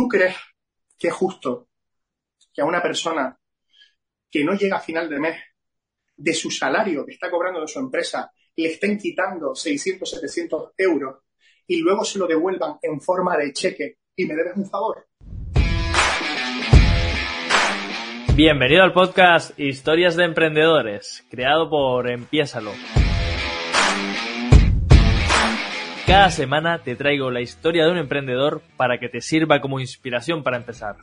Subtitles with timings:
[0.00, 0.34] ¿tú crees
[0.98, 1.68] que es justo
[2.54, 3.38] que a una persona
[4.30, 5.38] que no llega a final de mes
[6.16, 11.18] de su salario que está cobrando de su empresa le estén quitando 600, 700 euros
[11.66, 15.06] y luego se lo devuelvan en forma de cheque y me debes un favor?
[18.34, 22.72] Bienvenido al podcast Historias de Emprendedores, creado por Empiésalo.
[26.10, 30.42] Cada semana te traigo la historia de un emprendedor para que te sirva como inspiración
[30.42, 30.96] para empezar.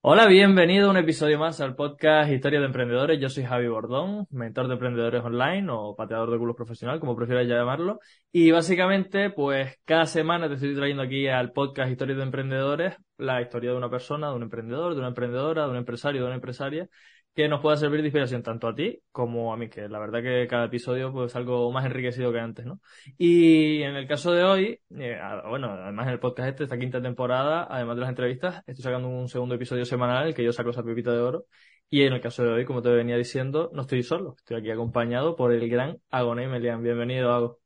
[0.00, 3.20] Hola, bienvenido a un episodio más al podcast Historia de Emprendedores.
[3.20, 7.46] Yo soy Javi Bordón, mentor de emprendedores online o pateador de culos profesional, como prefieras
[7.46, 8.00] llamarlo.
[8.32, 13.40] Y básicamente, pues cada semana te estoy trayendo aquí al podcast Historia de Emprendedores la
[13.40, 16.34] historia de una persona, de un emprendedor, de una emprendedora, de un empresario, de una
[16.34, 16.88] empresaria
[17.34, 20.22] que nos pueda servir de inspiración tanto a ti como a mí, que la verdad
[20.22, 22.80] que cada episodio pues es algo más enriquecido que antes, ¿no?
[23.18, 27.02] Y en el caso de hoy, eh, bueno, además en el podcast este, esta quinta
[27.02, 30.70] temporada, además de las entrevistas, estoy sacando un segundo episodio semanal, el que yo saco
[30.70, 31.46] esa pepita de oro.
[31.90, 34.70] Y en el caso de hoy, como te venía diciendo, no estoy solo, estoy aquí
[34.70, 36.82] acompañado por el gran Agoné Melian.
[36.82, 37.60] Bienvenido, Ago.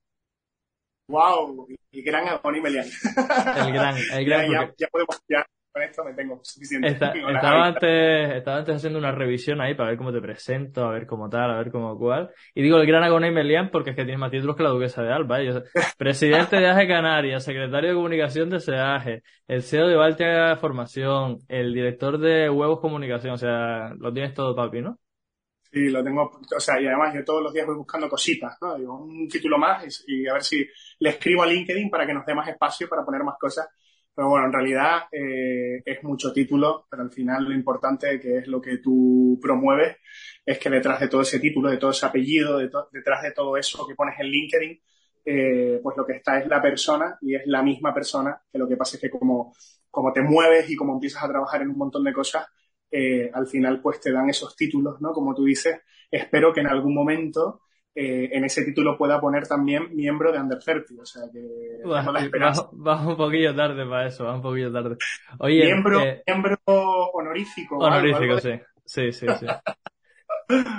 [1.09, 1.69] ¡Wow!
[1.93, 2.87] El gran Agoné Melian.
[2.87, 4.51] El gran, el gran.
[4.51, 5.47] ya, ya, podemos, ya,
[5.83, 6.89] esto me tengo suficiente.
[7.35, 11.07] estaba, antes, estaba antes haciendo una revisión ahí para ver cómo te presento, a ver
[11.07, 12.31] cómo tal, a ver cómo cual.
[12.55, 15.03] Y digo el gran Agonay Melian porque es que tienes más títulos que la duquesa
[15.03, 15.43] de Alba.
[15.43, 15.63] ¿eh?
[15.99, 21.73] presidente de AGE Canarias, secretario de comunicación de SEAGE, el CEO de Baltia Formación, el
[21.73, 23.35] director de Huevos Comunicación.
[23.35, 24.99] O sea, lo tienes todo, papi, ¿no?
[25.71, 26.23] Sí, lo tengo,
[26.57, 28.77] o sea, y además yo todos los días voy buscando cositas, ¿no?
[28.77, 30.67] Digo, un título más y a ver si
[30.99, 33.69] le escribo a LinkedIn para que nos dé más espacio para poner más cosas
[34.19, 38.49] pero bueno, en realidad eh, es mucho título, pero al final lo importante, que es
[38.49, 39.99] lo que tú promueves,
[40.45, 43.87] es que detrás de todo ese título, de todo ese apellido, detrás de todo eso
[43.87, 44.81] que pones en LinkedIn,
[45.25, 48.67] eh, pues lo que está es la persona y es la misma persona, que lo
[48.67, 49.55] que pasa es que como,
[49.89, 52.45] como te mueves y como empiezas a trabajar en un montón de cosas,
[52.91, 55.13] eh, al final pues te dan esos títulos, ¿no?
[55.13, 57.61] Como tú dices, espero que en algún momento
[58.01, 61.03] eh, en ese título pueda poner también miembro de Under 30.
[61.03, 61.41] O sea que
[61.85, 64.97] va, un poquillo tarde para eso, va un poquillo tarde.
[65.41, 67.77] Oye, miembro, eh, miembro honorífico.
[67.79, 68.53] Honorífico, sí.
[68.85, 69.47] Sí, sí, sí.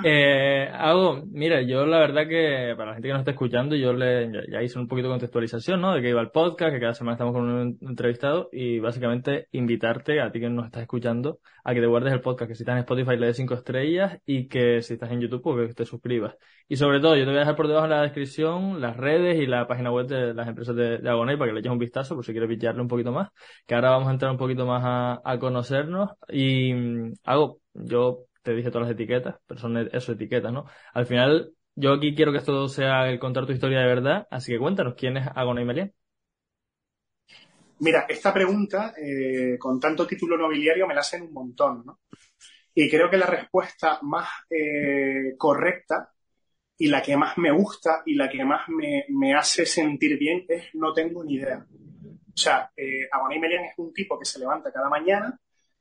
[0.04, 3.92] Eh, hago, mira, yo la verdad que para la gente que nos está escuchando, yo
[3.92, 5.94] le ya, hice un poquito de contextualización, ¿no?
[5.94, 10.20] De que iba el podcast, que cada semana estamos con un entrevistado y básicamente invitarte
[10.20, 12.74] a ti que nos estás escuchando a que te guardes el podcast, que si estás
[12.74, 15.84] en Spotify le des cinco estrellas y que si estás en YouTube, pues que te
[15.84, 16.34] suscribas.
[16.68, 19.40] Y sobre todo, yo te voy a dejar por debajo en la descripción las redes
[19.40, 21.78] y la página web de las empresas de, de Agonay para que le eches un
[21.78, 23.28] vistazo por si quieres pillarle un poquito más,
[23.66, 28.24] que ahora vamos a entrar un poquito más a, a conocernos y mm, hago, yo
[28.42, 30.66] te dije todas las etiquetas, pero son eso, etiquetas, ¿no?
[30.92, 34.52] Al final, yo aquí quiero que esto sea el contar tu historia de verdad, así
[34.52, 35.92] que cuéntanos, ¿quién es Agona y Melian?
[37.80, 42.00] Mira, esta pregunta, eh, con tanto título nobiliario, me la hacen un montón, ¿no?
[42.74, 46.12] Y creo que la respuesta más eh, correcta
[46.76, 50.44] y la que más me gusta y la que más me, me, hace sentir bien
[50.48, 51.66] es no tengo ni idea.
[51.68, 53.08] O sea, eh,
[53.40, 55.38] Melian es un tipo que se levanta cada mañana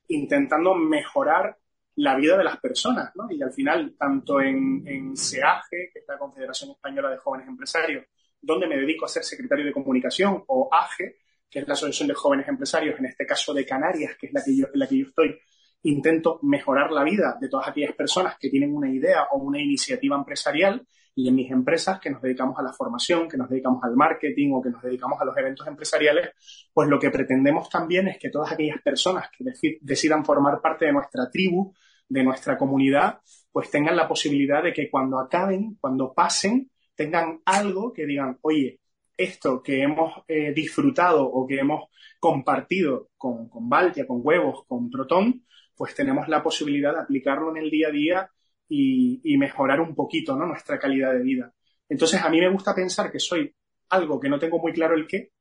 [0.08, 1.58] intentando mejorar
[2.00, 3.30] la vida de las personas, ¿no?
[3.30, 8.06] Y al final, tanto en, en SEAGE, que es la Confederación Española de Jóvenes Empresarios,
[8.42, 11.18] donde me dedico a ser secretario de comunicación, o AGE,
[11.50, 14.42] que es la Asociación de Jóvenes Empresarios, en este caso de Canarias, que es la
[14.44, 15.38] que yo, la que yo estoy,
[15.84, 20.16] intento mejorar la vida de todas aquellas personas que tienen una idea o una iniciativa
[20.16, 20.86] empresarial
[21.16, 24.54] y en mis empresas que nos dedicamos a la formación, que nos dedicamos al marketing
[24.54, 26.30] o que nos dedicamos a los eventos empresariales,
[26.74, 29.44] pues lo que pretendemos también es que todas aquellas personas que
[29.82, 31.74] decidan formar parte de nuestra tribu,
[32.10, 33.20] de nuestra comunidad,
[33.52, 38.80] pues tengan la posibilidad de que cuando acaben, cuando pasen, tengan algo que digan, oye,
[39.16, 41.90] esto que hemos eh, disfrutado o que hemos
[42.20, 47.64] compartido con, con Baltia, con Huevos, con Proton, pues tenemos la posibilidad de aplicarlo en
[47.64, 48.32] el día a día
[48.68, 51.54] y, mejorar un poquito nuestra calidad de vida.
[51.88, 53.54] Entonces, a mí me gusta pensar que soy
[53.90, 55.32] algo que no tengo muy claro el qué,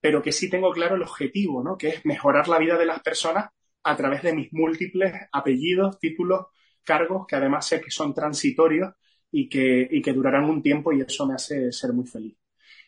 [0.00, 1.76] pero que sí tengo claro el objetivo, ¿no?
[1.76, 3.50] que es mejorar la vida de las personas
[3.84, 6.46] a través de mis múltiples apellidos, títulos,
[6.84, 8.94] cargos, que además sé que son transitorios
[9.30, 12.36] y que, y que durarán un tiempo y eso me hace ser muy feliz.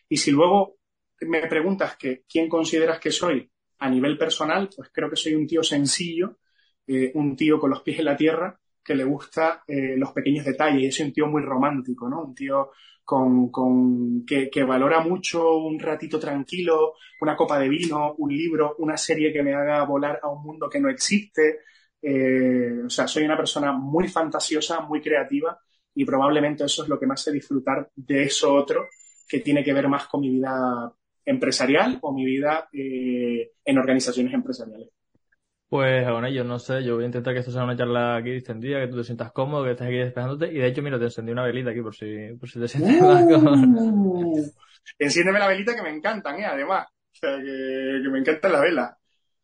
[0.09, 0.77] Y si luego
[1.21, 3.49] me preguntas que quién consideras que soy
[3.79, 6.39] a nivel personal, pues creo que soy un tío sencillo,
[6.87, 10.45] eh, un tío con los pies en la tierra, que le gusta eh, los pequeños
[10.45, 10.95] detalles.
[10.95, 12.23] Es un tío muy romántico, ¿no?
[12.23, 12.71] Un tío
[13.03, 18.75] con, con que, que, valora mucho un ratito tranquilo, una copa de vino, un libro,
[18.79, 21.59] una serie que me haga volar a un mundo que no existe.
[22.01, 25.59] Eh, o sea, soy una persona muy fantasiosa, muy creativa
[25.93, 28.87] y probablemente eso es lo que me hace disfrutar de eso otro
[29.27, 30.91] que tiene que ver más con mi vida
[31.25, 34.89] empresarial o mi vida eh, en organizaciones empresariales.
[35.71, 38.31] Pues bueno, yo no sé, yo voy a intentar que esto sea una charla aquí
[38.31, 40.47] distendida, que tú te sientas cómodo, que estés aquí despejándote.
[40.51, 43.01] Y de hecho, mira, te encendí una velita aquí por si, por si te sientes
[43.01, 44.51] más uh,
[44.99, 46.45] Enciéndeme la velita que me encantan, ¿eh?
[46.45, 46.87] Además.
[46.89, 48.97] O sea, que, me encanta la vela.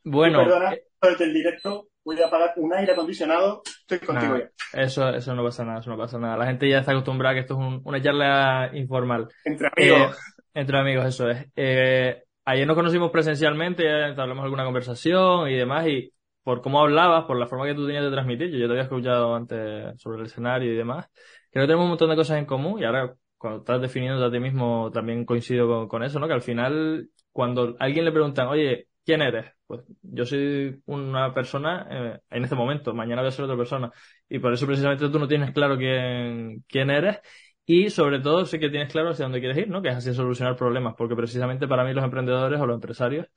[0.04, 0.40] Bueno.
[0.40, 3.62] Perdona, eh, desde el directo voy a apagar un aire acondicionado.
[3.66, 4.50] Estoy contigo ya.
[4.74, 6.36] Eso, eso no pasa nada, eso no pasa nada.
[6.36, 9.30] La gente ya está acostumbrada a que esto es una charla informal.
[9.46, 10.12] Entre amigos.
[10.12, 11.46] Eh, entre amigos, eso es.
[11.56, 16.12] Eh, ayer nos conocimos presencialmente, ya hablamos alguna conversación y demás, y
[16.48, 18.84] por cómo hablabas, por la forma que tú tenías de transmitir, yo, yo te había
[18.84, 21.08] escuchado antes sobre el escenario y demás,
[21.52, 24.40] que tenemos un montón de cosas en común y ahora cuando estás definiendo a ti
[24.40, 26.28] mismo también coincido con, eso, ¿no?
[26.28, 29.52] Que al final, cuando alguien le preguntan, oye, ¿quién eres?
[29.66, 33.92] Pues yo soy una persona eh, en este momento, mañana voy a ser otra persona.
[34.30, 37.20] Y por eso precisamente tú no tienes claro quién, quién eres.
[37.66, 39.82] Y sobre todo sí que tienes claro hacia dónde quieres ir, ¿no?
[39.82, 43.28] Que es así solucionar problemas, porque precisamente para mí los emprendedores o los empresarios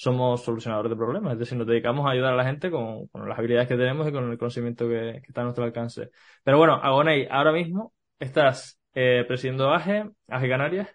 [0.00, 3.38] somos solucionadores de problemas, es decir, nos dedicamos a ayudar a la gente con, las
[3.38, 6.10] habilidades que tenemos y con el conocimiento que, está a nuestro alcance.
[6.42, 10.88] Pero bueno, Agonei, ahora mismo estás eh, presidiendo AGE, AGE Canarias,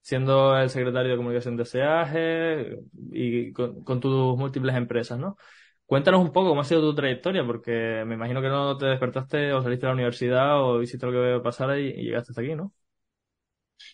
[0.00, 2.78] siendo el secretario de comunicación de ese AGE
[3.12, 5.36] y con, tus múltiples empresas, ¿no?
[5.84, 9.52] Cuéntanos un poco cómo ha sido tu trayectoria, porque me imagino que no te despertaste
[9.52, 12.54] o saliste de la universidad o hiciste lo que pasara y, y llegaste hasta aquí,
[12.54, 12.72] ¿no?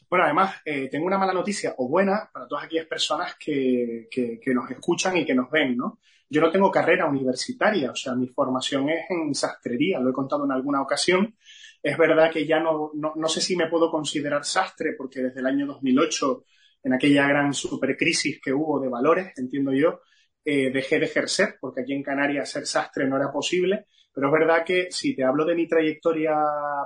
[0.08, 4.08] Bueno, además, eh, tengo una mala noticia o buena para todas aquellas personas que,
[4.46, 5.98] nos escuchan y que nos ven, ¿no?
[6.28, 10.44] Yo no tengo carrera universitaria, o sea, mi formación es en sastrería, lo he contado
[10.44, 11.34] en alguna ocasión.
[11.82, 15.46] Es verdad que ya no, no, sé si me puedo considerar sastre, porque desde el
[15.46, 16.44] año 2008,
[16.84, 20.00] en aquella gran supercrisis que hubo de valores, entiendo yo,
[20.44, 23.86] eh, dejé de ejercer, porque aquí en Canarias ser sastre no era posible.
[24.14, 26.34] Pero es verdad que si te hablo de mi trayectoria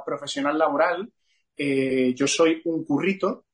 [0.05, 1.13] profesional laboral,
[1.57, 3.47] eh, yo soy un currito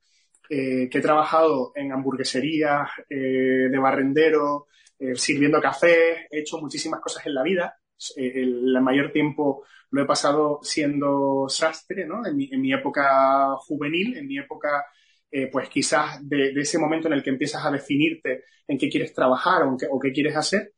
[0.48, 4.66] eh, que he trabajado en hamburgueserías, eh, de barrendero,
[5.14, 7.76] sirviendo café, he hecho muchísimas cosas en la vida.
[8.14, 12.24] El, mayor tiempo lo he pasado siendo sastre, ¿no?
[12.24, 14.84] En mi, época juvenil, en mi época,
[15.50, 19.62] pues quizás de, ese momento en el que empiezas a definirte en qué quieres trabajar
[19.64, 20.72] o, qué, quieres hacer.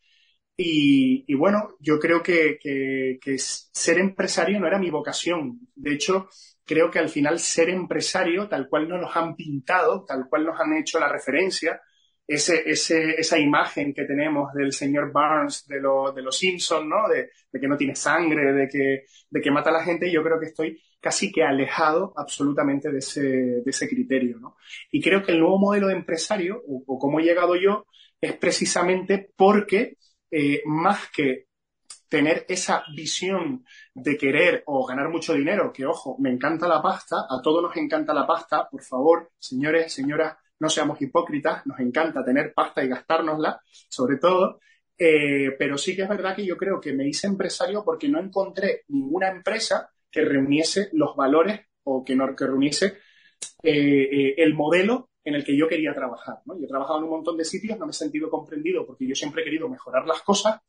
[0.56, 5.60] Y, bueno, yo creo que, que, ser empresario no era mi vocación.
[5.74, 6.28] De hecho,
[6.64, 10.74] creo que al final ser empresario, tal cual nos han pintado, tal cual nos han
[10.74, 11.80] hecho la referencia,
[12.26, 17.08] ese, ese, esa imagen que tenemos del señor Barnes de, lo, de los Simpsons, ¿no?
[17.08, 17.30] De,
[17.60, 20.46] que no tiene sangre, de que, de que mata a la gente, yo creo que
[20.46, 24.56] estoy casi que alejado absolutamente de ese, de ese criterio, ¿no?
[24.90, 27.86] Y creo que el nuevo modelo de empresario, o, o cómo he llegado yo,
[28.20, 29.98] es precisamente porque
[30.30, 31.46] eh, más que
[32.08, 33.64] tener esa visión
[33.94, 37.76] de querer o ganar mucho dinero, que ojo, me encanta la pasta, a todos nos
[37.76, 42.88] encanta la pasta, por favor, señores, señoras, no seamos hipócritas, nos encanta tener pasta y
[42.88, 44.60] gastárnosla, sobre todo,
[44.96, 48.20] eh, pero sí que es verdad que yo creo que me hice empresario porque no
[48.20, 52.98] encontré ninguna empresa que reuniese los valores o que, no, que reuniese
[53.62, 56.36] eh, eh, el modelo en el que yo quería trabajar.
[56.46, 59.14] Yo he trabajado en un montón de sitios, no me he sentido comprendido porque yo
[59.14, 60.60] siempre he querido mejorar las cosas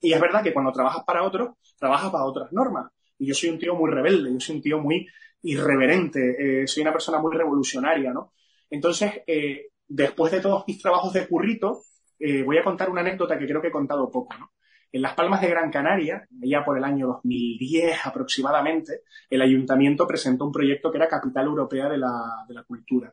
[0.00, 2.90] y es verdad que cuando trabajas para otros, trabajas para otras normas.
[3.18, 5.06] Y yo soy un tío muy rebelde, yo soy un tío muy
[5.42, 8.32] irreverente, eh, soy una persona muy revolucionaria, ¿no?
[8.68, 11.82] Entonces, eh, después de todos mis trabajos de currito,
[12.18, 14.52] eh, voy a contar una anécdota que creo que he contado poco, ¿no?
[14.92, 20.46] En Las Palmas de Gran Canaria, ya por el año 2010 aproximadamente, el ayuntamiento presentó
[20.46, 23.12] un proyecto que era Capital Europea de la, de la Cultura.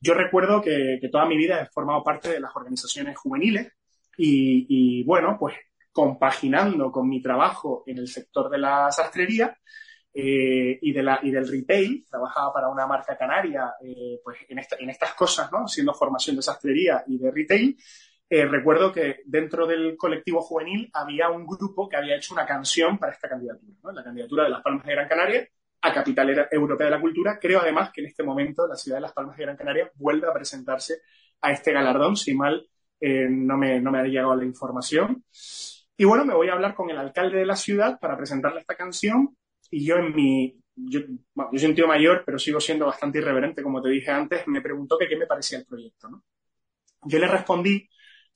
[0.00, 3.72] Yo recuerdo que, toda mi vida he formado parte de las organizaciones juveniles
[4.16, 5.56] y bueno, pues
[5.96, 9.56] compaginando con mi trabajo en el sector de la sastrería
[10.12, 14.58] eh, y, del retail, trabajaba para una marca canaria eh, pues en,
[14.90, 15.64] estas cosas, ¿no?
[15.64, 17.78] haciendo formación de sastrería y de retail.
[18.28, 22.98] Eh, recuerdo que dentro del colectivo juvenil había un grupo que había hecho una canción
[22.98, 25.48] para esta candidatura, la candidatura de Las Palmas de Gran Canaria
[25.80, 27.38] a Capital Europea de la Cultura.
[27.40, 30.28] Creo además que en este momento la ciudad de Las Palmas de Gran Canaria vuelve
[30.28, 31.00] a presentarse
[31.40, 32.68] a este galardón, si mal
[33.00, 35.24] no, me, no me ha llegado la información.
[35.96, 38.76] Y bueno, me voy a hablar con el alcalde de la ciudad para presentarle esta
[38.76, 39.36] canción
[39.70, 43.62] y yo en mi, yo, yo soy un tío mayor, pero sigo siendo bastante irreverente,
[43.62, 46.22] como te dije antes, me preguntó que qué me parecía el proyecto.
[47.02, 47.88] Yo le respondí,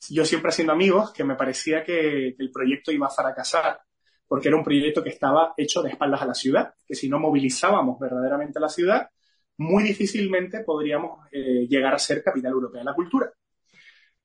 [0.09, 3.81] yo siempre haciendo amigos, que me parecía que, el proyecto iba a fracasar,
[4.26, 7.19] porque era un proyecto que estaba hecho de espaldas a la ciudad, que si no
[7.19, 9.11] movilizábamos verdaderamente a la ciudad,
[9.59, 13.31] muy difícilmente podríamos eh, llegar a ser capital europea de la cultura.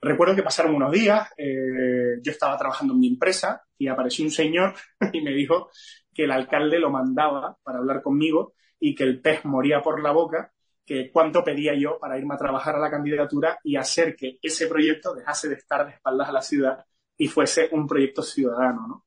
[0.06, 4.30] Recuerdo que pasaron unos días, eh, yo estaba trabajando en mi empresa y apareció un
[4.30, 4.76] señor
[5.12, 5.72] y me dijo
[6.14, 10.12] que el alcalde lo mandaba para hablar conmigo y que el pez moría por la
[10.12, 10.54] boca
[10.86, 14.68] que cuánto pedía yo para irme a trabajar a la candidatura y hacer que ese
[14.68, 16.86] proyecto dejase de estar de espaldas a la ciudad
[17.18, 19.06] y fuese un proyecto ciudadano, ¿no?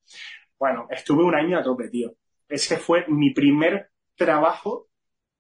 [0.59, 2.13] Bueno, estuve un año a tope, tío.
[2.49, 4.89] Ese fue mi primer trabajo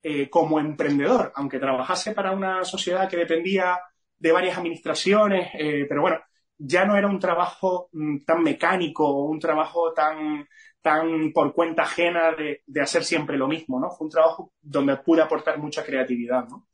[0.04, 3.76] eh, como emprendedor, aunque trabajase para una sociedad que dependía
[4.18, 6.18] de varias administraciones, eh, pero bueno,
[6.58, 10.46] ya no era un trabajo mm, tan mecánico, un trabajo tan,
[10.82, 13.90] tan por cuenta ajena de, de, hacer siempre lo mismo, ¿no?
[13.90, 16.66] Fue un trabajo donde pude aportar mucha creatividad, ¿no?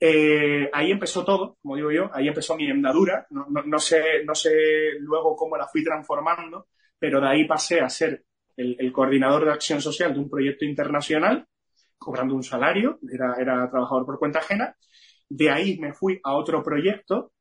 [0.00, 4.34] Eh, ahí empezó todo, como digo yo, ahí empezó mi andadura, no, no, sé, no
[4.34, 4.52] sé
[5.00, 8.24] luego cómo la fui transformando, pero de ahí pasé a ser
[8.56, 11.46] el, el, coordinador de acción social de un proyecto internacional,
[11.96, 14.76] cobrando un salario, era, era trabajador por cuenta ajena,
[15.28, 17.32] de ahí me fui a otro proyecto,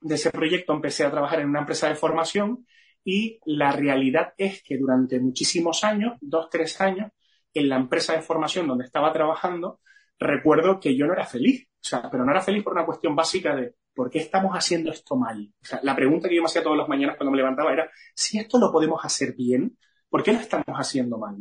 [0.00, 2.66] de ese proyecto empecé a trabajar en una empresa de formación
[3.04, 7.10] y la realidad es que durante muchísimos años, dos, tres años,
[7.54, 9.80] en la empresa de formación donde estaba trabajando,
[10.18, 11.68] recuerdo que yo no era feliz.
[11.68, 14.90] O sea, pero no era feliz por una cuestión básica de ¿por qué estamos haciendo
[14.90, 15.52] esto mal?
[15.60, 17.90] O sea, la pregunta que yo me hacía todas las mañanas cuando me levantaba era,
[18.14, 19.76] si esto lo podemos hacer bien,
[20.08, 21.36] ¿por qué lo estamos haciendo mal?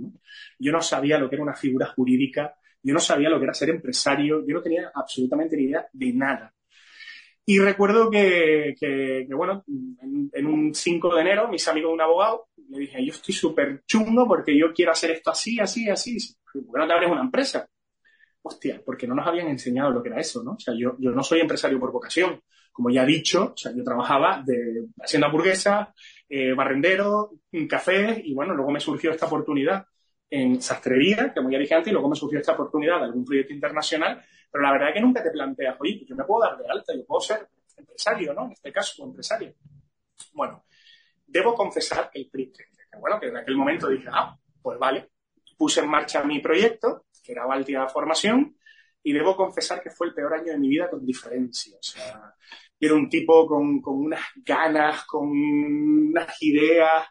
[0.60, 3.54] Yo no sabía lo que era una figura jurídica, yo no sabía lo que era
[3.54, 6.54] ser empresario, yo no tenía absolutamente ni idea de nada.
[7.46, 12.02] Y recuerdo que, que, bueno, en, en, un 5 de enero, mis amigos de un
[12.02, 16.18] abogado, le dije, yo estoy súper chungo porque yo quiero hacer esto así, así, así.
[16.54, 17.68] ¿Por qué no te abres una empresa?
[18.44, 20.54] Hostia, porque no nos habían enseñado lo que era eso, ¿no?
[20.54, 22.42] O sea, yo, yo no soy empresario por vocación.
[22.72, 25.90] Como ya he dicho, o sea, yo trabajaba de, haciendo hamburguesas,
[26.30, 27.32] eh, barrendero,
[27.68, 29.86] café, y bueno, luego me surgió esta oportunidad
[30.32, 33.54] en sastrería, como ya dije antes, y luego me surgió esta oportunidad de algún proyecto
[33.54, 36.58] internacional, pero la verdad es que nunca te planteas, oye, pues yo me puedo dar
[36.58, 38.46] de alta, yo puedo ser empresario, ¿no?
[38.46, 39.54] En este caso, empresario.
[40.34, 40.64] Bueno,
[41.28, 42.66] debo confesar que, el, que,
[42.98, 45.10] bueno, que en aquel momento dije, ah, pues vale,
[45.58, 48.56] puse en marcha mi proyecto, que era Baltia Formación,
[49.04, 51.78] y debo confesar que fue el peor año de mi vida con diferencia.
[51.78, 52.34] O sea,
[52.80, 57.06] era un tipo con, con unas ganas, con unas ideas,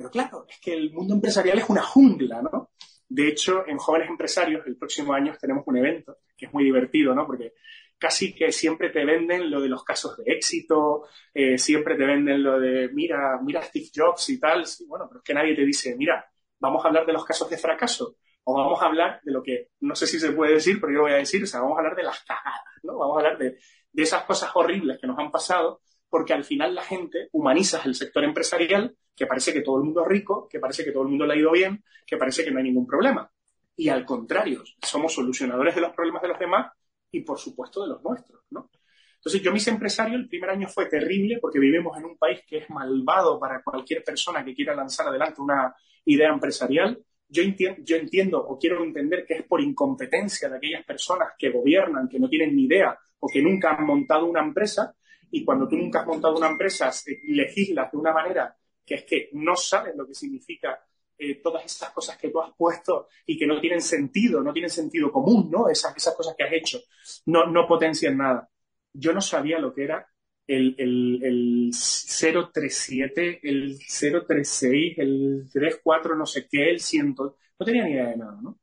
[0.00, 2.70] pero claro, es que el mundo empresarial es una jungla, ¿no?
[3.06, 7.14] De hecho, en Jóvenes Empresarios, el próximo año tenemos un evento que es muy divertido,
[7.14, 7.26] ¿no?
[7.26, 7.52] Porque
[7.98, 12.42] casi que siempre te venden lo de los casos de éxito, eh, siempre te venden
[12.42, 14.64] lo de, mira, mira Steve Jobs y tal.
[14.64, 16.24] Sí, bueno, pero es que nadie te dice, mira,
[16.58, 19.68] vamos a hablar de los casos de fracaso o vamos a hablar de lo que,
[19.80, 21.80] no sé si se puede decir, pero yo voy a decir, o sea, vamos a
[21.80, 22.96] hablar de las cagadas, ¿no?
[22.96, 23.58] Vamos a hablar de,
[23.92, 27.94] de esas cosas horribles que nos han pasado porque al final la gente humaniza el
[27.94, 31.08] sector empresarial, que parece que todo el mundo es rico, que parece que todo el
[31.08, 33.30] mundo le ha ido bien, que parece que no hay ningún problema.
[33.76, 36.72] Y al contrario, somos solucionadores de los problemas de los demás
[37.12, 38.68] y, por supuesto, de los nuestros, ¿no?
[39.14, 42.58] Entonces, yo, mis empresario, el primer año fue terrible porque vivimos en un país que
[42.58, 45.74] es malvado para cualquier persona que quiera lanzar adelante una
[46.06, 46.98] idea empresarial.
[47.28, 51.50] Yo entiendo, yo entiendo o quiero entender que es por incompetencia de aquellas personas que
[51.50, 54.94] gobiernan, que no tienen ni idea o que nunca han montado una empresa
[55.30, 56.90] y cuando tú nunca has montado una empresa,
[57.24, 60.80] legislas de una manera que es que no sabes lo que significa
[61.16, 64.70] eh, todas esas cosas que tú has puesto y que no tienen sentido, no tienen
[64.70, 65.68] sentido común, ¿no?
[65.68, 66.80] Esas, esas cosas que has hecho
[67.26, 68.48] no, no potencian nada.
[68.92, 70.08] Yo no sabía lo que era
[70.46, 77.14] el, el, el 037, el 036, el 34, no sé qué, el 100.
[77.16, 77.34] No
[77.64, 78.58] tenía ni idea de nada, ¿no?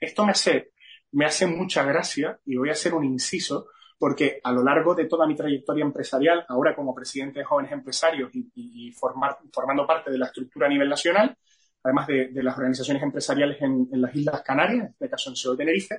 [0.00, 0.72] Esto me hace,
[1.12, 3.68] me hace mucha gracia y voy a hacer un inciso
[4.04, 8.30] porque a lo largo de toda mi trayectoria empresarial, ahora como presidente de jóvenes empresarios
[8.34, 11.34] y, formando parte de la estructura a nivel nacional,
[11.82, 15.64] además de, las organizaciones empresariales en, las Islas Canarias, en este caso en Ciudad de
[15.64, 15.94] Tenerife,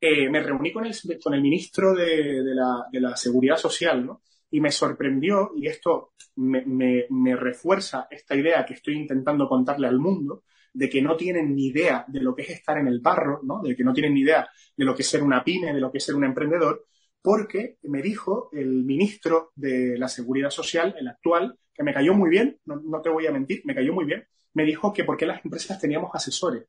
[0.00, 4.22] eh, me reuní con el, con el ministro de, la, Seguridad Social, ¿no?
[4.50, 10.44] Y me sorprendió, y esto me, refuerza esta idea que estoy intentando contarle al mundo,
[10.72, 13.42] de que no tienen ni idea de lo que es estar en el barro.
[13.62, 15.92] De que no tienen ni idea de lo que es ser una pyme, de lo
[15.92, 16.86] que es ser un emprendedor,
[17.22, 22.30] porque me dijo el ministro de la Seguridad Social, el actual, que me cayó muy
[22.30, 25.16] bien, no, no, te voy a mentir, me cayó muy bien, me dijo que por
[25.16, 26.64] qué las empresas teníamos asesores.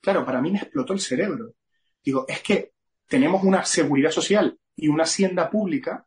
[0.00, 1.54] Claro, para mí me explotó el cerebro.
[2.04, 2.72] Digo, es que
[3.06, 6.06] tenemos una seguridad social y una hacienda pública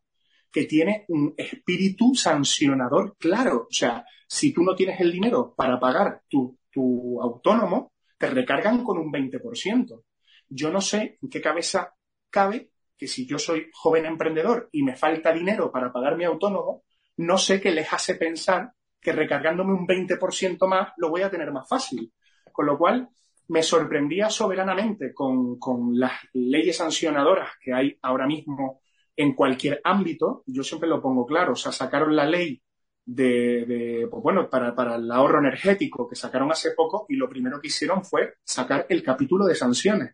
[0.52, 3.68] que tiene un espíritu sancionador claro.
[3.70, 8.84] O sea, si tú no tienes el dinero para pagar tu, tu autónomo, te recargan
[8.84, 10.04] con un 20%.
[10.50, 11.94] Yo no sé en qué cabeza
[12.30, 12.71] cabe
[13.02, 16.84] que si yo soy joven emprendedor y me falta dinero para pagar mi autónomo,
[17.18, 21.52] no sé qué les hace pensar que recargándome un 20% más lo voy a tener
[21.52, 22.14] más fácil.
[22.52, 23.10] Con lo cual,
[23.48, 28.82] me sorprendía soberanamente con, con, las leyes sancionadoras que hay ahora mismo
[29.16, 30.44] en cualquier ámbito.
[30.46, 32.62] Yo siempre lo pongo claro, o sea, sacaron la ley
[33.04, 37.60] de, pues bueno, para, para el ahorro energético que sacaron hace poco y lo primero
[37.60, 40.14] que hicieron fue sacar el capítulo de sanciones.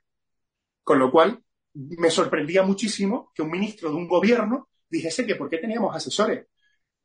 [0.85, 1.43] Con lo cual,
[1.77, 6.47] me sorprendía muchísimo que un ministro de un gobierno dijese que por qué teníamos asesores.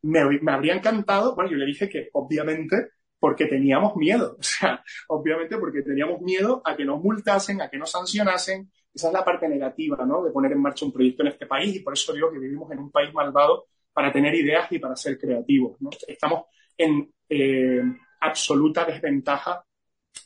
[0.03, 4.83] Me, me habría encantado, bueno, yo le dije que obviamente porque teníamos miedo, o sea,
[5.09, 8.71] obviamente porque teníamos miedo a que nos multasen, a que nos sancionasen.
[8.95, 10.23] Esa es la parte negativa, ¿no?
[10.23, 12.71] De poner en marcha un proyecto en este país y por eso digo que vivimos
[12.73, 15.91] en un país malvado para tener ideas y para ser creativos, ¿no?
[16.07, 16.45] Estamos
[16.77, 17.83] en eh,
[18.21, 19.65] absoluta desventaja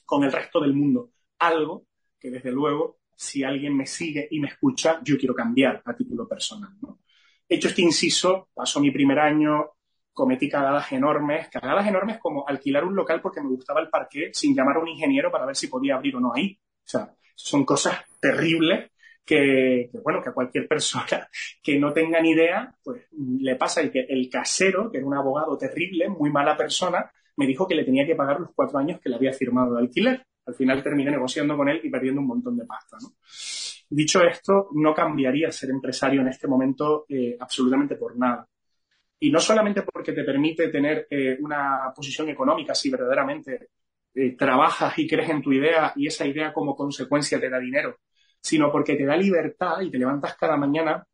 [0.05, 1.11] con el resto del mundo.
[1.39, 1.87] Algo
[2.19, 6.29] que desde luego, si alguien me sigue y me escucha, yo quiero cambiar a título
[6.29, 7.01] personal, ¿no?
[7.49, 9.71] Hecho este inciso, pasó mi primer año,
[10.13, 14.55] cometí cagadas enormes, cagadas enormes como alquilar un local porque me gustaba el parque sin
[14.55, 16.59] llamar a un ingeniero para ver si podía abrir o no ahí.
[16.85, 18.91] O sea, son cosas terribles
[19.25, 21.29] que, bueno, que a cualquier persona
[21.63, 25.15] que no tenga ni idea, pues le pasa y que el casero, que era un
[25.15, 29.01] abogado terrible, muy mala persona, me dijo que le tenía que pagar los cuatro años
[29.01, 30.27] que le había firmado de alquiler.
[30.47, 32.99] Al final terminé negociando con él y perdiendo un montón de pasta.
[33.89, 38.49] Dicho esto, no cambiaría ser empresario en este momento eh, absolutamente por nada.
[39.19, 43.71] Y no solamente porque te permite tener eh, una posición económica si verdaderamente
[44.15, 47.99] eh, trabajas y crees en tu idea y esa idea como consecuencia te da dinero,
[48.41, 51.07] sino porque te da libertad y te levantas cada mañana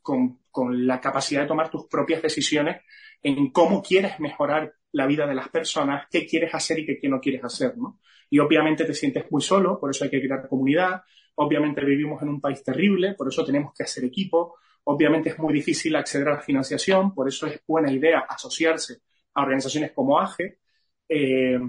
[0.00, 2.82] con, con la capacidad de tomar tus propias decisiones
[3.22, 7.20] en cómo quieres mejorar la vida de las personas, qué quieres hacer y qué no
[7.20, 7.98] quieres hacer, ¿no?
[8.32, 11.02] Y obviamente te sientes muy solo, por eso hay que crear comunidad.
[11.34, 14.56] Obviamente vivimos en un país terrible, por eso tenemos que hacer equipo.
[14.84, 19.02] Obviamente es muy difícil acceder a la financiación, por eso es buena idea asociarse
[19.34, 20.60] a organizaciones como AGE.
[21.06, 21.60] Eh,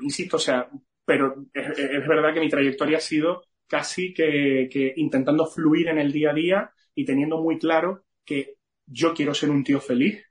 [0.00, 0.66] insisto, o sea,
[1.04, 6.10] pero es, verdad que mi trayectoria ha sido casi que, que intentando fluir en el
[6.10, 8.54] día a día y teniendo muy claro que
[8.86, 10.24] yo quiero ser un tío feliz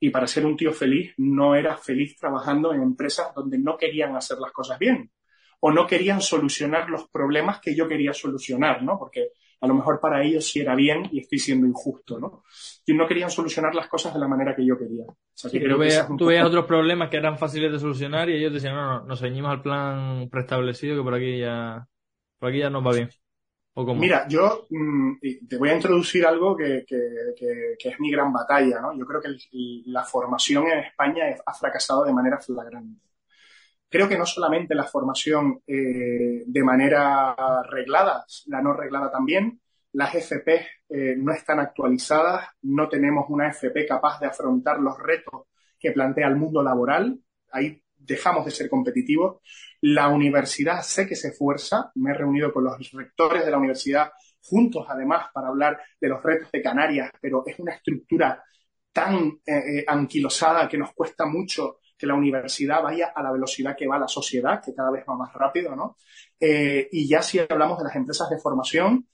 [0.00, 4.16] y para ser un tío feliz no era feliz trabajando en empresas donde no querían
[4.16, 5.10] hacer las cosas bien
[5.60, 8.98] o no querían solucionar los problemas que yo quería solucionar, ¿no?
[8.98, 12.44] Porque a lo mejor para ellos sí era bien y estoy siendo injusto, ¿no?
[12.86, 15.04] Y no querían solucionar las cosas de la manera que yo quería.
[15.04, 18.30] O sea, que creo tú veías, tú veías otros problemas que eran fáciles de solucionar
[18.30, 21.86] y ellos decían, no, no, nos ceñimos al plan preestablecido que por aquí ya,
[22.38, 23.10] por aquí ya nos va bien.
[23.74, 25.12] Mira, yo mm,
[25.48, 28.96] te voy a introducir algo que, es mi gran batalla, ¿no?
[28.96, 29.28] Yo creo que
[29.86, 33.00] la formación en España ha fracasado de manera flagrante.
[33.88, 39.60] Creo que no solamente la formación eh, de manera reglada, la no reglada también,
[39.92, 45.46] las FP eh, no están actualizadas, no tenemos una FP capaz de afrontar los retos
[45.78, 47.18] que plantea el mundo laboral.
[48.00, 49.42] Dejamos de ser competitivos.
[49.82, 54.10] La universidad sé que se esfuerza, me he reunido con los rectores de la universidad
[54.42, 58.42] juntos además para hablar de los retos de Canarias, pero es una estructura
[58.92, 63.76] tan eh, eh, anquilosada que nos cuesta mucho que la universidad vaya a la velocidad
[63.76, 65.96] que va la sociedad, que cada vez va más rápido, ¿no?
[66.38, 69.06] Eh, y ya si hablamos de las empresas de formación,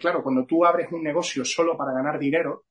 [0.00, 2.64] claro, cuando tú abres un negocio solo para ganar dinero,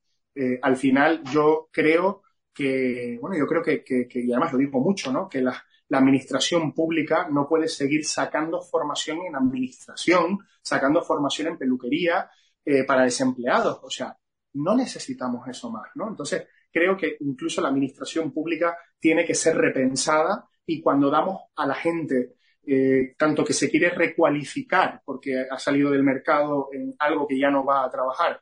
[0.62, 2.24] al final yo creo
[2.60, 5.30] que, bueno, yo creo que, que, y además lo digo mucho, ¿no?
[5.30, 12.30] Que la, administración pública no puede seguir sacando formación en administración, sacando formación en peluquería
[12.64, 13.80] eh, para desempleados.
[13.82, 14.16] O sea,
[14.54, 16.10] no necesitamos eso más, ¿no?
[16.10, 21.66] Entonces, creo que incluso la administración pública tiene que ser repensada y cuando damos a
[21.66, 22.36] la gente
[22.68, 27.50] eh, tanto que se quiere recualificar porque ha salido del mercado en algo que ya
[27.50, 28.40] no va a trabajar,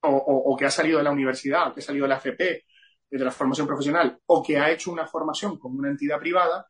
[0.00, 2.64] o, o que ha salido de la universidad, o que ha salido de la FP,
[3.18, 6.66] de la formación profesional o que ha hecho una formación con una entidad privada,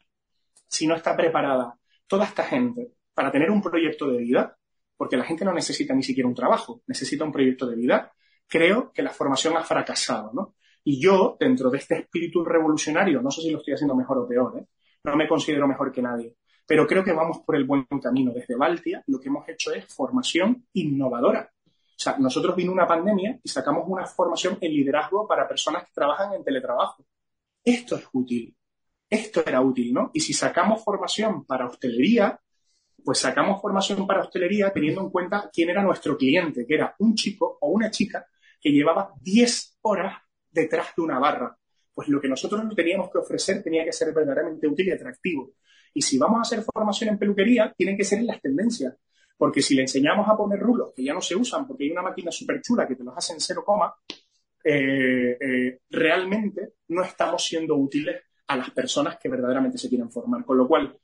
[0.68, 4.56] si no está preparada toda esta gente para tener un proyecto de vida,
[4.96, 8.12] porque la gente no necesita ni siquiera un trabajo, necesita un proyecto de vida,
[8.46, 10.54] creo que la formación ha fracasado, ¿no?
[10.85, 14.28] Y yo, dentro de este espíritu revolucionario, no sé si lo estoy haciendo mejor o
[14.28, 14.66] peor, ¿eh?
[15.02, 18.32] no me considero mejor que nadie, pero creo que vamos por el buen camino.
[18.32, 21.50] Desde Baltia lo que hemos hecho es formación innovadora.
[21.96, 25.92] O sea, nosotros vino una pandemia y sacamos una formación en liderazgo para personas que
[25.94, 27.06] trabajan en teletrabajo.
[27.64, 28.54] Esto es útil.
[29.09, 30.11] Esto era útil, ¿no?
[30.12, 32.38] Y si sacamos formación para hostelería,
[33.02, 37.14] pues sacamos formación para hostelería teniendo en cuenta quién era nuestro cliente, que era un
[37.14, 38.26] chico o una chica
[38.61, 40.18] que llevaba 10 horas
[40.50, 41.56] detrás de una barra.
[41.94, 45.52] Pues lo que nosotros teníamos que ofrecer tenía que ser verdaderamente útil y atractivo.
[45.94, 48.94] Y si vamos a hacer formación en peluquería, tienen que ser en las tendencias.
[49.37, 52.03] Porque si le enseñamos a poner rulos que ya no se usan porque hay una
[52.03, 53.94] máquina súper chula que te los hace en cero coma,
[54.64, 60.44] eh, eh, realmente no estamos siendo útiles a las personas que verdaderamente se quieren formar.
[60.44, 60.96] Con lo cual,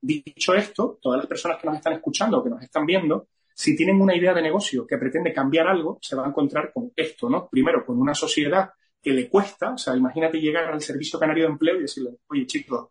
[0.00, 3.76] dicho esto, todas las personas que nos están escuchando o que nos están viendo, si
[3.76, 7.28] tienen una idea de negocio que pretende cambiar algo, se va a encontrar con esto,
[7.28, 7.48] ¿no?
[7.48, 8.70] Primero, con una sociedad
[9.02, 12.46] que le cuesta, o sea, imagínate llegar al Servicio Canario de Empleo y decirle, oye
[12.46, 12.88] chicos,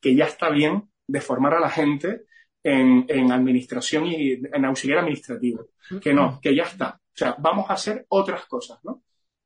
[0.00, 2.26] que ya está bien de formar a la gente
[2.62, 5.66] en, en administración y en auxiliar administrativo.
[6.00, 7.00] Que no, que ya está.
[7.00, 9.02] O sea, vamos a hacer otras cosas, ¿no?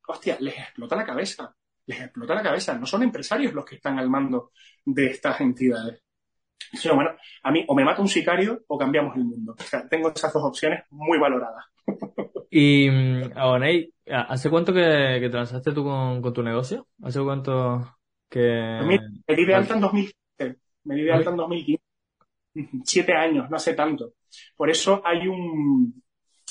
[0.06, 1.54] Hostia, les explota la cabeza.
[1.86, 2.78] Les explota la cabeza.
[2.78, 4.52] No son empresarios los que están al mando
[4.84, 6.02] de estas entidades.
[6.90, 7.10] O bueno,
[7.42, 9.54] a mí o me mata un sicario o cambiamos el mundo.
[9.58, 11.64] O sea, tengo esas dos opciones muy valoradas.
[12.54, 12.86] Y,
[13.34, 16.86] Agonei, ¿hace cuánto que, que transaste tú con, con, tu negocio?
[17.02, 17.96] ¿Hace cuánto
[18.28, 18.78] que...?
[19.26, 20.60] Me di de alta en 2015.
[20.84, 21.81] Me di de alta en 2015.
[22.84, 24.14] Siete años, no hace tanto.
[24.56, 26.02] Por eso hay un...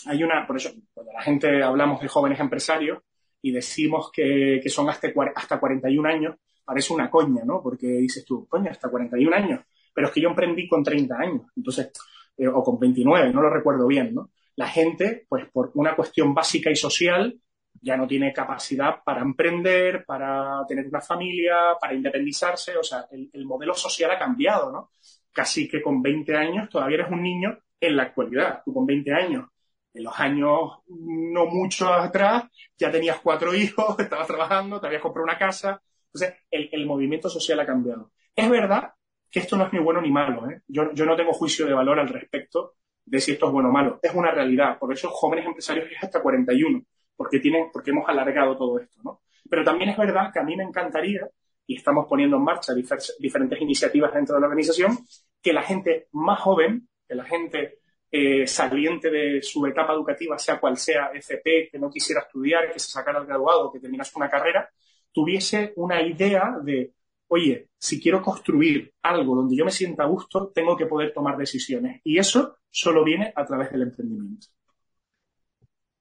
[0.07, 0.45] Hay una...
[0.47, 2.99] Por eso, cuando la gente hablamos de jóvenes empresarios
[3.41, 7.61] y decimos que, que son hasta, hasta 41 años, parece una coña, ¿no?
[7.61, 9.61] Porque dices tú, coña, hasta 41 años
[9.93, 11.91] pero es que yo emprendí con 30 años, entonces,
[12.37, 14.31] eh, o con 29, no lo recuerdo bien, ¿no?
[14.55, 17.39] La gente, pues por una cuestión básica y social,
[17.81, 23.45] ya no tiene capacidad para emprender, para tener una familia, para independizarse, o sea, el
[23.45, 24.91] modelo social ha cambiado, ¿no?
[25.31, 29.13] Casi que con 20 años todavía eres un niño en la actualidad, tú con 20
[29.13, 29.45] años
[29.93, 32.45] en los años no mucho atrás
[32.77, 35.81] ya tenías cuatro hijos, estabas trabajando, te habías comprado una casa.
[36.13, 38.11] Entonces, el, el, movimiento social ha cambiado.
[38.35, 38.93] Es verdad
[39.29, 40.49] que esto no es ni bueno ni malo.
[40.49, 40.61] ¿eh?
[40.67, 43.71] Yo, yo no tengo juicio de valor al respecto de si esto es bueno o
[43.71, 43.99] malo.
[44.01, 44.77] Es una realidad.
[44.77, 46.83] Por eso jóvenes empresarios es hasta 41,
[47.15, 48.99] porque, tienen, porque hemos alargado todo esto.
[49.03, 49.21] ¿no?
[49.49, 51.27] Pero también es verdad que a mí me encantaría,
[51.71, 54.97] y estamos poniendo en marcha diferentes iniciativas dentro de la organización,
[55.41, 57.79] que la gente más joven, que la gente
[58.11, 62.79] eh, saliente de su etapa educativa, sea cual sea, FP, que no quisiera estudiar, que
[62.79, 64.69] se sacara el graduado, que terminase una carrera,
[65.13, 66.93] tuviese una idea de
[67.27, 71.37] oye, si quiero construir algo donde yo me sienta a gusto, tengo que poder tomar
[71.37, 72.01] decisiones.
[72.03, 74.47] Y eso solo viene a través del emprendimiento.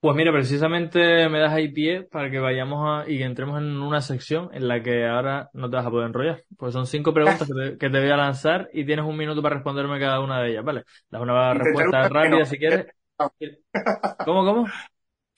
[0.00, 4.00] Pues mira, precisamente me das ahí pie para que vayamos a, y entremos en una
[4.00, 6.42] sección en la que ahora no te vas a poder enrollar.
[6.56, 7.46] Pues son cinco preguntas
[7.78, 10.64] que te, voy a lanzar y tienes un minuto para responderme cada una de ellas,
[10.64, 10.84] ¿vale?
[11.10, 12.86] Das una respuesta rápida si quieres.
[14.24, 14.66] ¿Cómo, cómo?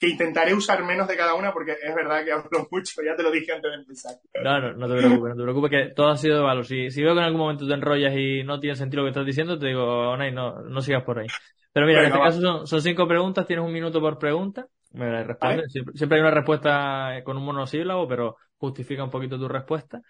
[0.03, 3.23] Que intentaré usar menos de cada una porque es verdad que hablo mucho, ya te
[3.23, 4.17] lo dije antes de empezar.
[4.43, 6.67] No, no, no te preocupes, no te preocupes que todo ha sido de valor.
[6.67, 9.11] Si, si veo que en algún momento te enrollas y no tiene sentido lo que
[9.11, 11.29] estás diciendo, te digo, Onay, no, no sigas por ahí.
[11.73, 15.23] Pero mira, en este caso son, son, cinco preguntas, tienes un minuto por pregunta, me
[15.23, 15.71] respondes.
[15.71, 20.03] Siempre, siempre, hay una respuesta con un monosílabo, pero justifica un poquito tu respuesta.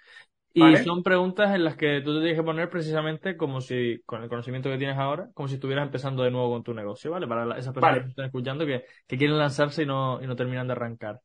[0.54, 4.22] Y son preguntas en las que tú te tienes que poner precisamente como si, con
[4.22, 7.26] el conocimiento que tienes ahora, como si estuvieras empezando de nuevo con tu negocio, ¿vale?
[7.26, 10.66] Para esas personas que están escuchando que, que, quieren lanzarse y no, y no terminan
[10.66, 11.20] de arrancar.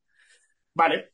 [0.74, 1.12] Vale.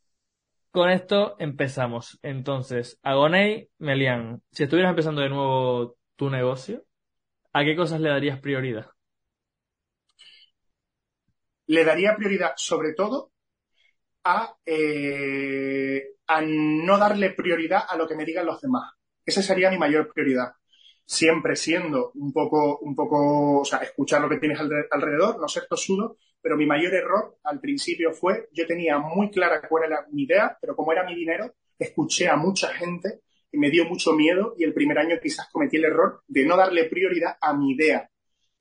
[0.70, 2.20] Con esto empezamos.
[2.22, 6.84] Entonces, Agonei, Melian, si estuvieras empezando de nuevo tu negocio,
[7.52, 8.88] ¿a qué cosas le darías prioridad?
[11.68, 13.33] Le daría prioridad sobre todo
[14.24, 18.94] a eh, a no darle prioridad a lo que me digan los demás.
[19.26, 20.54] Esa sería mi mayor prioridad.
[21.06, 25.68] Siempre siendo un poco, un poco, o sea, escuchar lo que tienes alrededor, no ser
[25.68, 30.24] tosudo, pero mi mayor error al principio fue, yo tenía muy clara cuál era mi
[30.24, 34.56] idea, pero como era mi dinero, escuché a mucha gente y me dio mucho miedo
[34.58, 38.10] y el primer año quizás cometí el error de no darle prioridad a mi idea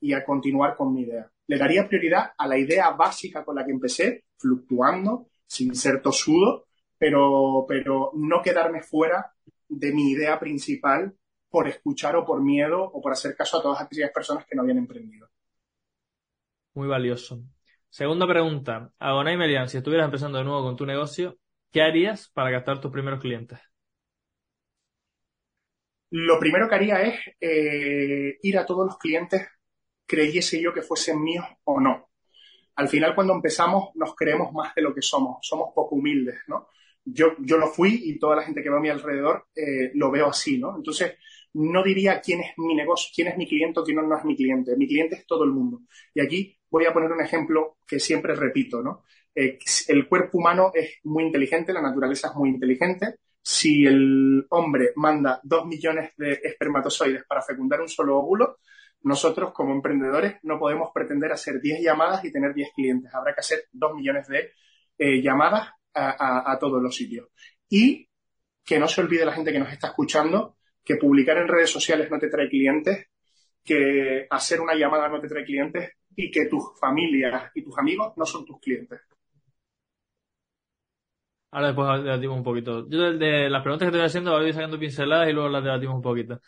[0.01, 1.31] y a continuar con mi idea.
[1.47, 6.67] Le daría prioridad a la idea básica con la que empecé, fluctuando, sin ser tosudo,
[6.97, 9.35] pero, pero no quedarme fuera
[9.69, 11.15] de mi idea principal
[11.51, 14.63] por escuchar o por miedo o por hacer caso a todas aquellas personas que no
[14.63, 15.29] habían emprendido.
[16.73, 17.43] Muy valioso.
[17.91, 18.93] Segunda pregunta.
[18.99, 21.37] Agonay Melian, si estuvieras empezando de nuevo con tu negocio,
[21.71, 23.59] ¿qué harías para captar tus primeros clientes?
[26.09, 29.47] Lo primero que haría es eh, ir a todos los clientes,
[30.07, 32.09] creyese yo que fuesen míos o no.
[32.77, 35.39] Al final, cuando empezamos, nos creemos más de lo que somos.
[35.43, 36.69] Somos poco humildes, ¿no?
[37.05, 40.11] yo, yo lo fui y toda la gente que va a mi alrededor eh, lo
[40.11, 40.77] veo así, ¿no?
[40.77, 41.15] Entonces,
[41.55, 44.37] no diría quién es mi negocio, quién es mi cliente o quién no, es mi
[44.37, 44.77] cliente.
[44.77, 45.83] Mi cliente es todo el mundo.
[46.15, 49.03] Y aquí voy a poner un ejemplo que siempre repito, ¿no?
[49.35, 49.59] Eh,
[49.89, 53.17] el cuerpo humano es muy inteligente, la naturaleza es muy inteligente.
[53.43, 58.59] Si el hombre manda dos millones de espermatozoides para fecundar un solo óvulo,
[59.05, 63.15] nosotros como emprendedores no podemos pretender hacer 10 llamadas y tener 10 clientes.
[63.15, 64.53] Habrá que hacer dos millones de
[64.99, 67.29] eh, llamadas a, todos los sitios.
[67.69, 68.09] Y
[68.65, 72.11] que no se olvide la gente que nos está escuchando que publicar en redes sociales
[72.11, 73.09] no te trae clientes,
[73.63, 78.13] que hacer una llamada no te trae clientes y que tus familias y tus amigos
[78.17, 79.01] no son tus clientes.
[81.51, 82.89] Ahora después debatimos un poquito.
[82.89, 85.97] Yo de, las preguntas que te voy haciendo voy sacando pinceladas y luego las debatimos
[85.97, 86.41] un poquito.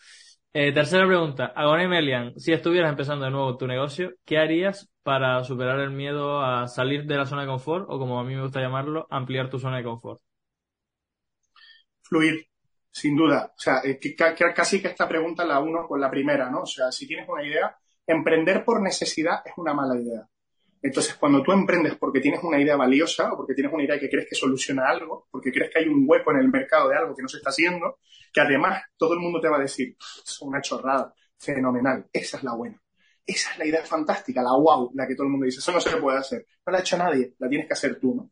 [0.57, 1.47] Eh, tercera pregunta.
[1.55, 6.41] Agoné Melian, si estuvieras empezando de nuevo tu negocio, ¿qué harías para superar el miedo
[6.43, 9.51] a salir de la zona de confort o como a mí me gusta llamarlo, ampliar
[9.51, 10.21] tu zona de confort?
[12.03, 12.47] Fluir.
[12.91, 13.53] sin duda.
[13.57, 13.83] O sea,
[14.55, 16.63] casi que esta pregunta la uno con la primera, ¿no?
[16.63, 20.29] O sea, si tienes una idea, emprender por necesidad es una mala idea.
[20.85, 24.11] Entonces, cuando tú emprendes porque tienes una idea valiosa o porque tienes una idea que
[24.11, 27.17] crees que soluciona algo, porque crees que hay un hueco en el mercado de algo
[27.17, 30.43] que no se está haciendo, que además todo el mundo te va a decir, es
[30.43, 32.79] una chorrada, fenomenal, esa es la buena.
[33.25, 35.81] Esa es la idea fantástica, la wow, la que todo el mundo dice, eso no
[35.81, 36.47] se puede hacer.
[36.67, 38.31] No la ha hecho nadie, la tienes que hacer tú, ¿no?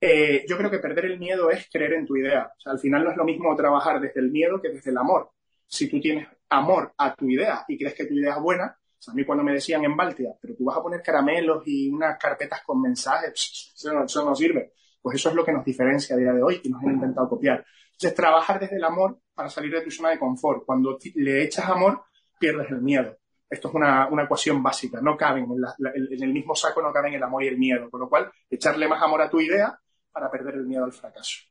[0.00, 2.50] Eh, yo creo que perder el miedo es creer en tu idea.
[2.64, 5.30] Al final no es lo mismo trabajar desde el miedo que desde el amor.
[5.64, 8.76] Si tú tienes amor a tu idea y crees que tu idea es buena,
[9.08, 12.18] a mí cuando me decían en Baltia, pero tú vas a poner caramelos y unas
[12.18, 14.72] carpetas con mensajes, eso no, sirve.
[15.00, 17.28] Pues eso es lo que nos diferencia a día de hoy y nos han intentado
[17.28, 17.64] copiar.
[17.92, 20.64] Entonces, trabajar desde el amor para salir de tu zona de confort.
[20.64, 22.04] Cuando le echas amor,
[22.38, 23.16] pierdes el miedo.
[23.48, 25.00] Esto es una, ecuación básica.
[25.00, 27.90] No caben en, en, el mismo saco, no caben el amor y el miedo.
[27.90, 29.78] Con lo cual, echarle más amor a tu idea
[30.10, 31.42] para perder el miedo al fracaso.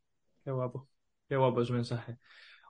[0.44, 0.90] Qué guapo.
[1.30, 2.18] Qué guapo ese mensaje.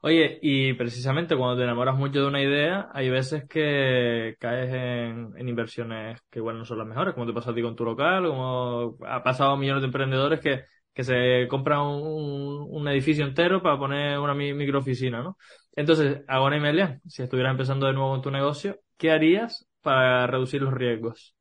[0.05, 5.47] Oye, y precisamente cuando te enamoras mucho de una idea, hay veces que caes en,
[5.47, 8.27] inversiones que, bueno, no son las mejores, como te pasa a ti con tu local,
[8.27, 13.79] como ha pasado a millones de emprendedores que, que se compran un, edificio entero para
[13.79, 15.37] poner una microoficina, ¿no?
[15.73, 20.27] Entonces, hago una Emilia, si estuvieras empezando de nuevo en tu negocio, ¿qué harías para
[20.27, 21.33] reducir los riesgos?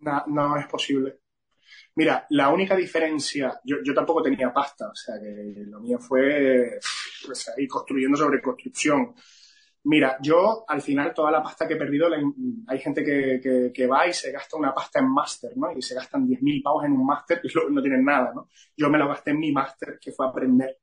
[0.00, 1.20] No, no es posible.
[1.96, 6.78] Mira, la única diferencia, yo, yo tampoco tenía pasta, o sea que lo mío fue
[7.24, 9.14] pues, construyendo sobre construcción.
[9.84, 12.08] Mira, yo al final toda la pasta que he perdido,
[12.66, 15.72] hay gente que, que, va y se gasta una pasta en máster, ¿no?
[15.72, 18.48] Y se gastan 10.000 pavos en un máster y no tienen nada, ¿no?
[18.76, 20.78] Yo me lo gasté en mi máster, que fue aprender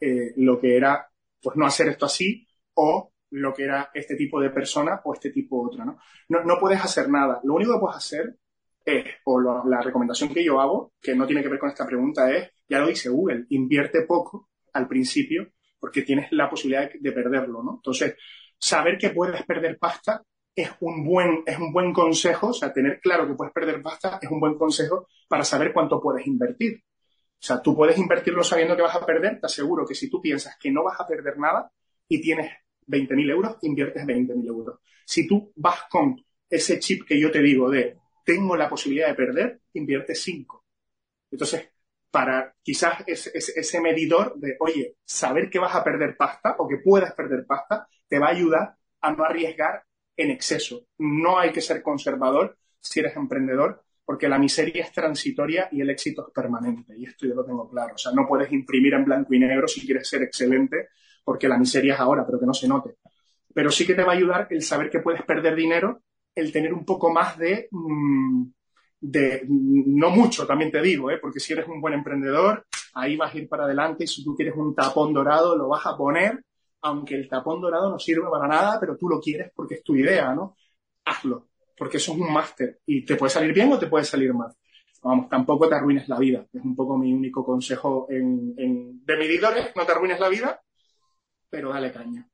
[0.00, 1.06] eh, lo que era,
[1.42, 5.30] pues no hacer esto así o lo que era este tipo de persona o este
[5.30, 5.98] tipo de otra, ¿no?
[6.28, 6.44] ¿no?
[6.44, 7.40] No puedes hacer nada.
[7.44, 8.38] Lo único que puedes hacer
[8.84, 12.30] es, o la recomendación que yo hago, que no tiene que ver con esta pregunta,
[12.30, 17.62] es, ya lo dice Google, invierte poco al principio porque tienes la posibilidad de, perderlo,
[17.62, 17.74] ¿no?
[17.76, 18.16] Entonces,
[18.58, 20.22] saber que puedes perder pasta
[20.54, 24.18] es un buen, es un buen consejo, o sea, tener claro que puedes perder pasta
[24.22, 26.76] es un buen consejo para saber cuánto puedes invertir.
[26.76, 30.22] O sea, tú puedes invertirlo sabiendo que vas a perder, te aseguro que si tú
[30.22, 31.70] piensas que no vas a perder nada
[32.08, 32.50] y tienes
[32.86, 34.78] 20.000 euros, inviertes 20.000 euros.
[35.04, 36.16] Si tú vas con
[36.48, 40.64] ese chip que yo te digo de tengo la posibilidad de perder, invierte 5.
[41.30, 41.68] Entonces,
[42.10, 47.12] para quizás ese, medidor de, oye, saber que vas a perder pasta o que puedas
[47.12, 49.82] perder pasta, te va a ayudar a no arriesgar
[50.16, 50.86] en exceso.
[50.98, 55.90] No hay que ser conservador si eres emprendedor, porque la miseria es transitoria y el
[55.90, 56.96] éxito es permanente.
[56.96, 57.94] Y esto yo lo tengo claro.
[57.94, 60.90] O sea, no puedes imprimir en blanco y negro si quieres ser excelente,
[61.24, 62.96] porque la miseria es ahora, pero que no se note.
[63.52, 66.02] Pero sí que te va a ayudar el saber que puedes perder dinero
[66.34, 68.44] el tener un poco más de, mm,
[69.00, 71.18] de no mucho, también te digo, ¿eh?
[71.20, 74.34] porque si eres un buen emprendedor, ahí vas a ir para adelante y si tú
[74.34, 76.42] quieres un tapón dorado, lo vas a poner,
[76.82, 79.94] aunque el tapón dorado no sirve para nada, pero tú lo quieres porque es tu
[79.94, 80.56] idea, ¿no?
[81.04, 84.32] Hazlo, porque eso es un máster y te puede salir bien o te puede salir
[84.32, 84.52] mal.
[85.02, 86.46] Vamos, tampoco te arruines la vida.
[86.50, 90.62] Es un poco mi único consejo en, en de medidores, no te arruines la vida,
[91.50, 92.26] pero dale caña.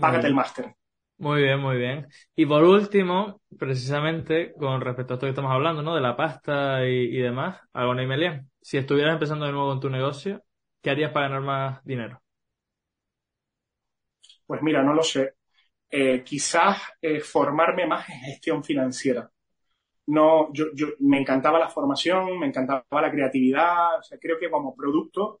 [0.00, 0.74] Págate el máster.
[1.18, 2.08] Muy bien, muy bien.
[2.34, 5.94] Y por último, precisamente con respecto a esto que estamos hablando, ¿no?
[5.94, 9.88] De la pasta y, demás, Agona y Melian, si estuvieras empezando de nuevo en tu
[9.90, 10.42] negocio,
[10.82, 12.20] ¿qué harías para ganar más dinero?
[14.46, 15.34] Pues mira, no lo sé.
[15.90, 19.30] Eh, quizás eh, formarme más en gestión financiera.
[20.06, 23.98] No, yo, yo me encantaba la formación, me encantaba la creatividad.
[24.00, 25.40] O sea, creo que como producto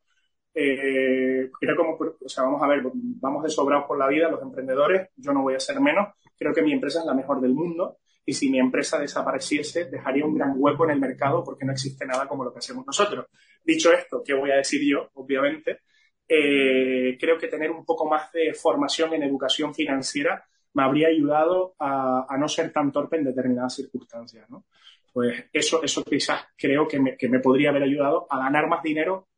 [0.54, 4.40] eh, era como, o sea, vamos a ver, vamos de sobrados por la vida los
[4.40, 7.54] emprendedores, yo no voy a ser menos, creo que mi empresa es la mejor del
[7.54, 11.72] mundo y si mi empresa desapareciese dejaría un gran hueco en el mercado porque no
[11.72, 13.26] existe nada como lo que hacemos nosotros.
[13.64, 15.10] Dicho esto, ¿qué voy a decir yo?
[15.14, 15.80] Obviamente,
[16.26, 21.74] eh, creo que tener un poco más de formación en educación financiera me habría ayudado
[21.78, 24.64] a, no ser tan torpe en determinadas circunstancias, ¿no?
[25.12, 28.82] Pues eso, eso quizás creo que me, que me podría haber ayudado a ganar más
[28.82, 29.28] dinero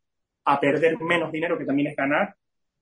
[0.47, 2.35] a perder menos dinero, que también es ganar,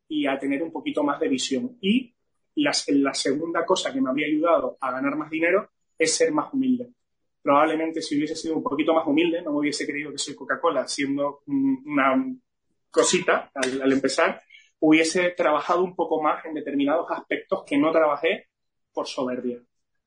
[0.06, 1.78] y a tener un poquito más de visión.
[1.80, 2.14] Y
[2.56, 2.72] la,
[3.14, 6.92] segunda cosa que me habría ayudado a ganar más dinero es ser más humilde.
[7.42, 10.86] Probablemente si hubiese sido un poquito más humilde, no me hubiese creído que soy Coca-Cola
[10.86, 12.14] siendo una
[12.90, 14.40] cosita al, empezar,
[14.80, 18.48] hubiese trabajado un poco más en determinados aspectos que no trabajé
[18.92, 19.58] por soberbia.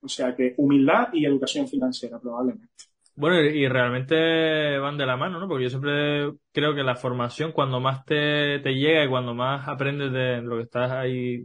[0.02, 2.86] O sea que humildad y educación financiera, probablemente.
[3.20, 5.48] Bueno, y realmente van de la mano, ¿no?
[5.48, 9.68] Porque yo siempre creo que la formación, cuando más te, te llega y cuando más
[9.68, 11.44] aprendes de lo que estás ahí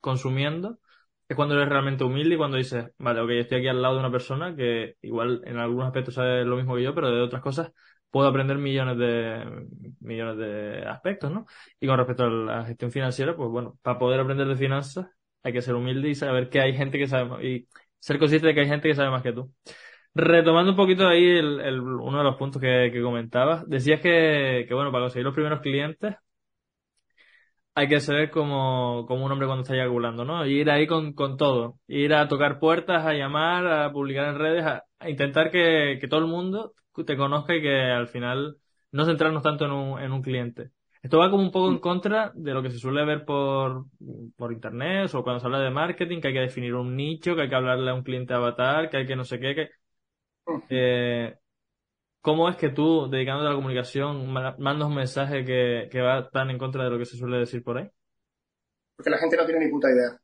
[0.00, 0.78] consumiendo,
[1.28, 4.00] es cuando eres realmente humilde y cuando dices, vale, ok, estoy aquí al lado de
[4.00, 7.42] una persona que igual en algunos aspectos sabe lo mismo que yo, pero de otras
[7.42, 7.70] cosas
[8.10, 9.66] puedo aprender millones de,
[10.00, 11.44] millones de aspectos, ¿no?
[11.78, 15.06] Y con respecto a la gestión financiera, pues bueno, para poder aprender de finanzas
[15.42, 18.54] hay que ser humilde y saber que hay gente que sabe y ser consciente de
[18.54, 19.52] que hay gente que sabe más que tú.
[20.14, 24.64] Retomando un poquito ahí el, el, uno de los puntos que, que comentabas, decías que,
[24.68, 26.16] que, bueno, para conseguir los primeros clientes
[27.74, 30.44] hay que ser como, como un hombre cuando está eyaculando, ¿no?
[30.46, 31.78] ir ahí con, con todo.
[31.86, 36.08] Ir a tocar puertas, a llamar, a publicar en redes, a, a intentar que, que,
[36.08, 36.74] todo el mundo
[37.06, 38.56] te conozca y que al final
[38.92, 40.70] no centrarnos tanto en un, en un cliente.
[41.02, 43.86] Esto va como un poco en contra de lo que se suele ver por,
[44.36, 47.42] por internet o cuando se habla de marketing, que hay que definir un nicho, que
[47.42, 49.70] hay que hablarle a un cliente avatar, que hay que no sé qué, que...
[50.68, 51.34] Eh,
[52.20, 56.50] ¿Cómo es que tú, dedicándote a la comunicación, mandas un mensaje que, que va tan
[56.50, 57.88] en contra de lo que se suele decir por ahí?
[58.96, 60.20] Porque la gente no tiene ni puta idea.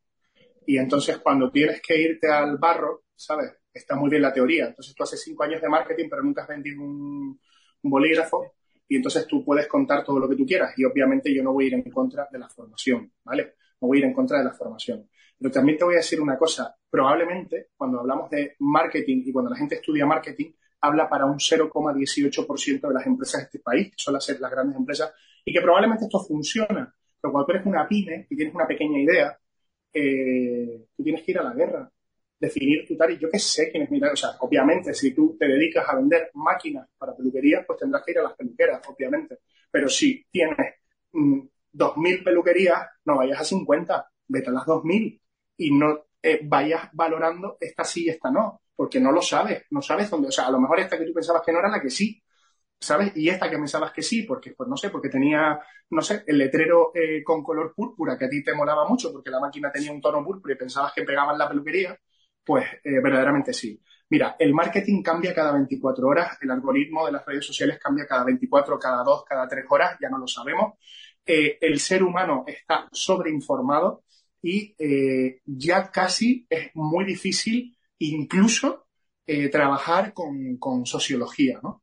[0.66, 3.52] Y entonces cuando tienes que irte al barro, ¿sabes?
[3.72, 4.66] Está muy bien la teoría.
[4.66, 7.40] Entonces tú haces cinco años de marketing, pero nunca has vendido un,
[7.82, 8.54] un bolígrafo
[8.88, 10.74] y entonces tú puedes contar todo lo que tú quieras.
[10.76, 13.54] Y obviamente yo no voy a ir en contra de la formación, ¿vale?
[13.80, 15.08] No voy a ir en contra de la formación.
[15.38, 16.74] Pero también te voy a decir una cosa.
[16.88, 22.88] Probablemente cuando hablamos de marketing y cuando la gente estudia marketing, habla para un 0,18%
[22.88, 25.12] de las empresas de este país, que son las, las grandes empresas,
[25.44, 26.92] y que probablemente esto funciona.
[27.20, 29.38] Pero cuando tú eres una pyme y tienes una pequeña idea,
[29.92, 31.90] eh, tú tienes que ir a la guerra,
[32.38, 33.18] definir tu target.
[33.18, 36.30] Yo qué sé quién es mi O sea, obviamente, si tú te dedicas a vender
[36.34, 39.38] máquinas para peluquerías, pues tendrás que ir a las peluqueras, obviamente.
[39.70, 40.74] Pero si tienes
[41.12, 41.40] mm,
[41.72, 45.20] 2.000 peluquerías, no vayas a 50, vete a las 2.000
[45.56, 49.80] y no eh, vayas valorando esta sí y esta no porque no lo sabes, no
[49.80, 51.80] sabes dónde, o sea, a lo mejor esta que tú pensabas que no era la
[51.80, 52.22] que sí,
[52.78, 53.12] ¿sabes?
[53.16, 55.58] Y esta que pensabas que sí, porque, pues no sé, porque tenía,
[55.90, 59.30] no sé, el letrero eh, con color púrpura que a ti te molaba mucho porque
[59.30, 61.98] la máquina tenía un tono púrpura y pensabas que pegaban la peluquería,
[62.44, 63.80] pues eh, verdaderamente sí.
[64.10, 68.24] Mira, el marketing cambia cada 24 horas, el algoritmo de las redes sociales cambia cada
[68.24, 70.74] 24, cada 2, cada 3 horas, ya no lo sabemos.
[71.24, 74.04] El ser humano está sobreinformado
[74.46, 78.86] y eh, ya casi es muy difícil incluso
[79.26, 81.82] eh, trabajar con, con, sociología, ¿no?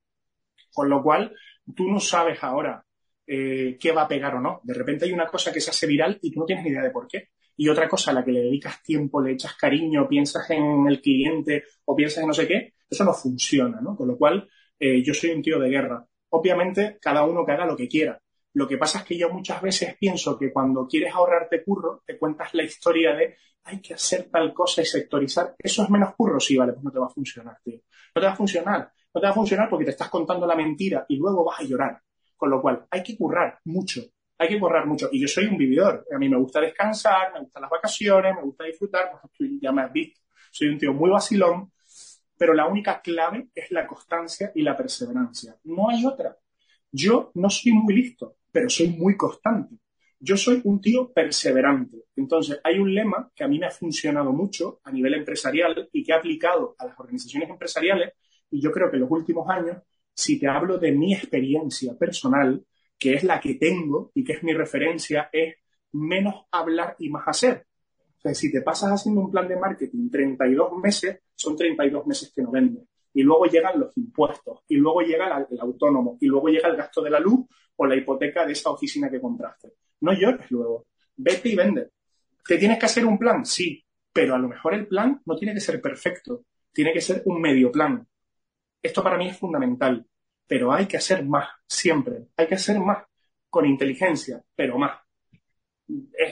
[0.72, 1.36] Con lo cual,
[1.76, 2.86] tú no sabes ahora
[3.28, 4.62] eh, qué va a pegar o no.
[4.64, 6.84] De repente hay una cosa que se hace viral y tú no tienes ni idea
[6.84, 7.32] de por qué.
[7.58, 11.02] Y otra cosa a la que le dedicas tiempo, le echas cariño, piensas en el
[11.02, 13.94] cliente o piensas en no sé qué, eso no funciona, ¿no?
[13.98, 14.48] Con lo cual,
[14.80, 16.06] yo soy un tío de guerra.
[16.30, 18.20] Obviamente, cada uno que haga lo que quiera.
[18.54, 22.18] Lo que pasa es que yo muchas veces pienso que cuando quieres ahorrarte curro, te
[22.18, 26.40] cuentas la historia de hay que hacer tal cosa y sectorizar, eso es menos curro,
[26.40, 27.80] sí, vale, pues no te va a funcionar, tío.
[28.14, 28.92] No te va a funcionar.
[29.14, 31.64] No te va a funcionar porque te estás contando la mentira y luego vas a
[31.64, 32.02] llorar.
[32.36, 34.02] Con lo cual, hay que currar mucho.
[34.38, 35.10] Hay que currar mucho.
[35.12, 36.06] Y yo soy un vividor.
[36.14, 39.12] A mí me gusta descansar, me gustan las vacaciones, me gusta disfrutar.
[39.62, 40.20] Ya me has visto.
[40.52, 41.72] Soy un tío muy vacilón.
[42.38, 45.56] Pero la única clave es la constancia y la perseverancia.
[45.64, 46.36] No hay otra.
[46.92, 49.76] Yo no soy muy listo, pero soy muy constante.
[50.20, 52.06] Yo soy un tío perseverante.
[52.16, 56.04] Entonces, hay un lema que a mí me ha funcionado mucho a nivel empresarial y
[56.04, 58.14] que he aplicado a las organizaciones empresariales.
[58.50, 59.78] Y yo creo que en los últimos años,
[60.14, 62.64] si te hablo de mi experiencia personal,
[62.98, 65.56] que es la que tengo y que es mi referencia, es
[65.92, 67.66] menos hablar y más hacer.
[68.18, 72.32] O sea, si te pasas haciendo un plan de marketing 32 meses, son 32 meses
[72.34, 72.86] que no vendes.
[73.14, 77.02] Y luego llegan los impuestos, y luego llega el autónomo, y luego llega el gasto
[77.02, 77.46] de la luz
[77.76, 79.74] o la hipoteca de esa oficina que compraste.
[80.02, 80.88] No llores luego.
[81.16, 81.92] Vete y vende.
[82.46, 83.46] ¿Te tienes que hacer un plan?
[83.46, 83.84] Sí.
[84.12, 86.46] Pero a lo mejor el plan no tiene que ser perfecto.
[86.72, 88.06] Tiene que ser un medio plan.
[88.82, 90.06] Esto para mí es fundamental.
[90.46, 91.48] Pero hay que hacer más.
[91.68, 92.28] Siempre.
[92.36, 93.06] Hay que hacer más.
[93.50, 95.00] Con inteligencia, pero más.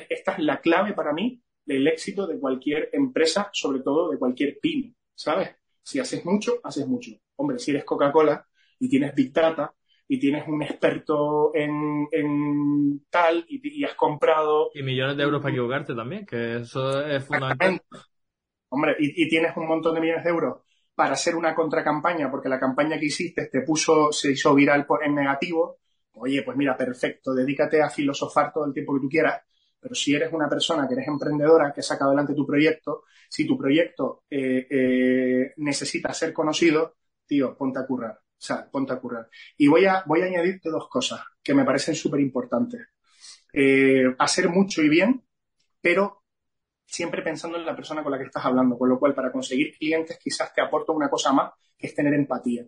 [0.10, 4.60] Esta es la clave para mí del éxito de cualquier empresa, sobre todo de cualquier
[4.60, 4.96] pyme.
[5.16, 5.56] ¿Sabes?
[5.84, 7.12] Si haces mucho, haces mucho.
[7.36, 8.46] Hombre, si eres Coca-Cola
[8.80, 9.74] y tienes Big Data,
[10.12, 14.70] y tienes un experto en, en tal y, has comprado...
[14.74, 17.82] Y millones de euros para equivocarte también, que eso es fundamental.
[18.68, 20.64] Hombre, y, y, tienes un montón de millones de euros
[20.94, 25.02] para hacer una contracampaña, porque la campaña que hiciste te puso, se hizo viral por,
[25.06, 25.80] en negativo.
[26.16, 29.42] Oye, pues mira, perfecto, dedícate a filosofar todo el tiempo que tú quieras,
[29.82, 33.48] pero si eres una persona que eres emprendedora, que ha sacado adelante tu proyecto, si
[33.48, 38.14] tu proyecto eh, eh, necesita ser conocido, tío, ponte a currar.
[38.14, 39.28] O sea, ponte a currar.
[39.58, 42.82] Y voy a, voy a añadirte dos cosas que me parecen súper importantes.
[43.54, 45.24] Eh, hacer mucho y bien,
[45.82, 46.24] pero
[46.86, 49.76] siempre pensando en la persona con la que estás hablando, con lo cual para conseguir
[49.78, 52.66] clientes quizás te aporto una cosa más, que es tener empatía.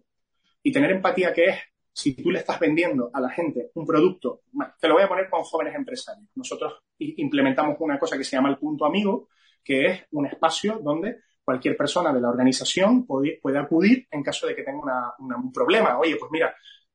[0.63, 1.59] Y tener empatía que es,
[1.91, 4.41] si tú le estás vendiendo a la gente un producto,
[4.79, 6.29] te lo voy a poner con jóvenes empresarios.
[6.35, 6.81] Nosotros
[7.17, 9.29] implementamos una cosa que se llama el punto amigo,
[9.63, 14.55] que es un espacio donde cualquier persona de la organización puede, acudir en caso de
[14.55, 15.97] que tenga un problema.
[15.99, 16.53] Oye, pues mira,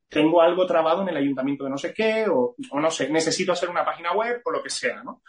[0.08, 3.68] tengo algo trabado en el ayuntamiento de no sé qué, o, no sé, necesito hacer
[3.68, 5.22] una página web o lo que sea, ¿no?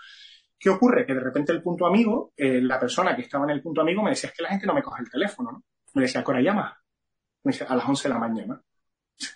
[0.57, 1.05] ¿Qué ocurre?
[1.05, 4.03] Que de repente el punto amigo, eh, la persona que estaba en el punto amigo
[4.03, 5.63] me decía, es que la gente no me coge el teléfono, ¿no?
[5.93, 6.77] Me decía, ¿a llama?
[7.43, 8.61] Me decía, a las 11 de la mañana.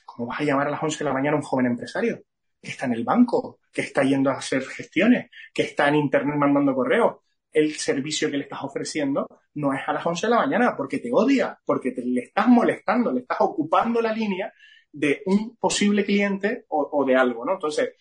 [0.05, 2.21] ¿Cómo vas a llamar a las 11 de la mañana a un joven empresario?
[2.63, 6.35] Que está en el banco, que está yendo a hacer gestiones, que está en internet
[6.37, 7.17] mandando correos.
[7.51, 10.99] El servicio que le estás ofreciendo no es a las 11 de la mañana porque
[10.99, 14.51] te odia, porque te, le estás molestando, le estás ocupando la línea
[14.91, 17.53] de un posible cliente o, de algo, ¿no?
[17.53, 17.93] Entonces,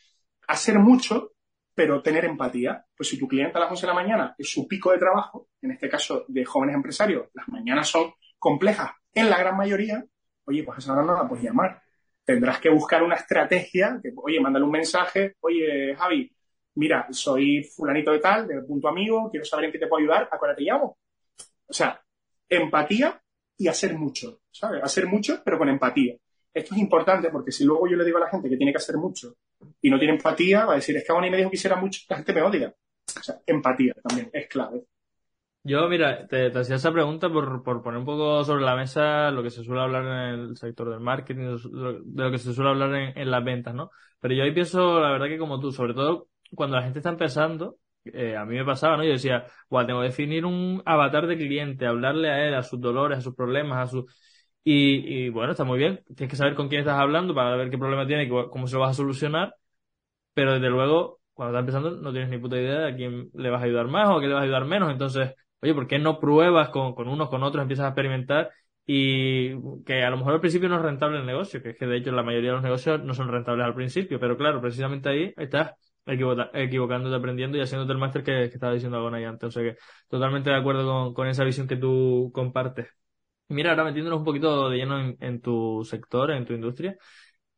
[0.47, 1.33] hacer mucho,
[1.75, 2.87] pero tener empatía.
[2.97, 5.49] Pues si tu cliente a las 11 de la mañana es su pico de trabajo,
[5.61, 10.05] en este caso de jóvenes empresarios, las mañanas son complejas en la gran mayoría,
[10.45, 11.82] oye, pues a esa hora no la puedes llamar.
[12.25, 16.33] Tendrás que buscar una estrategia, que, oye, mándale un mensaje, oye, Javi,
[16.77, 20.29] mira, soy fulanito de tal, del punto amigo, quiero saber en qué te puedo ayudar,
[20.31, 20.99] ¿a cuál te llamo?
[21.67, 22.01] O sea,
[22.49, 23.21] empatía
[23.57, 24.83] y hacer mucho, ¿sabes?
[24.83, 26.17] Hacer mucho, pero con empatía.
[26.55, 28.79] Esto es importante porque si luego yo le digo a la gente que tiene que
[28.79, 29.37] hacer mucho
[29.81, 31.77] y no tiene empatía, va a decir, es que a y me dijo que hiciera
[31.77, 32.75] mucho, la gente me odia.
[33.19, 34.85] O sea, empatía también es clave.
[35.65, 39.45] Yo, mira, te, hacía esa pregunta por, por, poner un poco sobre la mesa lo
[39.45, 41.57] que se suele hablar en el sector del marketing,
[42.05, 43.91] de lo que se suele hablar en, en las ventas, ¿no?
[44.19, 47.11] Pero yo ahí pienso, la verdad que como tú, sobre todo cuando la gente está
[47.11, 49.05] empezando, eh, a mí me pasaba, ¿no?
[49.05, 52.81] Yo decía, bueno, tengo que definir un avatar de cliente, hablarle a él, a sus
[52.81, 54.05] dolores, a sus problemas, a sus...
[54.65, 57.71] Y, y bueno, está muy bien, tienes que saber con quién estás hablando para ver
[57.71, 59.55] qué problema tiene y cómo se lo vas a solucionar,
[60.35, 63.51] pero desde luego, cuando estás empezando, no tienes ni puta idea de a quién le
[63.51, 65.87] vas a ayudar más o a quién le vas a ayudar menos, entonces, oye, ¿por
[65.87, 68.51] qué no pruebas con, con unos, con otros, empiezas a experimentar
[68.85, 69.51] y
[69.85, 71.99] que a lo mejor al principio no es rentable el negocio, que es que de
[71.99, 75.33] hecho la mayoría de los negocios no son rentables al principio, pero claro, precisamente ahí
[75.37, 75.73] estás
[76.07, 79.49] equivocándote, aprendiendo y haciéndote el máster que, estaba diciendo Agona antes.
[79.49, 79.77] O sea que
[80.09, 82.89] totalmente de acuerdo con, con esa visión que tú compartes.
[83.49, 86.97] Mira, ahora metiéndonos un poquito de lleno en, tu sector, en tu industria.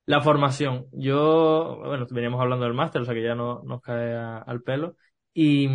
[0.06, 0.86] La formación.
[0.92, 4.96] Yo, bueno, veníamos hablando del máster, o sea que ya no nos cae al pelo.
[5.36, 5.68] Y,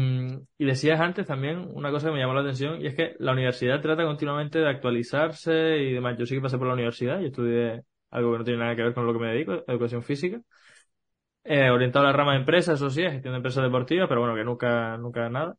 [0.58, 3.34] y, decías antes también una cosa que me llamó la atención y es que la
[3.34, 6.18] universidad trata continuamente de actualizarse y demás.
[6.18, 8.84] Yo sí que pasé por la universidad y estudié algo que no tiene nada que
[8.84, 10.42] ver con lo que me dedico, educación física
[11.44, 14.36] eh, orientado a la rama de empresas, eso sí, gestión de empresas deportivas, pero bueno,
[14.36, 15.58] que nunca, nunca nada.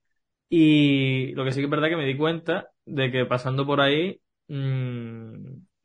[0.48, 3.80] Y lo que sí que es verdad que me di cuenta de que pasando por
[3.80, 5.34] ahí, mmm,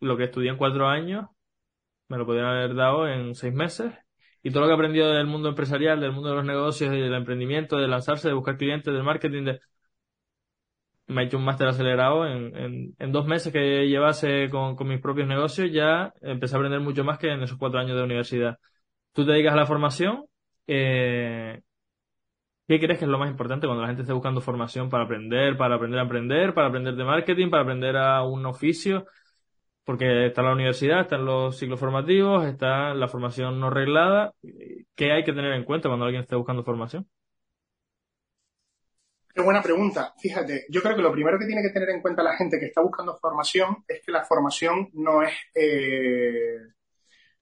[0.02, 1.28] lo que estudié en cuatro años,
[2.10, 3.94] me lo podrían haber dado en seis meses.
[4.46, 7.14] Y todo lo que he aprendido del mundo empresarial, del mundo de los negocios, del
[7.14, 9.60] emprendimiento, de lanzarse, de buscar clientes, del marketing, de...
[11.08, 15.28] me he hecho un máster acelerado en, dos meses que llevase con, con mis propios
[15.28, 18.58] negocios, ya empecé a aprender mucho más que en esos cuatro años de universidad
[19.16, 20.26] tú te dedicas a la formación,
[20.68, 21.62] eh,
[22.68, 25.58] ¿qué crees que es lo más importante cuando la gente esté buscando formación para aprender,
[25.58, 29.06] para aprender a aprender, para aprender de marketing, para aprender a un oficio?
[29.86, 34.34] Porque está la universidad, están los ciclos formativos, está la formación no reglada.
[34.96, 37.08] ¿Qué hay que tener en cuenta cuando alguien esté buscando formación?
[39.34, 40.14] Qué buena pregunta.
[40.18, 42.68] Fíjate, yo creo que lo primero que tiene que tener en cuenta la gente que
[42.68, 46.58] está buscando formación es que la formación no es eh,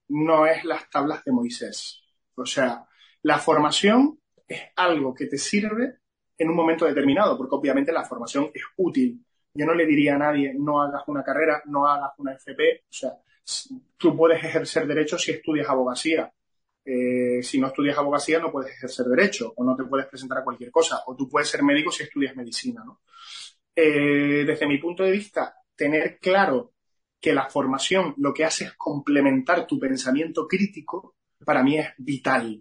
[0.09, 2.01] no es las tablas de Moisés.
[2.35, 2.85] O sea,
[3.21, 5.99] la formación es algo que te sirve
[6.37, 9.23] en un momento determinado, porque obviamente la formación es útil.
[9.53, 12.83] Yo no le diría a nadie, no hagas una carrera, no hagas una FP.
[12.89, 13.13] O sea,
[13.97, 16.31] tú puedes ejercer derecho si estudias abogacía.
[16.85, 20.43] Eh, si no estudias abogacía no puedes ejercer derecho o no te puedes presentar a
[20.43, 21.01] cualquier cosa.
[21.07, 22.83] O tú puedes ser médico si estudias medicina.
[22.85, 23.01] ¿no?
[23.75, 26.73] Eh, desde mi punto de vista, tener claro
[27.19, 32.59] que la formación lo que hace es complementar tu pensamiento crítico, para mí es vital.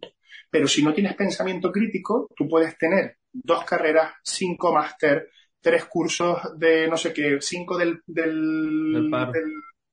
[0.51, 5.31] Pero si no tienes pensamiento crítico, tú puedes tener dos carreras, cinco máster,
[5.63, 9.11] tres cursos de no sé qué, cinco del, del,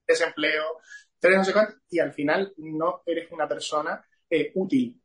[0.05, 0.63] desempleo,
[1.19, 4.99] tres no sé cuánto, y al final no eres una persona eh, útil.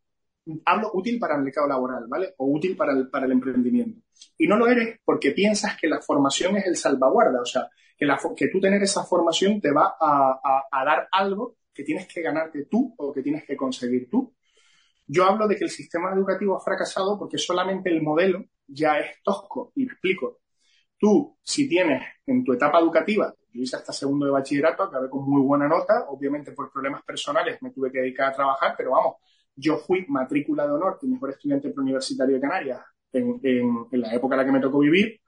[0.65, 2.35] Hablo útil para el mercado laboral, ¿vale?
[2.39, 4.01] O útil para el, para el emprendimiento.
[4.39, 7.41] Y no lo eres porque piensas que la formación es el salvaguarda.
[7.41, 11.85] O sea, que, la, que tú tener esa formación te va a, dar algo que
[11.85, 14.35] tienes que ganarte tú o que tienes que conseguir tú.
[15.07, 19.23] Yo hablo de que el sistema educativo ha fracasado porque solamente el modelo ya es
[19.23, 19.73] tosco.
[19.75, 20.41] Y me explico.
[21.05, 25.29] Tú, si tienes en tu etapa educativa, yo hice hasta segundo de bachillerato, acabé con
[25.29, 29.17] muy buena nota, obviamente por problemas personales me tuve que dedicar a trabajar, pero vamos,
[29.55, 32.81] yo fui matrícula de honor y mejor estudiante preuniversitario de Canarias
[33.13, 35.21] en, en la época en la que me tocó vivir,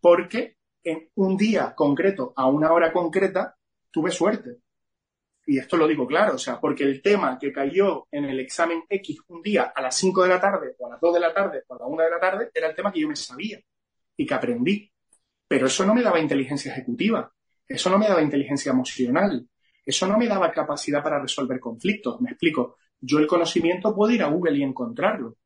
[0.00, 3.56] porque en un día concreto, a una hora concreta,
[3.88, 4.56] tuve suerte.
[5.46, 8.82] Y esto lo digo claro, o sea, porque el tema que cayó en el examen
[8.88, 11.32] X un día a las 5 de la tarde, o a las 2 de la
[11.32, 13.60] tarde, o a la 1 de la tarde, era el tema que yo me sabía
[14.16, 14.90] y que aprendí.
[15.50, 17.28] Pero eso no me daba inteligencia ejecutiva,
[17.66, 19.48] eso no me daba inteligencia emocional,
[19.84, 22.20] eso no me daba capacidad para resolver conflictos.
[22.20, 22.76] Me explico.
[23.00, 25.38] Yo el conocimiento puedo ir a Google y encontrarlo.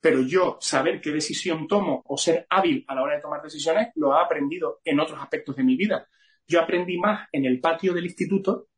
[0.00, 3.88] Pero yo saber qué decisión tomo o ser hábil a la hora de tomar decisiones
[3.96, 6.08] lo he aprendido en otros aspectos de mi vida.
[6.46, 8.68] Yo aprendí más en el patio del instituto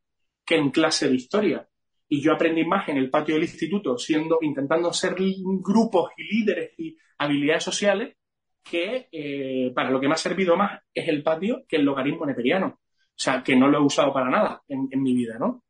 [0.45, 1.68] que en clase de historia.
[2.09, 6.72] Y yo aprendí más en el patio del instituto, siendo, intentando ser grupos y líderes
[6.79, 8.16] y habilidades sociales,
[8.64, 12.26] que eh, para lo que me ha servido más es el patio que el logaritmo
[12.26, 12.80] neperiano.
[12.90, 15.62] O sea, que no lo he usado para nada en, en mi vida, ¿no?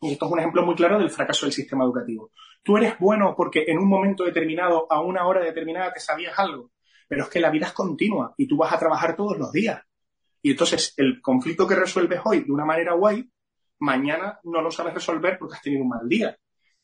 [0.00, 2.30] Y esto es un ejemplo muy claro del fracaso del sistema educativo.
[2.62, 6.70] Tú eres bueno porque en un momento determinado, a una hora determinada, te sabías algo,
[7.08, 9.82] pero es que la vida es continua y tú vas a trabajar todos los días.
[10.40, 13.28] Y entonces el conflicto que resuelves hoy de una manera guay,
[13.80, 16.36] mañana no lo sabes resolver porque has tenido un mal día.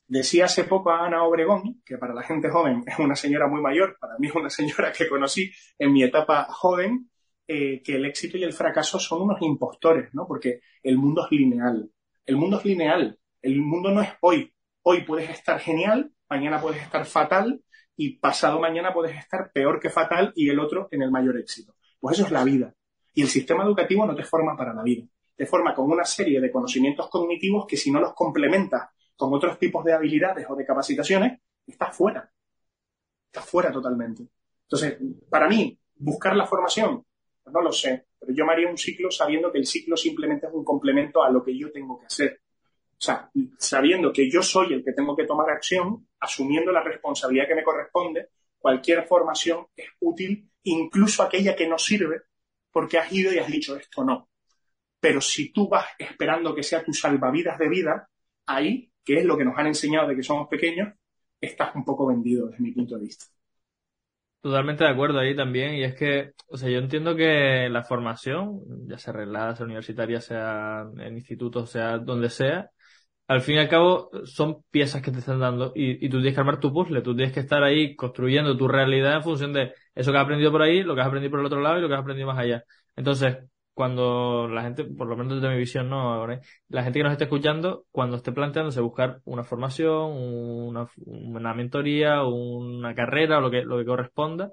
[0.07, 3.63] Decía hace poco a Ana Obregón, que para la gente joven es una señora muy
[3.63, 7.11] mayor, para mí es una señora que conocí en mi etapa joven,
[7.47, 10.27] eh, que el éxito y el fracaso son unos impostores, ¿no?
[10.27, 11.91] Porque el mundo es lineal.
[12.27, 13.19] El mundo es lineal.
[13.41, 14.53] El mundo no es hoy.
[14.83, 17.63] Hoy puedes estar genial, mañana puedes estar fatal
[17.97, 21.75] y pasado mañana puedes estar peor que fatal y el otro en el mayor éxito.
[21.99, 22.75] Pues eso es la vida.
[23.15, 25.07] Y el sistema educativo no te forma para la vida.
[25.37, 29.59] Te forma con una serie de conocimientos cognitivos que si no los complementas con otros
[29.59, 32.31] tipos de habilidades o de capacitaciones, estás fuera.
[33.27, 34.25] Estás fuera totalmente.
[34.63, 34.99] Entonces,
[35.29, 37.05] para mí, buscar la formación,
[37.47, 40.53] no lo sé, pero yo me haría un ciclo sabiendo que el ciclo simplemente es
[40.53, 42.41] un complemento a lo que yo tengo que hacer.
[42.93, 47.49] O sea, sabiendo que yo soy el que tengo que tomar acción, asumiendo la responsabilidad
[47.49, 52.23] que me corresponde, cualquier formación es útil, incluso aquella que no sirve,
[52.71, 54.31] porque has ido y has dicho esto no.
[54.99, 58.09] Pero si tú vas esperando que sea tu salvavidas de vida,
[58.47, 60.93] ahí, que es lo que nos han enseñado de que somos pequeños,
[61.41, 63.27] estás un poco vendido desde mi punto de vista.
[64.41, 68.61] Totalmente de acuerdo ahí también, y es que, o sea, yo entiendo que la formación,
[68.87, 72.71] ya sea reglada, sea universitaria, sea en institutos, sea donde sea,
[73.27, 76.35] al fin y al cabo son piezas que te están dando y, y, tú tienes
[76.35, 79.73] que armar tu puzzle, tú tienes que estar ahí construyendo tu realidad en función de
[79.95, 81.81] eso que has aprendido por ahí, lo que has aprendido por el otro lado y
[81.81, 82.65] lo que has aprendido más allá.
[82.97, 83.39] Entonces,
[83.75, 86.27] cuando la gente, por lo menos desde mi visión, no,
[86.69, 92.25] la gente que nos esté escuchando, cuando esté planteándose buscar una formación, una, una mentoría,
[92.25, 94.53] una carrera o lo que, lo que corresponda,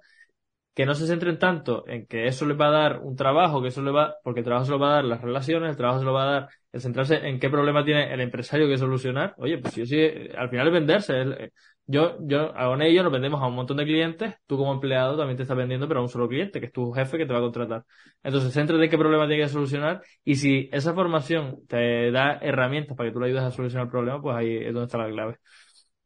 [0.73, 3.67] que no se centren tanto en que eso les va a dar un trabajo, que
[3.69, 5.99] eso le va, porque el trabajo se lo va a dar las relaciones, el trabajo
[5.99, 9.33] se lo va a dar el centrarse en qué problema tiene el empresario que solucionar.
[9.37, 9.99] Oye, pues yo sí,
[10.37, 11.51] al final es venderse.
[11.91, 15.37] Yo, yo, con ellos nos vendemos a un montón de clientes, tú como empleado también
[15.37, 17.39] te estás vendiendo, pero a un solo cliente, que es tu jefe que te va
[17.39, 17.85] a contratar.
[18.23, 22.95] Entonces, céntrate en qué problema tiene que solucionar y si esa formación te da herramientas
[22.95, 25.09] para que tú le ayudes a solucionar el problema, pues ahí es donde está la
[25.09, 25.37] clave.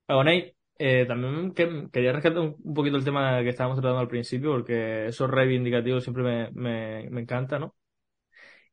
[0.07, 5.07] Agoney, eh, también quería rescatar un, poquito el tema que estábamos tratando al principio, porque
[5.07, 7.75] eso reivindicativo siempre me, me, me encanta, ¿no?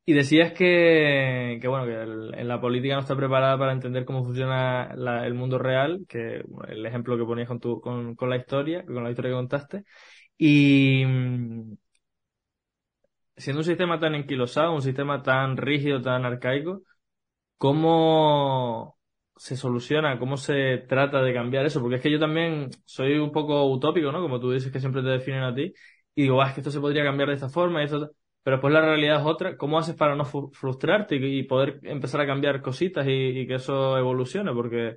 [0.05, 4.25] Y decías que, que bueno, que en la política no está preparada para entender cómo
[4.25, 4.93] funciona
[5.25, 9.05] el mundo real, que el ejemplo que ponías con, tu, con, con la historia, con
[9.05, 9.85] la historia que contaste.
[10.37, 11.75] Y mm,
[13.37, 16.83] siendo un sistema tan enquilosado, un sistema tan rígido, tan arcaico,
[17.59, 18.99] ¿cómo,
[19.37, 20.19] se soluciona?
[20.19, 21.81] ¿Cómo se trata de cambiar eso?
[21.81, 24.21] Porque es que yo también soy un poco utópico, ¿no?
[24.23, 25.73] Como tú dices que siempre te definen a ti.
[26.15, 28.13] Y digo, ah, es que esto se podría cambiar de esta forma y esto...
[28.43, 29.57] Pero después la realidad es otra.
[29.57, 34.53] ¿Cómo haces para no frustrarte y, poder empezar a cambiar cositas y, que eso evolucione?
[34.53, 34.97] Porque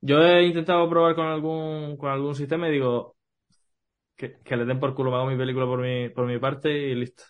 [0.00, 3.16] yo he intentado probar con algún, con algún sistema y digo,
[4.16, 6.70] que, que le den por culo, me hago mi película por mi, por mi parte
[6.70, 7.24] y listo.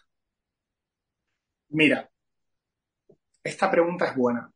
[1.71, 2.09] Mira,
[3.43, 4.51] esta pregunta es buena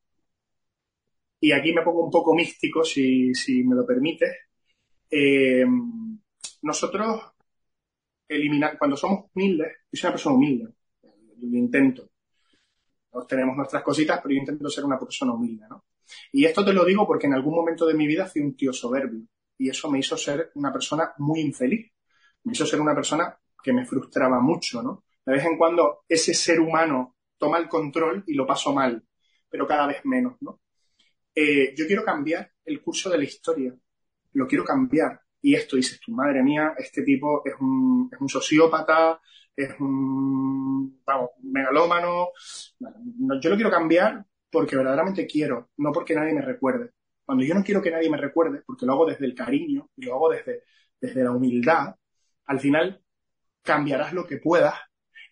[1.42, 4.30] y aquí me pongo un poco místico, si, si me lo permites.
[5.10, 5.66] Eh,
[6.62, 7.20] nosotros
[8.28, 10.68] eliminar, cuando somos humildes, yo soy una persona humilde,
[11.50, 12.10] yo intento.
[13.12, 15.84] Nos tenemos nuestras cositas, pero yo intento ser una persona humilde, ¿no?
[16.32, 18.72] Y esto te lo digo porque en algún momento de mi vida fui un tío
[18.72, 19.22] soberbio
[19.58, 21.92] y eso me hizo ser una persona muy infeliz.
[22.44, 25.04] Me hizo ser una persona que me frustraba mucho, ¿no?
[25.24, 29.04] De vez en cuando ese ser humano toma el control y lo paso mal,
[29.48, 30.60] pero cada vez menos, ¿no?
[31.34, 33.74] Eh, yo quiero cambiar el curso de la historia,
[34.32, 35.20] lo quiero cambiar.
[35.40, 39.20] Y esto dices tu madre mía, este tipo es un, es un sociópata,
[39.56, 42.28] es un, vamos, megalómano.
[43.40, 46.90] yo lo quiero cambiar porque verdaderamente quiero, no porque nadie me recuerde.
[47.24, 50.06] Cuando yo no quiero que nadie me recuerde, porque lo hago desde el cariño y
[50.06, 50.64] lo hago desde,
[51.00, 51.94] desde la humildad,
[52.46, 53.02] al final
[53.62, 54.74] cambiarás lo que puedas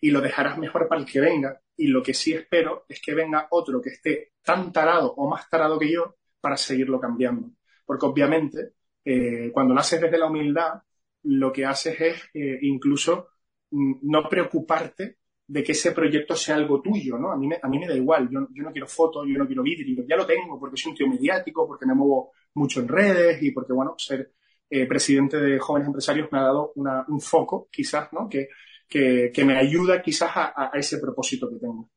[0.00, 1.60] y lo dejarás mejor para el que venga.
[1.76, 5.48] Y lo que sí espero es que venga otro que esté tan tarado o más
[5.48, 7.50] tarado que yo para seguirlo cambiando.
[7.84, 10.82] Porque obviamente, eh, cuando lo haces desde la humildad,
[11.22, 13.28] lo que haces es eh, incluso
[13.70, 17.32] no preocuparte de que ese proyecto sea algo tuyo, ¿no?
[17.32, 20.24] A mí me, da igual, yo, no quiero fotos, yo no quiero vídeos, ya lo
[20.24, 23.94] tengo porque soy un tío mediático, porque me muevo mucho en redes y porque, bueno,
[23.98, 24.32] ser
[24.68, 28.28] eh, presidente de jóvenes empresarios me ha dado un foco, quizás, ¿no?
[28.28, 28.48] Que,
[28.88, 31.90] que, me ayuda quizás a, ese propósito que tengo.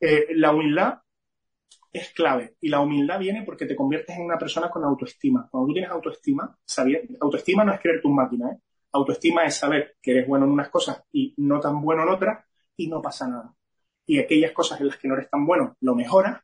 [0.00, 1.00] Eh, la humildad
[1.92, 5.48] es clave y la humildad viene porque te conviertes en una persona con autoestima.
[5.50, 8.58] Cuando tú tienes autoestima, saber, autoestima no es creer tu máquina, ¿eh?
[8.92, 12.44] Autoestima es saber que eres bueno en unas cosas y no tan bueno en otras
[12.76, 13.54] y no pasa nada.
[14.06, 16.42] Y aquellas cosas en las que no eres tan bueno, lo mejoras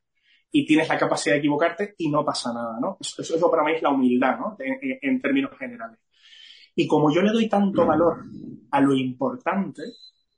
[0.51, 2.97] y tienes la capacidad de equivocarte y no pasa nada, ¿no?
[2.99, 4.55] Eso, eso para mí es la humildad, ¿no?
[4.59, 5.99] En, en, términos generales.
[6.75, 8.23] Y como yo le doy tanto valor
[8.71, 9.83] a lo importante,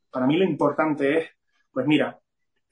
[0.09, 1.29] para mí lo importante es,
[1.71, 2.19] pues mira,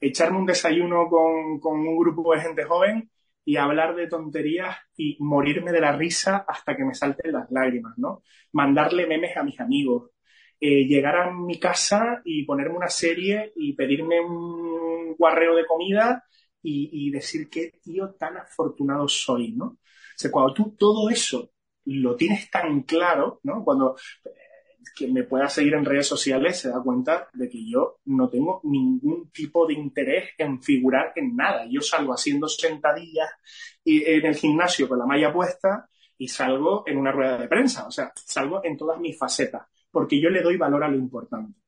[0.00, 3.10] echarme un desayuno con, con un grupo de gente joven
[3.46, 7.96] y hablar de tonterías y morirme de la risa hasta que me salten las lágrimas,
[7.96, 8.24] ¿no?
[8.52, 10.10] Mandarle memes a mis amigos,
[10.60, 16.24] eh, llegar a mi casa y ponerme una serie y pedirme un guarreo de comida
[16.60, 19.66] y, decir qué tío tan afortunado soy, ¿no?
[19.66, 19.78] O
[20.16, 21.52] sea, cuando tú todo eso
[21.84, 23.62] lo tienes tan claro, ¿no?
[23.64, 23.96] Cuando
[24.96, 28.60] quien me pueda seguir en redes sociales se da cuenta de que yo no tengo
[28.64, 31.66] ningún tipo de interés en figurar en nada.
[31.68, 33.28] Yo salgo haciendo sentadillas
[33.84, 37.86] en el gimnasio con la malla puesta y salgo en una rueda de prensa.
[37.86, 41.58] O sea, salgo en todas mis facetas porque yo le doy valor a lo importante.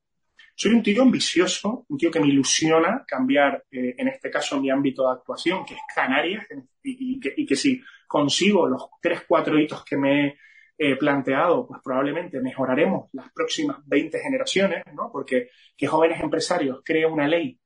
[0.55, 4.71] Soy un tío ambicioso, un tío que me ilusiona cambiar, eh, en este caso, mi
[4.71, 6.45] ámbito de actuación, que es Canarias,
[6.83, 10.37] y, que, y, que, si consigo los tres, cuatro hitos que me
[10.79, 15.11] he planteado, pues probablemente mejoraremos las próximas 20 generaciones, ¿no?
[15.13, 17.59] Porque que jóvenes empresarios creen una ley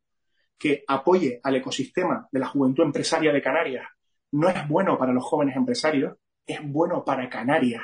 [0.59, 3.87] que apoye al ecosistema de la juventud empresaria de Canarias
[4.33, 7.83] no es bueno para los jóvenes empresarios, es bueno para Canarias,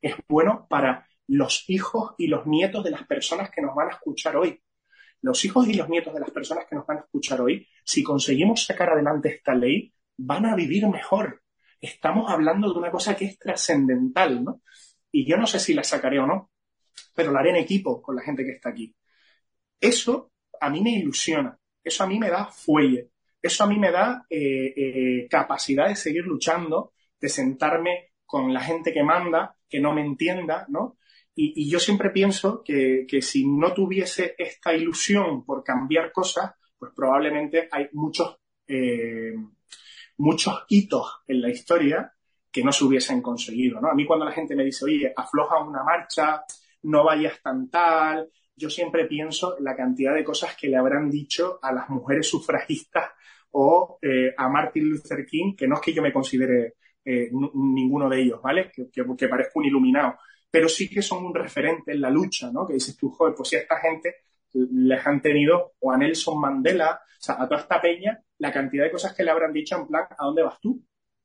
[0.00, 3.92] es bueno para los hijos y los nietos de las personas que nos van a
[3.92, 4.62] escuchar hoy.
[5.20, 8.04] Los hijos y los nietos de las personas que nos van a escuchar hoy, si
[8.04, 11.42] conseguimos sacar adelante esta ley, van a vivir mejor.
[11.80, 14.62] Estamos hablando de una cosa que es trascendental, ¿no?
[15.10, 16.50] Y yo no sé si la sacaré o no,
[17.14, 18.94] pero la haré en equipo con la gente que está aquí.
[19.80, 23.10] Eso a mí me ilusiona, eso a mí me da fuelle,
[23.40, 28.60] eso a mí me da eh, eh, capacidad de seguir luchando, de sentarme con la
[28.60, 30.98] gente que manda, que no me entienda, ¿no?
[31.40, 37.68] Y, yo siempre pienso que, si no tuviese esta ilusión por cambiar cosas, pues probablemente
[37.70, 39.34] hay muchos, eh,
[40.18, 42.12] muchos hitos en la historia
[42.50, 43.90] que no se hubiesen conseguido, ¿no?
[43.90, 46.42] A mí cuando la gente me dice, oye, afloja una marcha,
[46.82, 51.10] no vayas tan tal, yo siempre pienso en la cantidad de cosas que le habrán
[51.10, 53.10] dicho a las mujeres sufragistas
[53.52, 58.08] o eh, a Martin Luther King, que no es que yo me considere eh, ninguno
[58.08, 58.70] de ellos, ¿vale?
[58.72, 60.16] Que, que, parezco un iluminado,
[60.50, 62.66] pero sí que son un referente en la lucha, ¿no?
[62.66, 64.16] Que dices tú, joder, pues si esta gente
[64.72, 68.84] les han tenido, o a Nelson Mandela, o sea, a toda esta peña, la cantidad
[68.84, 70.82] de cosas que le habrán dicho en plan, ¿a dónde vas tú?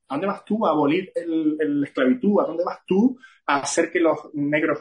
[0.08, 2.40] ¿A dónde vas tú a abolir la esclavitud?
[2.40, 3.16] ¿A dónde vas tú
[3.46, 4.80] a hacer que los negros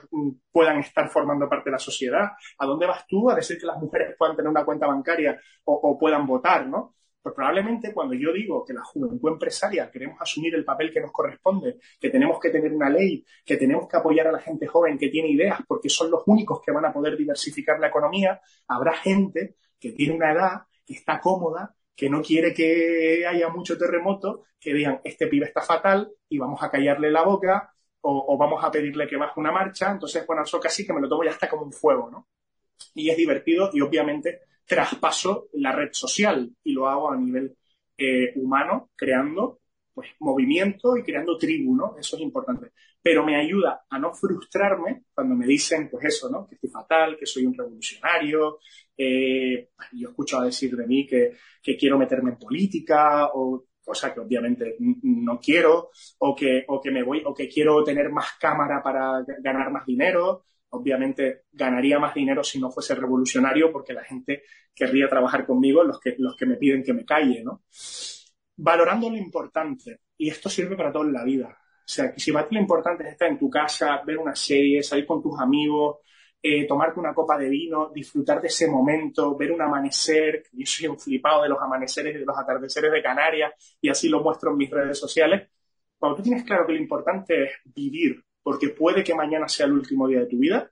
[0.52, 2.32] puedan estar formando parte de la sociedad?
[2.58, 5.74] ¿A dónde vas tú a decir que las mujeres puedan tener una cuenta bancaria o,
[5.74, 6.96] o puedan votar, ¿no?
[7.24, 11.14] Pues probablemente cuando yo digo que la juventud empresaria queremos asumir el papel que nos
[11.14, 14.98] corresponde, que tenemos que tener una ley, que tenemos que apoyar a la gente joven
[14.98, 18.94] que tiene ideas porque son los únicos que van a poder diversificar la economía, habrá
[18.94, 24.44] gente que tiene una edad, que está cómoda, que no quiere que haya mucho terremoto,
[24.60, 28.70] que digan, este pibe está fatal y vamos a callarle la boca o, vamos a
[28.70, 29.92] pedirle que baje una marcha.
[29.92, 32.28] Entonces, bueno, eso casi que me lo tomo ya hasta como un fuego, ¿no?
[32.96, 37.56] Y es divertido y obviamente traspaso la red social y lo hago a nivel
[37.98, 39.60] eh, humano, creando
[39.94, 41.96] pues movimiento y creando tribu, ¿no?
[42.00, 42.72] Eso es importante.
[43.02, 46.48] Pero me ayuda a no frustrarme cuando me dicen, pues eso, ¿no?
[46.48, 48.60] Que estoy fatal, que soy un revolucionario.
[48.98, 54.14] Eh, yo escucho a decir de mí que, que quiero meterme en política o cosa
[54.14, 55.90] que obviamente no quiero,
[56.20, 59.86] o que, o que me voy, o que quiero tener más cámara para ganar más
[59.86, 64.44] dinero, obviamente ganaría más dinero si no fuese revolucionario porque la gente
[64.74, 67.64] querría trabajar conmigo, los que, los que me piden que me calle, ¿no?
[68.56, 71.50] Valorando lo importante, y esto sirve para todo en la vida.
[71.50, 74.82] O sea, que si para lo importante es estar en tu casa, ver una serie,
[74.82, 75.98] salir con tus amigos,
[76.42, 80.88] eh, tomarte una copa de vino, disfrutar de ese momento, ver un amanecer, yo soy
[80.88, 84.52] un flipado de los amaneceres y de los atardeceres de Canarias, y así lo muestro
[84.52, 85.50] en mis redes sociales.
[85.98, 89.74] Cuando tú tienes claro que lo importante es vivir porque puede que mañana sea el
[89.74, 90.72] último día de tu vida,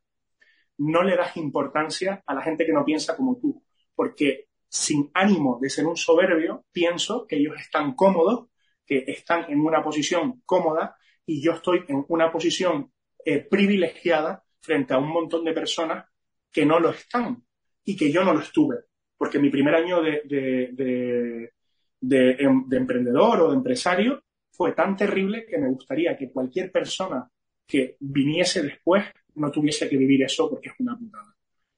[0.78, 3.64] no le das importancia a la gente que no piensa como tú,
[3.96, 8.48] porque sin ánimo de ser un soberbio, pienso que ellos están cómodos,
[8.86, 10.96] que están en una posición cómoda
[11.26, 12.92] y yo estoy en una posición
[13.24, 16.06] eh, privilegiada frente a un montón de personas
[16.52, 17.44] que no lo están.
[17.84, 18.76] y que yo no lo estuve.
[19.18, 21.52] Porque mi primer año de, de,
[22.00, 26.72] de, em, de emprendedor o de empresario fue tan terrible que me gustaría que cualquier
[26.72, 27.28] persona
[27.72, 29.06] que viniese después
[29.36, 31.34] no tuviese que vivir eso porque es una putada.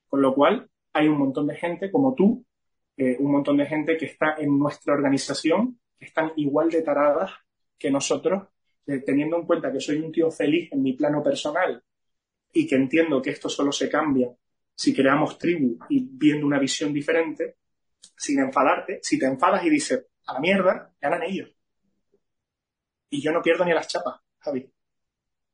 [0.08, 2.44] Con lo cual, hay un montón de gente como tú,
[2.98, 7.32] eh, un montón de gente que está en nuestra organización, que están igual de taradas
[7.78, 8.48] que nosotros,
[8.88, 11.84] eh, teniendo en cuenta que soy un tío feliz en mi plano personal
[12.52, 14.32] y que entiendo que esto solo se cambia
[14.74, 17.58] si creamos tribu y viendo una visión diferente,
[18.18, 21.56] sin enfadarte, si te enfadas y dices, a la mierda, ganan ellos.
[23.12, 24.73] Y yo no pierdo ni a las chapas, Javi.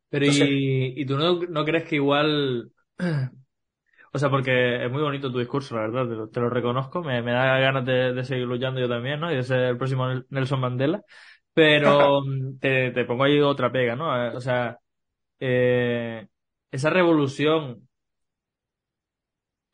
[0.09, 2.71] Pero y, tú no, no, crees que igual...
[4.11, 7.31] O sea, porque es muy bonito tu discurso, la verdad, te lo, reconozco, me, me,
[7.31, 9.31] da ganas de, seguir luchando yo también, ¿no?
[9.31, 11.03] Y de ser el próximo Nelson Mandela.
[11.53, 12.23] Pero
[12.59, 14.17] te, te pongo ahí otra pega, ¿no?
[14.19, 14.79] Eh, o sea,
[15.39, 16.27] eh,
[16.71, 17.87] esa revolución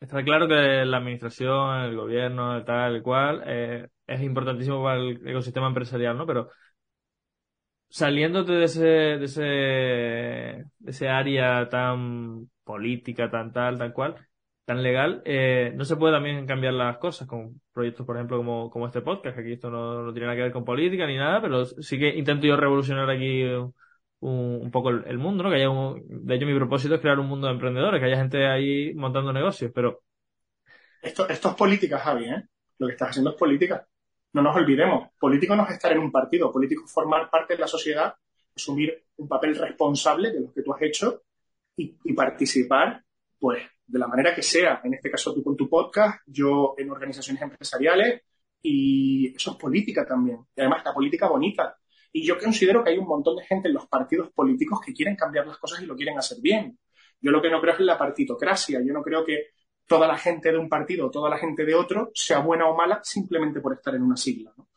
[0.00, 5.26] Está claro que la administración, el gobierno, tal y cual, eh, es importantísimo para el
[5.26, 6.26] ecosistema empresarial, ¿no?
[6.26, 6.50] Pero
[7.88, 14.16] saliéndote de ese, de ese, de ese área tan política, tan tal, tal cual,
[14.64, 18.70] tan legal, eh, no se puede también cambiar las cosas con proyectos, por ejemplo, como,
[18.70, 21.16] como este podcast, que aquí esto no, no tiene nada que ver con política ni
[21.16, 23.44] nada, pero sí que intento yo revolucionar aquí
[24.20, 25.50] un, poco el, mundo, ¿no?
[25.50, 25.68] Que haya
[26.08, 29.32] de hecho mi propósito es crear un mundo de emprendedores, que haya gente ahí montando
[29.32, 30.02] negocios, pero...
[31.02, 32.42] Esto, esto es política, Javi, ¿eh?
[32.78, 33.86] Lo que estás haciendo es política.
[34.32, 37.60] No nos olvidemos, político no es estar en un partido, político es formar parte de
[37.60, 38.14] la sociedad,
[38.54, 41.22] asumir un papel responsable de lo que tú has hecho
[41.76, 43.02] y, participar,
[43.38, 44.80] pues, de la manera que sea.
[44.84, 48.22] En este caso tú con tu podcast, yo en organizaciones empresariales
[48.62, 50.38] y eso es política también.
[50.54, 51.76] Y además la política bonita,
[52.12, 55.16] y yo considero que hay un montón de gente en los partidos políticos que quieren
[55.16, 56.78] cambiar las cosas y lo quieren hacer bien.
[57.20, 58.80] Yo lo que no creo es la partitocracia.
[58.82, 59.50] Yo no creo que
[59.86, 62.76] toda la gente de un partido o toda la gente de otro sea buena o
[62.76, 64.52] mala simplemente por estar en una sigla.
[64.56, 64.68] ¿no?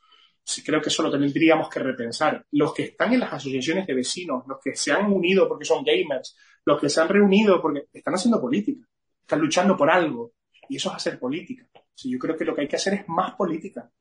[0.65, 2.45] creo que eso lo tendríamos que repensar.
[2.51, 5.83] Los que están en las asociaciones de vecinos, los que se han unido porque son
[5.83, 6.35] gamers,
[6.65, 8.87] los que se han reunido porque están haciendo política,
[9.21, 10.33] están luchando por algo.
[10.67, 11.67] Y eso es hacer política.
[12.03, 13.91] yo creo que lo que hay que hacer es más política.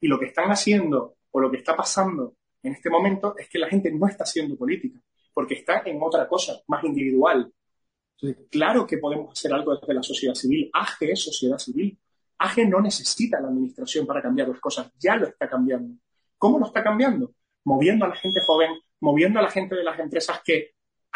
[0.00, 3.58] Y lo que están haciendo o lo que está pasando en este momento es que
[3.58, 5.00] la gente no está haciendo política,
[5.32, 7.52] porque está en otra cosa, más individual.
[8.20, 10.70] Entonces, claro que podemos hacer algo desde la sociedad civil.
[10.72, 11.96] AGE es sociedad civil.
[12.38, 15.94] AGE no necesita la administración para cambiar las cosas, ya lo está cambiando.
[16.36, 17.32] ¿Cómo lo está cambiando?
[17.64, 20.72] Moviendo a la gente joven, moviendo a la gente de las empresas que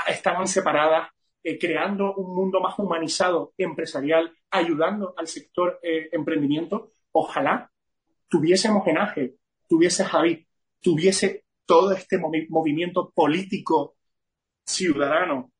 [0.09, 1.11] estaban separadas,
[1.43, 6.93] eh, creando un mundo más humanizado, empresarial, ayudando al sector eh, emprendimiento.
[7.13, 7.71] Ojalá
[8.29, 9.37] tuviésemos en AGE,
[9.69, 10.47] tuviese Javi,
[10.81, 13.97] tuviese todo este movimiento político
[14.65, 15.52] ciudadano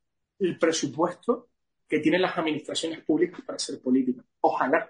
[0.43, 1.49] el presupuesto
[1.87, 4.23] que tienen las administraciones públicas para hacer política.
[4.41, 4.89] Ojalá.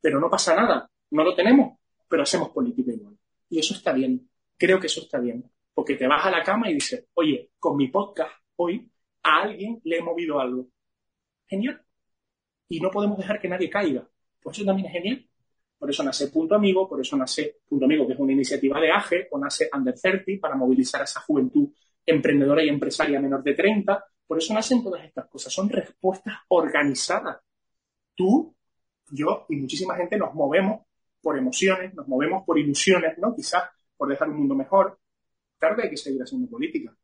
[0.00, 0.90] Pero no pasa nada.
[1.10, 1.78] No lo tenemos,
[2.08, 3.16] pero hacemos política igual.
[3.48, 4.28] Y eso está bien.
[4.56, 5.44] Creo que eso está bien.
[5.74, 8.90] Porque te vas a la cama y dices, oye, con mi podcast hoy
[9.22, 10.68] a alguien le he movido algo.
[11.46, 11.82] Genial.
[12.68, 14.08] Y no podemos dejar que nadie caiga.
[14.40, 15.28] Pues eso también es genial.
[15.78, 18.90] Por eso nace Punto Amigo, por eso nace Punto Amigo, que es una iniciativa de
[18.90, 21.68] AGE, o nace Under 30 para movilizar a esa juventud
[22.06, 24.04] emprendedora y empresaria menor de 30.
[24.26, 25.52] Por eso nacen todas estas cosas.
[25.52, 27.38] Son respuestas organizadas.
[28.14, 28.54] Tú,
[29.10, 30.82] yo y muchísima gente nos movemos
[31.20, 33.34] por emociones, nos movemos por ilusiones, ¿no?
[33.34, 33.64] Quizás
[33.96, 34.98] por dejar un mundo mejor.
[35.58, 36.94] Tarde hay que seguir haciendo política.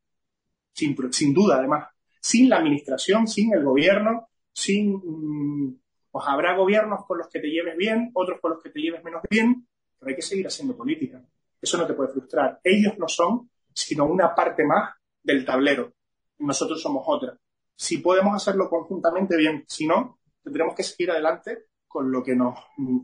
[0.73, 1.87] Sin, sin duda, además.
[2.21, 5.79] Sin la administración, sin el gobierno, sin mm,
[6.11, 9.03] pues habrá gobiernos con los que te lleves bien, otros con los que te lleves
[9.03, 11.23] menos bien, pero hay que seguir haciendo política.
[11.61, 12.59] Eso no te puede frustrar.
[12.63, 13.49] Ellos no son
[13.79, 15.93] sino una parte más del tablero.
[16.39, 17.37] Nosotros somos otra.
[17.75, 19.63] Si podemos hacerlo conjuntamente, bien.
[19.67, 22.55] Si no, tendremos que seguir adelante con lo que nos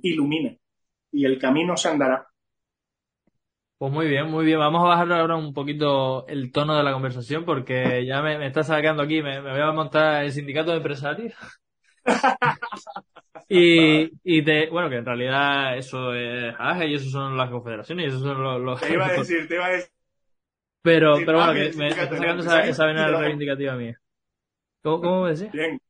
[0.02, 0.60] ilumine.
[1.12, 2.28] Y el camino se andará.
[3.78, 4.60] Pues muy bien, muy bien.
[4.60, 8.64] Vamos a bajar ahora un poquito el tono de la conversación porque ya me, está
[8.64, 11.34] sacando aquí, me, me voy a montar el sindicato de empresarios.
[13.50, 18.06] y, y te, bueno, que en realidad eso es AGE y eso son las confederaciones
[18.06, 18.82] y eso son los...
[18.82, 19.95] Te iba a decir, te iba a decir.
[20.86, 24.00] Pero, pero bueno, que me está sacando esa, esa vena reivindicativa mía.
[24.84, 25.34] ¿Cómo, cómo me?
[25.34, 25.82] Bien.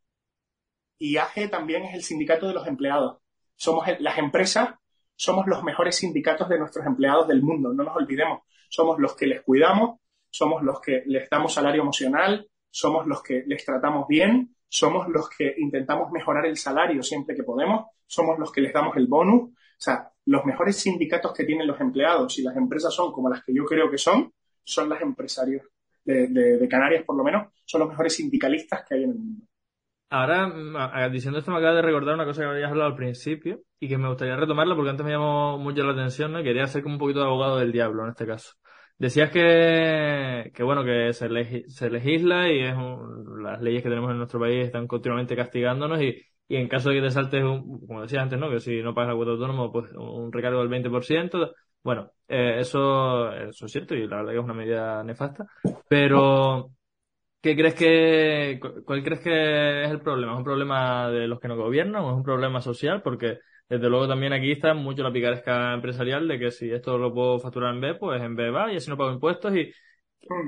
[0.98, 3.18] Y AGE también es el sindicato de los empleados.
[3.58, 4.70] Somos las empresas,
[5.18, 8.44] somos los mejores sindicatos de nuestros empleados del mundo, no nos olvidemos.
[8.70, 13.44] Somos los que les cuidamos, somos los que les damos salario emocional, somos los que
[13.48, 18.50] les tratamos bien, somos los que intentamos mejorar el salario siempre que podemos, somos los
[18.50, 19.50] que les damos el bonus.
[19.52, 23.44] O sea, los mejores sindicatos que tienen los empleados y las empresas son como las
[23.44, 24.32] que yo creo que son,
[24.66, 25.64] son las empresarios
[26.04, 29.46] de, Canarias, por lo menos, son los mejores sindicalistas que hay en el mundo.
[30.10, 33.62] Ahora, mm, diciendo esto, me acaba de recordar una cosa que habías hablado al principio
[33.80, 36.44] y que me gustaría retomarla porque antes me llamó mucho la atención, ¿no?
[36.44, 38.54] Quería ser como un poquito de abogado del diablo en este caso.
[38.98, 41.28] Decías que, que bueno, que se,
[41.68, 42.76] se legisla y es
[43.42, 46.96] las leyes que tenemos en nuestro país están continuamente castigándonos y, y en caso de
[46.96, 48.50] que te saltes, un, como decías antes, ¿no?
[48.50, 51.54] Que si no pagas la cuota autónoma, pues un recargo del 20%.
[51.86, 55.46] Bueno, eh, eso, eso es cierto y la verdad que es una medida nefasta.
[55.88, 56.72] Pero,
[57.44, 60.34] ¿qué crees que, cuál crees que es el problema?
[60.34, 63.04] ¿Es un problema de los que no gobiernan o es un problema social?
[63.04, 63.38] Porque
[63.70, 67.38] desde luego también aquí está mucho la picaresca empresarial de que si esto lo puedo
[67.40, 69.56] facturar en B, pues en B va y así no pago impuestos.
[69.56, 69.72] ¿Y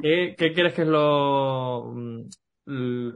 [0.02, 1.94] qué, qué crees que es lo...
[2.66, 3.10] Mm,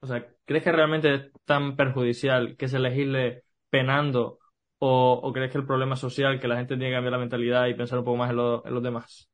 [0.00, 4.40] o sea, ¿crees que realmente es tan perjudicial que se legisle penando
[4.86, 7.74] o, crees que el problema social, que la gente tiene que cambiar la mentalidad y
[7.74, 9.30] pensar un poco más en, en los demás?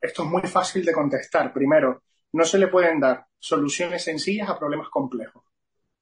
[0.00, 1.52] Esto es muy fácil de contestar.
[1.52, 2.02] Primero,
[2.32, 5.42] no se le pueden dar soluciones sencillas a problemas complejos,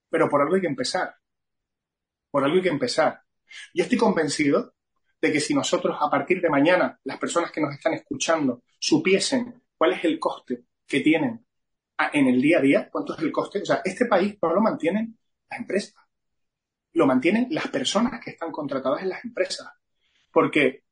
[0.09, 1.15] pero por algo hay que empezar
[2.33, 3.23] por algo hay que empezar.
[3.75, 4.75] Yo estoy convencido
[5.21, 9.63] de que si nosotros a partir de mañana, las personas que nos están escuchando, supiesen
[9.77, 11.47] cuál es el coste que tienen
[12.13, 14.61] en el día a día, cuánto es el coste, o sea, este país no lo
[14.61, 15.17] mantienen
[15.49, 15.95] las empresas,
[16.93, 19.69] lo mantienen las personas que están contratadas en las empresas.
[20.31, 20.85] Porque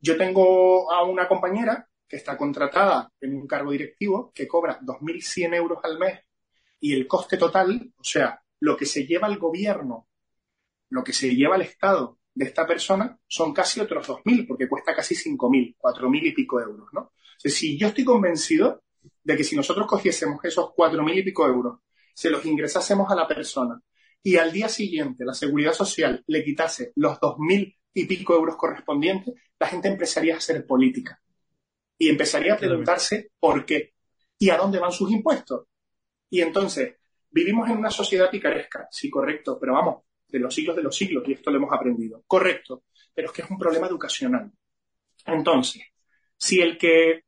[0.00, 5.54] yo tengo a una compañera que está contratada en un cargo directivo que cobra 2.100
[5.54, 6.20] euros al mes
[6.80, 10.08] y el coste total, o sea, lo que se lleva el gobierno
[10.90, 14.94] lo que se lleva el Estado de esta persona son casi otros 2.000, porque cuesta
[14.94, 17.12] casi 5.000, 4.000 y pico euros, ¿no?
[17.38, 18.82] si yo estoy convencido
[19.22, 21.80] de que si nosotros cogiésemos esos 4.000 y pico euros,
[22.14, 23.80] se los ingresásemos a la persona
[24.28, 29.34] y al día siguiente la seguridad social le quitase los 2.000 y pico euros correspondientes,
[29.58, 31.18] la gente empezaría a hacer política
[31.96, 33.94] y empezaría a preguntarse por qué
[34.38, 35.64] y a dónde van sus impuestos.
[36.28, 36.96] Y entonces,
[37.30, 41.26] vivimos en una sociedad picaresca, sí, correcto, pero vamos, de los siglos de los siglos,
[41.26, 42.22] y esto lo hemos aprendido.
[42.26, 44.52] Correcto, pero es que es un problema educacional.
[45.24, 45.84] Entonces,
[46.36, 47.24] si el que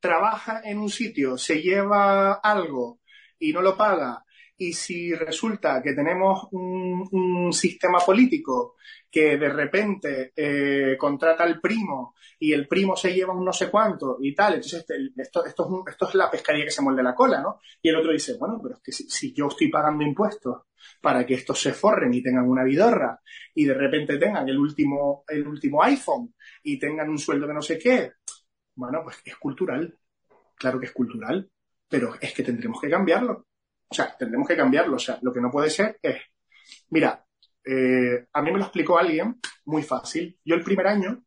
[0.00, 3.00] trabaja en un sitio se lleva algo
[3.38, 4.24] y no lo paga,
[4.58, 8.76] y si resulta que tenemos un, sistema político
[9.10, 13.70] que de repente eh, contrata al primo y el primo se lleva un no sé
[13.70, 17.02] cuánto y tal, entonces este, esto, esto, es esto es la pescaría que se muerde
[17.02, 17.60] la cola, ¿no?
[17.80, 20.62] Y el otro dice, bueno, pero es que si yo estoy pagando impuestos
[21.00, 23.20] para que estos se forren y tengan una vidorra
[23.54, 27.62] y de repente tengan el último, el último iPhone y tengan un sueldo de no
[27.62, 28.12] sé qué.
[28.74, 29.98] Bueno, pues es cultural.
[30.56, 31.50] Claro que es cultural,
[31.88, 33.46] pero es que tendremos que cambiarlo.
[33.88, 34.96] O sea, tendremos que cambiarlo.
[34.96, 36.16] O sea, lo que no puede ser es,
[36.90, 37.24] mira,
[37.64, 40.38] eh, a mí me lo explicó alguien muy fácil.
[40.44, 41.24] Yo el primer año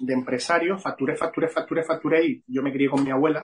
[0.00, 3.42] de empresario facturé, facturé, facturé, facturé y yo me crié con mi abuela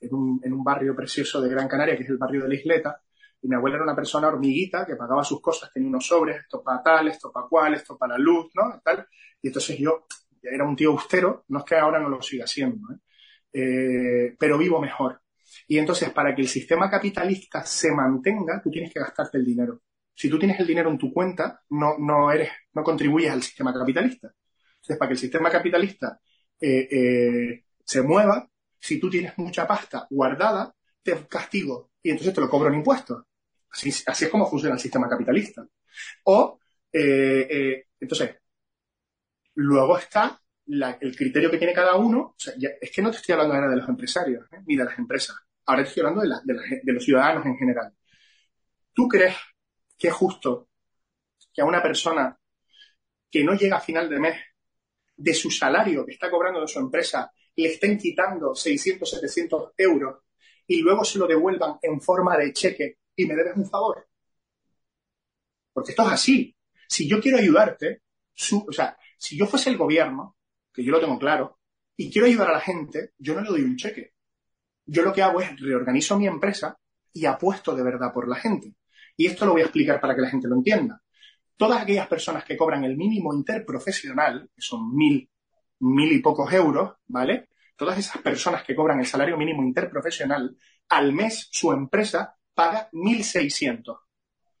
[0.00, 2.54] en un, en un barrio precioso de Gran Canaria, que es el barrio de la
[2.54, 3.00] Isleta,
[3.42, 6.62] y mi abuela era una persona hormiguita que pagaba sus cosas, tenía unos sobres, esto
[6.62, 8.80] para tal, esto para cual, esto para la luz, ¿no?
[8.82, 9.06] Tal.
[9.42, 10.06] Y entonces yo
[10.42, 12.98] era un tío austero, no es que ahora no lo siga siendo, ¿eh?
[13.52, 15.20] Eh, pero vivo mejor.
[15.66, 19.82] Y entonces, para que el sistema capitalista se mantenga, tú tienes que gastarte el dinero.
[20.14, 23.72] Si tú tienes el dinero en tu cuenta, no, no eres, no contribuyes al sistema
[23.72, 24.32] capitalista.
[24.76, 26.20] Entonces, para que el sistema capitalista
[26.60, 28.48] eh, se mueva,
[28.78, 33.24] si tú tienes mucha pasta guardada, te castigo y entonces te lo cobro en impuestos.
[33.70, 35.66] Así, es como funciona el sistema capitalista.
[36.24, 36.58] O,
[36.92, 38.36] eh, eh, entonces,
[39.54, 40.40] luego está
[40.70, 42.36] el criterio que tiene cada uno.
[42.80, 44.58] es que no te estoy hablando ahora de los empresarios ¿eh?
[44.66, 45.36] ni de las empresas.
[45.66, 47.92] Ahora estoy hablando de, de los ciudadanos en general.
[48.92, 49.36] ¿Tú crees
[49.98, 50.68] que es justo
[51.52, 52.38] que a una persona
[53.30, 54.40] que no llega a final de mes
[55.16, 60.22] de su salario que está cobrando de su empresa le estén quitando 600, 700 euros
[60.66, 64.08] y luego se lo devuelvan en forma de cheque y me debes un favor.
[65.72, 66.56] Porque esto es así.
[66.88, 68.02] Si yo quiero ayudarte,
[68.66, 70.36] o sea, si yo fuese el gobierno,
[70.72, 71.58] que yo lo tengo claro,
[71.96, 74.14] y quiero ayudar a la gente, yo no le doy un cheque.
[74.86, 76.78] Yo lo que hago es reorganizo mi empresa
[77.12, 78.74] y apuesto de verdad por la gente.
[79.16, 81.02] Y esto lo voy a explicar para que la gente lo entienda.
[81.56, 85.30] Todas aquellas personas que cobran el mínimo interprofesional, que son mil,
[85.80, 87.50] mil y pocos euros, ¿vale?
[87.76, 90.56] Todas esas personas que cobran el salario mínimo interprofesional,
[90.88, 93.90] al mes su empresa paga 1.600.
[93.90, 94.00] O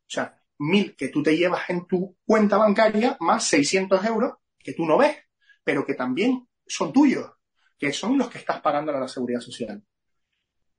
[0.06, 4.84] sea, 1.000 que tú te llevas en tu cuenta bancaria más 600 euros que tú
[4.84, 5.16] no ves,
[5.64, 7.30] pero que también son tuyos,
[7.78, 9.82] que son los que estás pagando a la seguridad social.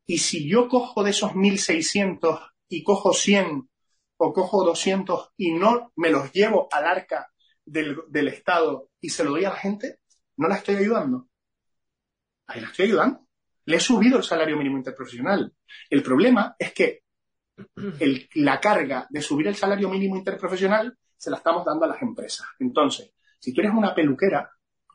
[0.06, 3.70] Y si yo cojo de esos 1.600 y cojo 100
[4.18, 7.32] o cojo 200 y no me los llevo al arca
[7.66, 10.00] del, del Estado y se lo doy a la gente,
[10.38, 11.28] no la estoy ayudando.
[12.48, 13.28] Ahí la estoy ayudando.
[13.66, 15.54] Le he subido el salario mínimo interprofesional.
[15.90, 17.04] El problema es que
[18.36, 22.48] la carga de subir el salario mínimo interprofesional se la estamos dando a las empresas.
[22.60, 24.50] Entonces, si tú eres una peluquera,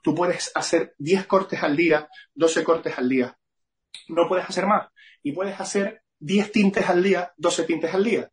[0.07, 3.37] tú puedes hacer 10 cortes al día, 12 cortes al día.
[4.07, 4.87] No puedes hacer más.
[5.21, 8.31] Y puedes hacer 10 tintes al día, 12 tintes al día.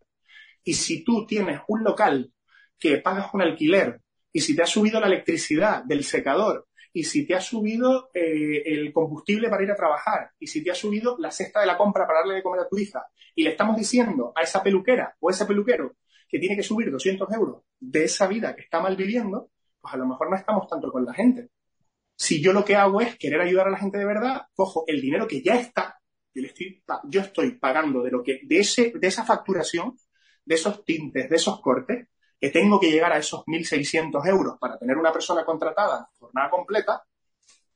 [0.64, 2.32] Y si tú tienes un local
[2.78, 4.02] que pagas un alquiler
[4.32, 8.62] y si te ha subido la electricidad del secador y si te ha subido eh,
[8.68, 11.76] el combustible para ir a trabajar, y si te ha subido la cesta de la
[11.76, 13.04] compra para darle de comer a tu hija,
[13.34, 15.96] y le estamos diciendo a esa peluquera o ese peluquero
[16.30, 19.50] que tiene que subir 200 euros de esa vida que está mal viviendo,
[19.82, 21.50] pues a lo mejor no estamos tanto con la gente.
[22.24, 25.02] Si yo lo que hago es querer ayudar a la gente de verdad, cojo el
[25.02, 26.00] dinero que ya está,
[26.34, 29.98] yo, estoy, yo estoy pagando de lo que, de ese, de esa facturación,
[30.46, 32.08] de esos tintes, de esos cortes,
[32.40, 37.04] que tengo que llegar a esos 1.600 euros para tener una persona contratada jornada completa,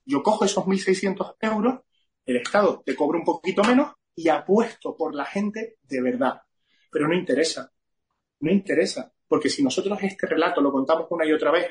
[0.05, 1.81] yo cojo esos 1.600 euros,
[2.25, 6.41] el Estado te cobra un poquito menos y apuesto por la gente de verdad.
[6.89, 7.69] Pero no interesa,
[8.39, 11.69] no interesa, porque si nosotros este relato lo contamos una y otra vez,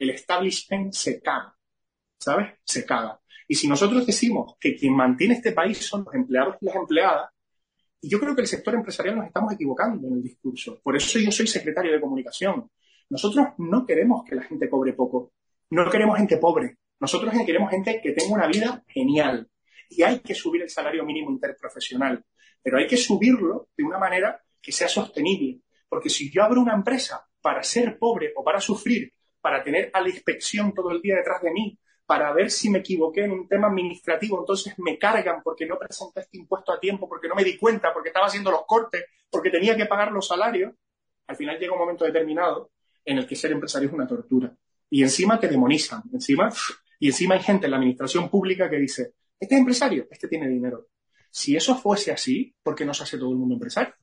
[0.00, 1.56] el establishment se caga,
[2.22, 2.52] ¿sabes?
[2.64, 3.20] Se caga.
[3.48, 7.30] Y si nosotros decimos que quien mantiene este país son los empleados y las empleadas,
[8.00, 10.80] y yo creo que el sector empresarial nos estamos equivocando en el discurso.
[10.82, 12.70] Por eso yo soy secretario de comunicación.
[13.10, 15.32] Nosotros no queremos que la gente cobre poco.
[15.70, 16.78] No queremos gente pobre.
[16.98, 19.48] Nosotros queremos gente que tenga una vida genial.
[19.88, 22.24] Y hay que subir el salario mínimo interprofesional.
[22.62, 25.60] Pero hay que subirlo de una manera que sea sostenible.
[25.88, 30.00] Porque si yo abro una empresa para ser pobre o para sufrir, para tener a
[30.00, 33.48] la inspección todo el día detrás de mí, para ver si me equivoqué en un
[33.48, 37.44] tema administrativo, entonces me cargan porque no presenté este impuesto a tiempo, porque no me
[37.44, 40.72] di cuenta, porque estaba haciendo los cortes, porque tenía que pagar los salarios,
[41.26, 42.72] al final llega un momento determinado
[43.04, 44.54] en el que ser empresario es una tortura.
[44.90, 46.52] Y encima te demonizan, encima,
[46.98, 50.48] y encima hay gente en la administración pública que dice, este es empresario, este tiene
[50.48, 50.88] dinero.
[51.30, 53.94] Si eso fuese así, ¿por qué no se hace todo el mundo empresario?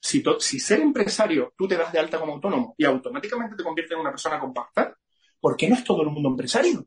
[0.00, 3.94] Si, si ser empresario tú te das de alta como autónomo y automáticamente te convierte
[3.94, 4.96] en una persona compacta,
[5.40, 6.86] ¿por qué no es todo el mundo empresario?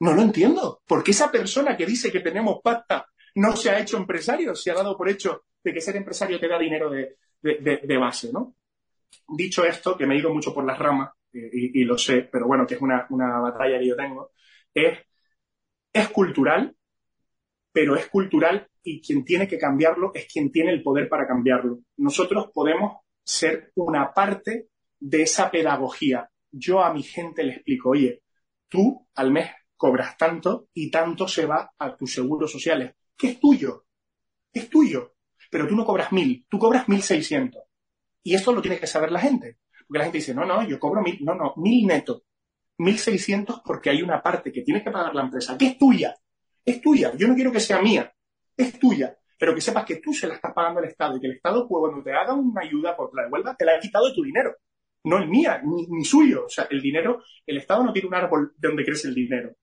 [0.00, 0.82] No lo entiendo.
[0.86, 4.74] Porque esa persona que dice que tenemos pasta no se ha hecho empresario, se ha
[4.74, 8.56] dado por hecho de que ser empresario te da dinero de, base, ¿no?
[9.28, 12.66] Dicho esto, que me he ido mucho por las ramas, y, lo sé, pero bueno,
[12.66, 14.30] que es una, batalla que yo tengo,
[14.72, 14.98] es,
[15.92, 16.76] es cultural,
[17.72, 21.80] pero es cultural y quien tiene que cambiarlo es quien tiene el poder para cambiarlo.
[21.96, 24.68] Nosotros podemos ser una parte
[25.00, 26.28] de esa pedagogía.
[26.52, 28.22] Yo a mi gente le explico, oye,
[28.68, 33.40] tú al mes cobras tanto y tanto se va a tus seguros sociales, que es
[33.40, 33.86] tuyo,
[34.52, 35.14] es tuyo,
[35.50, 37.62] pero tú no cobras mil, tú cobras mil seiscientos.
[38.22, 40.78] Y esto lo tiene que saber la gente, porque la gente dice, no, no, yo
[40.78, 42.24] cobro mil, no, no, mil neto,
[42.78, 46.14] mil seiscientos porque hay una parte que tiene que pagar la empresa, que es tuya,
[46.64, 48.12] es tuya, yo no quiero que sea mía,
[48.56, 51.26] es tuya, pero que sepas que tú se la estás pagando al Estado y que
[51.26, 54.06] el Estado, pues, cuando te haga una ayuda por la devuelva, te la ha quitado
[54.06, 54.56] de tu dinero.
[55.04, 56.46] No el mía, ni, ni, suyo.
[56.46, 59.54] O sea, el dinero, el Estado no tiene un árbol de donde crece el dinero.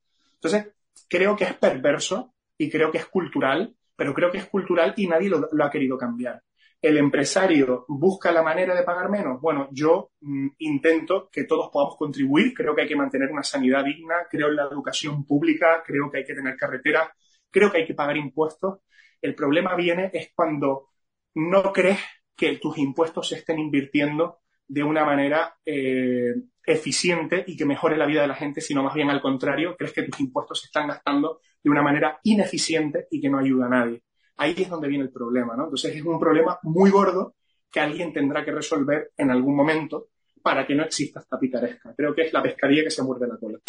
[0.42, 0.74] Entonces,
[1.08, 5.08] creo que es perverso y creo que es cultural, pero creo que es cultural y
[5.08, 6.42] nadie lo, ha querido cambiar.
[6.82, 9.40] El empresario busca la manera de pagar menos.
[9.40, 12.56] Bueno, yo mm, intento que todos podamos contribuir.
[12.56, 14.16] Creo que hay que mantener una sanidad digna.
[14.32, 15.84] Creo en la educación pública.
[15.86, 17.10] Creo que hay que tener carreteras.
[17.52, 18.80] Creo que hay que pagar impuestos.
[19.22, 20.90] El problema viene es cuando
[21.36, 22.00] no crees
[22.36, 24.41] que tus impuestos se estén invirtiendo
[24.72, 26.34] de una manera eh,
[26.66, 29.92] eficiente y que mejore la vida de la gente, sino más bien al contrario, crees
[29.92, 33.70] que tus impuestos se están gastando de una manera ineficiente y que no ayuda a
[33.70, 34.02] nadie.
[34.38, 35.66] Ahí es donde viene el problema, ¿no?
[35.66, 37.36] Entonces es un problema muy gordo
[37.70, 40.08] que alguien tendrá que resolver en algún momento
[40.42, 41.94] para que no exista esta picaresca.
[41.96, 43.60] Creo que es la pescadilla que se muerde la cola.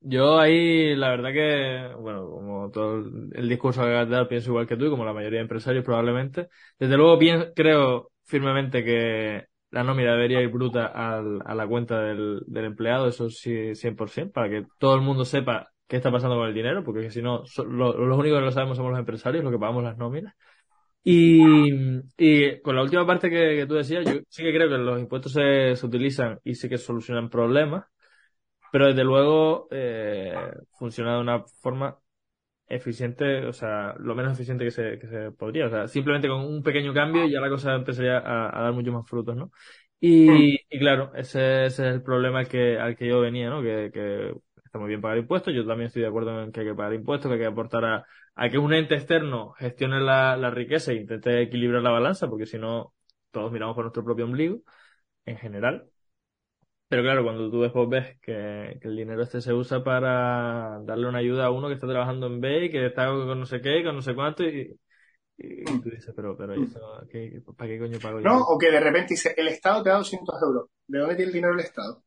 [0.00, 3.04] Yo ahí, la verdad que, bueno, como todo
[3.34, 5.84] el discurso que acabas de pienso igual que tú y como la mayoría de empresarios
[5.84, 6.48] probablemente.
[6.78, 7.18] Desde luego
[7.54, 13.08] creo firmemente que la nómina debería ir bruta al, a la cuenta del, del empleado,
[13.08, 16.84] eso sí, 100%, para que todo el mundo sepa qué está pasando con el dinero,
[16.84, 19.98] porque si no, los únicos que lo sabemos somos los empresarios, los que pagamos las
[19.98, 20.32] nóminas.
[21.02, 21.72] Y,
[22.16, 25.00] y con la última parte que, que, tú decías, yo sí que creo que los
[25.00, 27.84] impuestos se, se utilizan y sí que solucionan problemas,
[28.70, 30.34] pero desde luego eh,
[30.78, 31.98] funciona de una forma
[32.74, 35.66] eficiente, o sea, lo menos eficiente que se, que se podría.
[35.66, 39.08] O sea, simplemente con un pequeño cambio ya la cosa empezaría a, dar mucho más
[39.08, 39.50] frutos, ¿no?
[40.00, 43.62] Y, y claro, ese, ese, es el problema al que, al que yo venía, ¿no?
[43.62, 45.54] Que, que está muy bien pagar impuestos.
[45.54, 47.84] Yo también estoy de acuerdo en que hay que pagar impuestos, que hay que aportar
[47.84, 48.04] a,
[48.34, 52.46] a que un ente externo gestione la, la riqueza e intente equilibrar la balanza, porque
[52.46, 52.92] si no,
[53.30, 54.60] todos miramos por nuestro propio ombligo,
[55.24, 55.88] en general.
[56.88, 61.18] Pero claro, cuando tú después ves que, el dinero este se usa para darle una
[61.18, 63.96] ayuda a uno que está trabajando en B, que está con no sé qué, con
[63.96, 64.78] no sé cuánto, y,
[65.36, 66.80] Y tú dices, pero, pero eso,
[67.10, 68.24] ¿qué, ¿para qué coño pago yo?
[68.24, 70.68] No, o que de repente dice, el Estado te da 200 euros.
[70.86, 72.04] ¿De dónde tiene el dinero el Estado?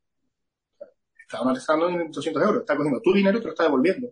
[0.79, 3.53] El Estado no te está dando 200 euros, está cogiendo tu dinero y te lo
[3.53, 4.07] está devolviendo.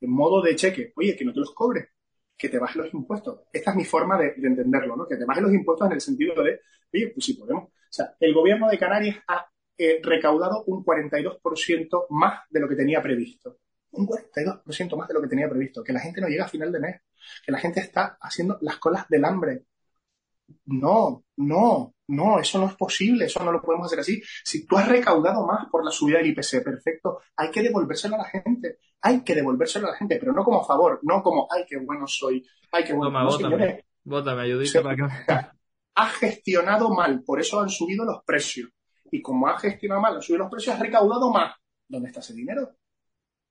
[0.00, 0.92] En modo de cheque.
[0.96, 1.88] Oye, que no te los cobres,
[2.36, 3.40] que te bajen los impuestos.
[3.52, 5.06] Esta es mi forma de, de entenderlo, ¿no?
[5.06, 6.60] Que te bajen los impuestos en el sentido de,
[6.92, 7.64] oye, pues si podemos.
[7.64, 9.46] O sea, el gobierno de Canarias ha
[9.76, 13.58] eh, recaudado un 42% más de lo que tenía previsto.
[13.92, 15.82] Un 42% más de lo que tenía previsto.
[15.82, 17.00] Que la gente no llega a final de mes.
[17.44, 19.64] Que la gente está haciendo las colas del hambre.
[20.66, 24.22] No, no, no, eso no es posible, eso no lo podemos hacer así.
[24.44, 28.18] Si tú has recaudado más por la subida del IPC, perfecto, hay que devolvérselo a
[28.18, 31.64] la gente, hay que devolvérselo a la gente, pero no como favor, no como, ay,
[31.66, 33.08] qué bueno soy, ay, qué bueno.
[33.08, 34.84] Toma, no, bótame, bótame, ayudita Sí.
[34.84, 35.02] para que...
[35.94, 38.70] ha gestionado mal, por eso han subido los precios.
[39.10, 41.54] Y como ha gestionado mal, han subido los precios, ha recaudado más.
[41.88, 42.76] ¿Dónde está ese dinero?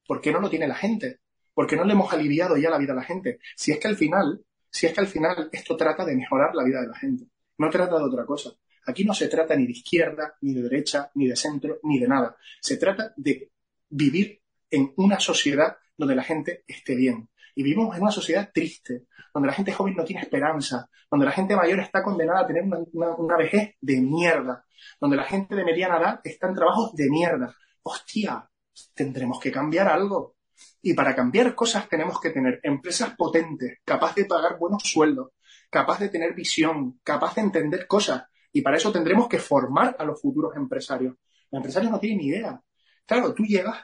[0.08, 1.20] ¿Por qué no lo tiene la gente?
[1.54, 3.40] ¿Por qué no le hemos aliviado ya la vida a la gente?
[3.56, 6.64] Si es que al final, si es que al final esto trata de mejorar la
[6.64, 7.26] vida de la gente.
[7.58, 8.52] No trata de otra cosa.
[8.86, 12.08] Aquí no se trata ni de izquierda, ni de derecha, ni de centro, ni de
[12.08, 12.36] nada.
[12.60, 13.52] Se trata de
[13.90, 17.30] vivir en una sociedad donde la gente esté bien.
[17.56, 21.32] Y vivimos en una sociedad triste, donde la gente joven no tiene esperanza, donde la
[21.32, 24.66] gente mayor está condenada a tener una- una vejez de mierda,
[25.00, 27.56] donde la gente de mediana edad está en trabajos de mierda.
[27.84, 28.50] Hostia,
[28.94, 30.36] tendremos que cambiar algo.
[30.82, 35.32] Y para cambiar cosas tenemos que tener empresas potentes, capaz de pagar buenos sueldos,
[35.70, 38.24] capaz de tener visión, capaz de entender cosas.
[38.52, 41.16] Y para eso tendremos que formar a los futuros empresarios.
[41.52, 42.62] Los empresarios no tienen ni idea.
[43.06, 43.78] Claro, tú llegas,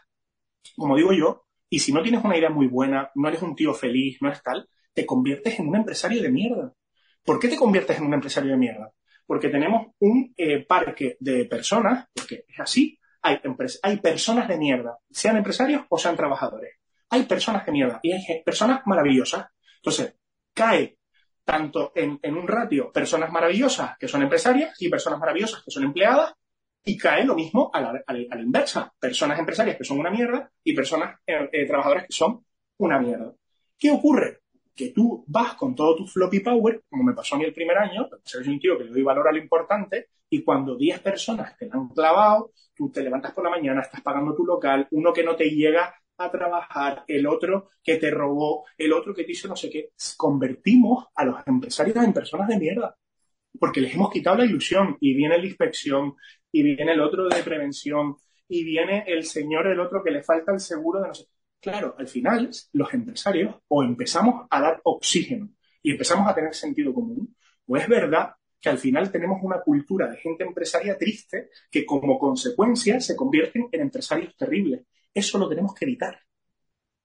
[0.76, 3.74] como digo yo, y si no tienes una idea muy buena, no eres un tío
[3.74, 6.74] feliz, no es tal, te conviertes en un empresario de mierda.
[7.24, 8.91] ¿Por qué te conviertes en un empresario de mierda?
[9.30, 13.40] Porque tenemos un eh, parque de personas, porque es así, hay,
[13.84, 16.80] hay personas de mierda, sean empresarios o sean trabajadores.
[17.12, 19.46] Hay personas de mierda y hay personas maravillosas.
[19.76, 20.16] Entonces,
[20.52, 20.98] cae
[21.46, 26.34] tanto en, un ratio personas maravillosas que son empresarias y personas maravillosas que son empleadas,
[26.84, 28.92] y cae lo mismo a la inversa.
[29.00, 32.44] Personas empresarias que son una mierda y personas eh, eh, trabajadoras que son
[32.80, 33.32] una mierda.
[33.78, 34.40] ¿Qué ocurre?
[34.80, 37.78] Que tú vas con todo tu floppy power, como me pasó a mí el primer
[37.78, 41.58] año, soy un tío que le doy valor a lo importante, y cuando 10 personas
[41.58, 45.12] te la han clavado, tú te levantas por la mañana, estás pagando tu local, uno
[45.12, 49.34] que no te llega a trabajar, el otro que te robó, el otro que te
[49.34, 49.90] hizo no sé qué.
[50.16, 52.96] Convertimos a los empresarios en personas de mierda
[53.60, 56.16] porque les hemos quitado la ilusión y viene la inspección
[56.52, 58.16] y viene el otro de prevención
[58.48, 61.26] y viene el señor el otro que le falta el seguro de no sé.
[61.62, 65.49] Claro, al final los empresarios o empezamos a dar oxígeno
[65.82, 67.36] y empezamos a tener sentido común,
[67.68, 68.32] o es verdad
[68.62, 73.68] que al final tenemos una cultura de gente empresaria triste que como consecuencia se convierten
[73.72, 74.82] en empresarios terribles.
[75.14, 76.20] Eso lo tenemos que evitar.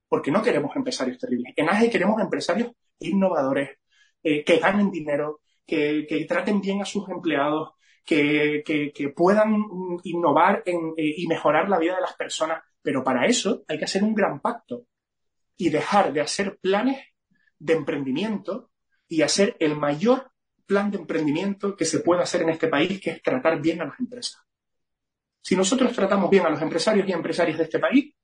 [0.09, 1.53] Porque no queremos empresarios terribles.
[1.57, 3.71] En AGE queremos empresarios innovadores,
[4.23, 7.71] eh, que ganen dinero, que, traten bien a sus empleados,
[8.05, 12.63] que, que- que puedan mm, innovar en, eh, y mejorar la vida de las personas.
[12.85, 14.87] Pero para eso hay que hacer un gran pacto
[15.57, 17.03] y dejar de hacer planes
[17.59, 18.73] de emprendimiento
[19.09, 20.31] y hacer el mayor
[20.67, 23.87] plan de emprendimiento que se puede hacer en este país, que es tratar bien a
[23.87, 24.43] las empresas.
[25.41, 28.15] Si nosotros tratamos bien a los empresarios y empresarias de este país,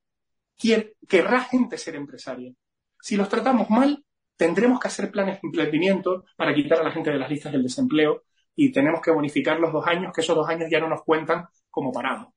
[1.08, 2.52] querrá gente ser empresaria.
[3.00, 4.04] Si los tratamos mal,
[4.36, 7.62] tendremos que hacer planes de emprendimiento para quitar a la gente de las listas del
[7.62, 11.02] desempleo y tenemos que bonificar los dos años, que esos dos años ya no nos
[11.02, 12.28] cuentan como parados.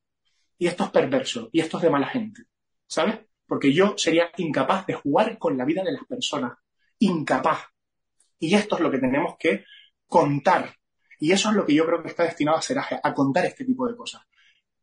[0.57, 2.43] Y esto es perverso, y esto es de mala gente,
[2.87, 3.19] ¿sabes?
[3.45, 6.57] Porque yo sería incapaz de jugar con la vida de las personas,
[6.99, 7.59] incapaz.
[8.39, 9.65] Y esto es lo que tenemos que
[10.07, 10.75] contar.
[11.19, 13.65] Y eso es lo que yo creo que está destinado a hacer a contar este
[13.65, 14.21] tipo de cosas.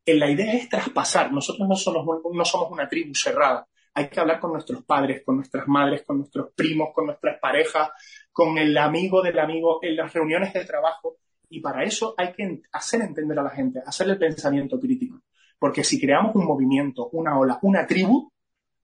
[0.04, 1.32] Eh, La idea es traspasar.
[1.32, 3.66] Nosotros no somos, no somos una tribu cerrada.
[3.94, 7.90] Hay que hablar con nuestros padres, con nuestras madres, con nuestros primos, con nuestras parejas,
[8.32, 11.16] con el amigo del amigo en las reuniones de trabajo.
[11.48, 15.20] Y para eso hay que hacer entender a la gente, hacerle el pensamiento crítico.
[15.60, 18.32] Porque si creamos un movimiento, una ola, una tribu,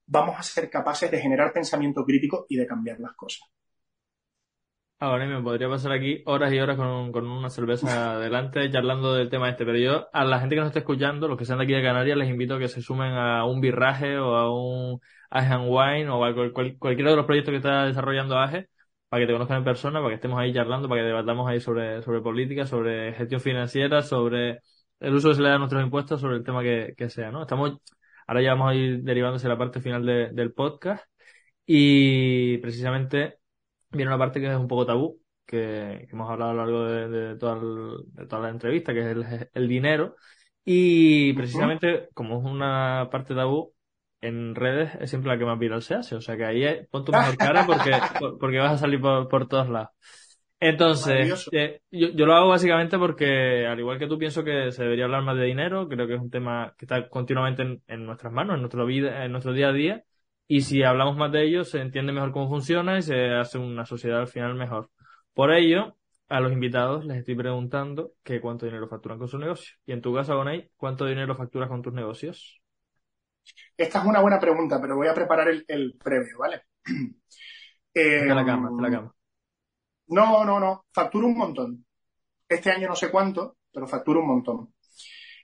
[0.06, 3.48] vamos a ser capaces de generar pensamiento crítico y de cambiar las cosas.
[4.98, 9.28] Ahora me podría pasar aquí horas y horas con, con una cerveza adelante charlando del
[9.28, 11.64] tema este, pero yo a la gente que nos está escuchando, los que sean de
[11.64, 14.98] aquí de Canarias, les invito a que se sumen a un birraje o a un
[15.28, 18.68] Aje and Wine o a cual- cual- cualquiera de los proyectos que está desarrollando Aje
[19.10, 21.60] para que te conozcan en persona, para que estemos ahí charlando, para que debatamos ahí
[21.60, 24.60] sobre, sobre política, sobre gestión financiera, sobre
[25.00, 27.30] el uso que se le da a nuestros impuestos, sobre el tema que, que sea,
[27.30, 27.42] ¿no?
[27.42, 27.78] Estamos,
[28.26, 31.04] ahora ya vamos a ir derivándose a la parte final de- del podcast
[31.66, 33.38] y precisamente
[33.90, 36.84] viene una parte que es un poco tabú, que, que hemos hablado a lo largo
[36.84, 40.16] de, de toda, el- de toda la entrevista, que es el, el dinero.
[40.64, 43.74] Y precisamente, como es una parte tabú,
[44.20, 46.16] en redes es siempre la que más viral se hace.
[46.16, 47.90] O sea que ahí pon tu mejor cara porque,
[48.40, 49.90] porque vas a salir por, por todos lados.
[50.68, 54.82] Entonces, eh, yo, yo, lo hago básicamente porque, al igual que tú, pienso que se
[54.82, 55.88] debería hablar más de dinero.
[55.88, 59.24] Creo que es un tema que está continuamente en, en nuestras manos, en nuestra vida,
[59.24, 60.04] en nuestro día a día.
[60.48, 63.84] Y si hablamos más de ello, se entiende mejor cómo funciona y se hace una
[63.84, 64.90] sociedad al final mejor.
[65.34, 65.96] Por ello,
[66.28, 69.76] a los invitados les estoy preguntando que cuánto dinero facturan con su negocio.
[69.86, 72.60] Y en tu caso, Gonay, ¿cuánto dinero facturas con tus negocios?
[73.76, 76.62] Esta es una buena pregunta, pero voy a preparar el, el previo, ¿vale?
[77.94, 79.15] eh, la cama, la cama.
[80.08, 80.84] No, no, no.
[80.92, 81.84] Facturo un montón.
[82.48, 84.74] Este año no sé cuánto, pero facturo un montón.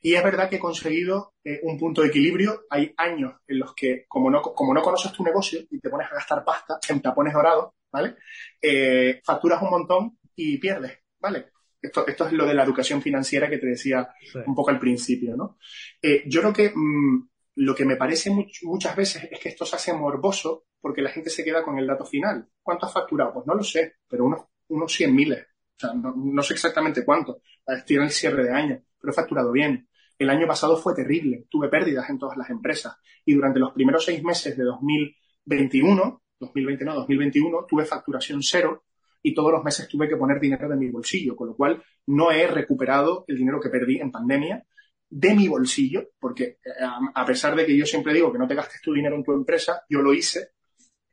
[0.01, 2.65] Y es verdad que he conseguido eh, un punto de equilibrio.
[2.71, 6.11] Hay años en los que, como no, como no conoces tu negocio y te pones
[6.11, 8.17] a gastar pasta en tapones dorados, ¿vale?
[8.61, 11.51] Eh, facturas un montón y pierdes, ¿vale?
[11.81, 14.39] Esto, esto es lo de la educación financiera que te decía sí.
[14.45, 15.57] un poco al principio, ¿no?
[16.01, 19.65] Eh, yo creo que mmm, lo que me parece much, muchas veces es que esto
[19.65, 22.49] se hace morboso porque la gente se queda con el dato final.
[22.61, 23.35] ¿Cuánto has facturado?
[23.35, 24.41] Pues no lo sé, pero unos,
[24.73, 25.47] unos 100 miles.
[25.77, 27.43] O sea, no, no, sé exactamente cuánto.
[27.67, 29.89] Estoy en el cierre de año, pero he facturado bien.
[30.19, 31.47] El año pasado fue terrible.
[31.49, 32.97] Tuve pérdidas en todas las empresas.
[33.25, 38.85] Y durante los primeros seis meses de 2021, 2020 no, 2021, tuve facturación cero
[39.23, 42.33] y todos los meses tuve que poner dinero de mi bolsillo, con lo cual no
[42.33, 44.65] he recuperado el dinero que perdí en pandemia
[45.09, 46.71] de mi bolsillo, porque eh,
[47.15, 49.33] a pesar de que yo siempre digo que no te gastes tu dinero en tu
[49.33, 50.53] empresa, yo lo hice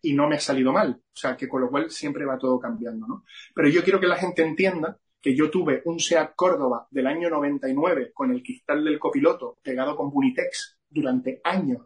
[0.01, 1.01] y no me ha salido mal.
[1.01, 3.23] O sea, que con lo cual siempre va todo cambiando, ¿no?
[3.53, 7.29] Pero yo quiero que la gente entienda que yo tuve un SEAT Córdoba del año
[7.29, 11.85] 99 con el cristal del copiloto pegado con Bunitex durante años,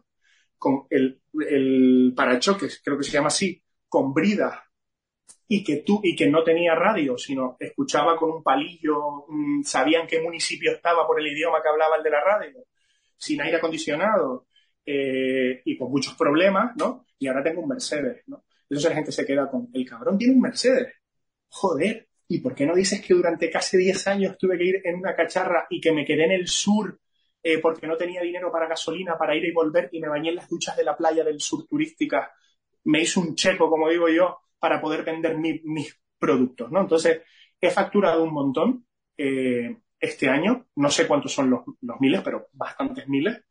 [0.56, 4.64] con el, el parachoques, creo que se llama así, con brida
[5.48, 9.26] y que tú y que no tenía radio, sino escuchaba con un palillo,
[9.62, 12.64] sabía en qué municipio estaba por el idioma que hablaba el de la radio,
[13.16, 14.46] sin aire acondicionado
[14.84, 17.06] eh, y con muchos problemas, ¿no?
[17.18, 18.44] Y ahora tengo un Mercedes, ¿no?
[18.68, 20.94] Entonces la gente se queda con, el cabrón tiene un Mercedes.
[21.48, 24.96] Joder, ¿y por qué no dices que durante casi 10 años tuve que ir en
[24.96, 26.98] una cacharra y que me quedé en el sur
[27.42, 30.36] eh, porque no tenía dinero para gasolina para ir y volver y me bañé en
[30.36, 32.32] las duchas de la playa del sur turística?
[32.84, 36.80] Me hice un checo, como digo yo, para poder vender mi, mis productos, ¿no?
[36.80, 37.22] Entonces,
[37.60, 38.86] he facturado un montón
[39.16, 41.62] eh, este año, no sé cuántos son los,
[42.00, 43.42] miles, pero bastantes miles,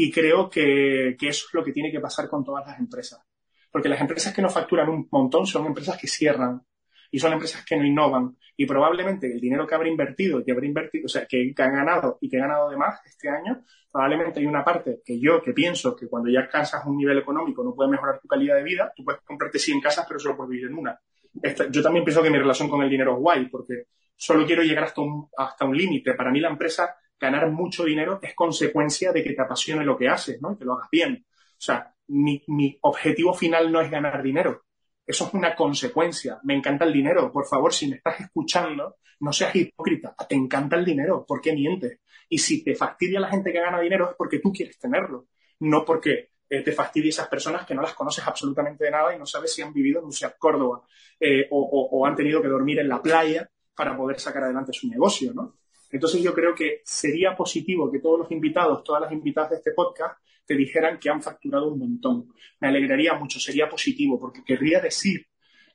[0.00, 3.20] y creo que, que, eso es lo que tiene que pasar con todas las empresas.
[3.68, 6.62] Porque las empresas que no facturan un montón son empresas que cierran
[7.10, 10.66] y son empresas que no innovan y probablemente el dinero que habrá invertido, que habrá
[10.66, 13.64] invertido, o sea, que, que han ganado y que he ganado de más este año,
[13.90, 17.64] probablemente hay una parte que yo que pienso que cuando ya alcanzas un nivel económico
[17.64, 20.50] no puedes mejorar tu calidad de vida, tú puedes comprarte 100 casas pero solo puedes
[20.50, 20.96] vivir en una.
[21.42, 24.62] Esta, yo también pienso que mi relación con el dinero es guay porque solo quiero
[24.62, 26.14] llegar hasta un, hasta un límite.
[26.14, 30.08] Para mí la empresa, ganar mucho dinero es consecuencia de que te apasione lo que
[30.08, 30.52] haces, ¿no?
[30.52, 31.26] Y que lo hagas bien.
[31.28, 34.64] O sea, mi, objetivo final no es ganar dinero.
[35.06, 36.38] Eso es una consecuencia.
[36.44, 37.32] Me encanta el dinero.
[37.32, 40.14] Por favor, si me estás escuchando, no seas hipócrita.
[40.28, 41.24] Te encanta el dinero.
[41.26, 42.00] ¿Por qué mientes?
[42.28, 45.28] Y si te fastidia la gente que gana dinero es porque tú quieres tenerlo,
[45.60, 49.18] no porque eh, te fastidie esas personas que no las conoces absolutamente de nada y
[49.18, 50.82] no sabes si han vivido en Seat Córdoba
[51.18, 54.88] eh, o, o, han tenido que dormir en la playa para poder sacar adelante su
[54.88, 55.56] negocio, ¿no?
[55.90, 59.72] Entonces yo creo que sería positivo que todos los invitados, todas las invitadas de este
[59.72, 62.32] podcast te dijeran que han facturado un montón.
[62.60, 65.26] Me alegraría mucho, sería positivo, porque querría decir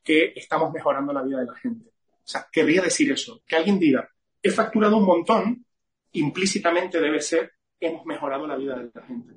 [0.04, 1.90] que estamos mejorando la vida de la gente.
[1.90, 4.10] O sea, querría decir eso, que alguien diga,
[4.42, 5.66] he facturado un montón,
[6.14, 9.34] implícitamente debe ser, hemos mejorado la vida de la gente.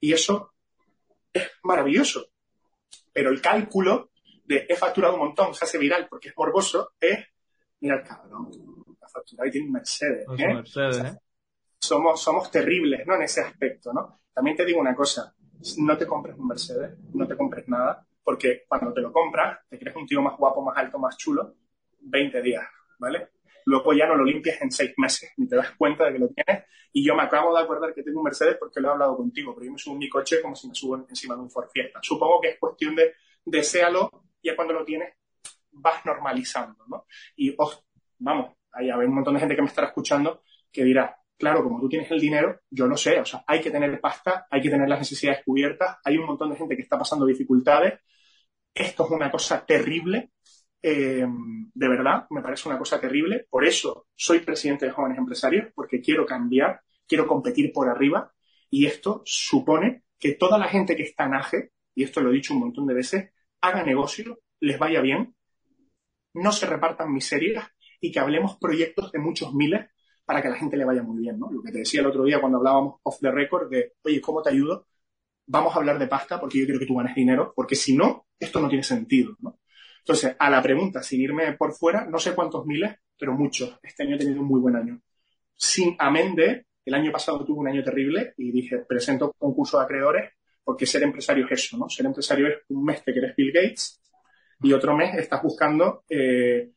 [0.00, 0.54] Y eso
[1.32, 2.26] es maravilloso.
[3.12, 4.10] Pero el cálculo
[4.44, 7.18] de he facturado un montón, se hace viral porque es morboso, es,
[7.80, 8.50] mira el cabrón,
[9.44, 10.26] y tiene un Mercedes.
[10.38, 10.54] ¿eh?
[10.54, 11.18] Mercedes, ¿eh?
[11.78, 13.16] Somos, somos terribles, ¿no?
[13.16, 14.20] En ese aspecto, ¿no?
[14.32, 15.34] También te digo una cosa,
[15.78, 19.78] no te compres un Mercedes, no te compres nada, porque cuando te lo compras, te
[19.78, 21.54] crees un tío más guapo, más alto, más chulo,
[22.00, 22.64] 20 días,
[22.98, 23.30] ¿vale?
[23.66, 26.28] Luego ya no lo limpias en seis meses, ni te das cuenta de que lo
[26.28, 26.64] tienes.
[26.92, 29.54] Y yo me acabo de acordar que tengo un Mercedes porque lo he hablado contigo,
[29.54, 31.68] pero yo me subo en mi coche como si me subo encima de un Ford
[31.72, 32.00] Fiesta.
[32.02, 33.14] Supongo que es cuestión de
[33.44, 34.10] deséalo,
[34.42, 35.14] ya cuando lo tienes
[35.72, 37.06] vas normalizando, ¿no?
[37.36, 37.72] Y, oh,
[38.18, 41.88] vamos, hay un montón de gente que me estará escuchando que dirá, claro, como tú
[41.88, 44.88] tienes el dinero, yo lo sé, o sea, hay que tener pasta, hay que tener
[44.88, 48.00] las necesidades cubiertas, hay un montón de gente que está pasando dificultades.
[48.74, 50.30] Esto es una cosa terrible,
[50.82, 51.26] eh,
[51.74, 53.46] de verdad, me parece una cosa terrible.
[53.50, 58.32] Por eso soy presidente de Jóvenes Empresarios, porque quiero cambiar, quiero competir por arriba,
[58.70, 62.34] y esto supone que toda la gente que está en AGE, y esto lo he
[62.34, 63.30] dicho un montón de veces,
[63.60, 65.34] haga negocio, les vaya bien,
[66.34, 67.66] no se repartan miserias
[68.02, 69.86] y que hablemos proyectos de muchos miles
[70.26, 71.50] para que a la gente le vaya muy bien, ¿no?
[71.50, 74.42] Lo que te decía el otro día cuando hablábamos off the record de, oye, ¿cómo
[74.42, 74.86] te ayudo?
[75.46, 78.26] vamos a hablar de pasta porque yo quiero que tú ganes dinero, porque si no,
[78.38, 79.60] esto no tiene sentido, ¿no?
[79.98, 83.78] Entonces, a la pregunta, sin irme por fuera, no sé cuántos miles, pero muchos.
[83.82, 85.00] Este año he tenido un muy buen año.
[85.54, 89.84] Sin amén de, el año pasado tuve un año terrible y dije, presento concurso de
[89.84, 90.32] acreedores
[90.64, 91.88] porque ser empresario es eso, ¿no?
[91.88, 94.00] Ser empresario es un mes que eres Bill Gates
[94.60, 96.70] y otro mes estás buscando eh,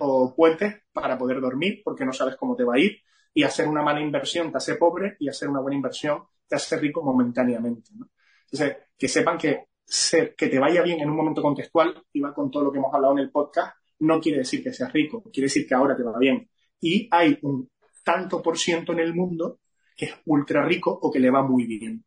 [0.00, 3.00] o puentes para poder dormir porque no sabes cómo te va a ir
[3.34, 6.78] y hacer una mala inversión te hace pobre y hacer una buena inversión te hace
[6.78, 7.90] rico momentáneamente.
[7.94, 8.08] ¿no?
[8.50, 12.34] Entonces, que sepan que ser, que te vaya bien en un momento contextual, y va
[12.34, 15.22] con todo lo que hemos hablado en el podcast, no quiere decir que seas rico,
[15.32, 16.48] quiere decir que ahora te va bien.
[16.80, 17.70] Y hay un
[18.04, 19.60] tanto por ciento en el mundo
[19.96, 22.04] que es ultra rico o que le va muy bien.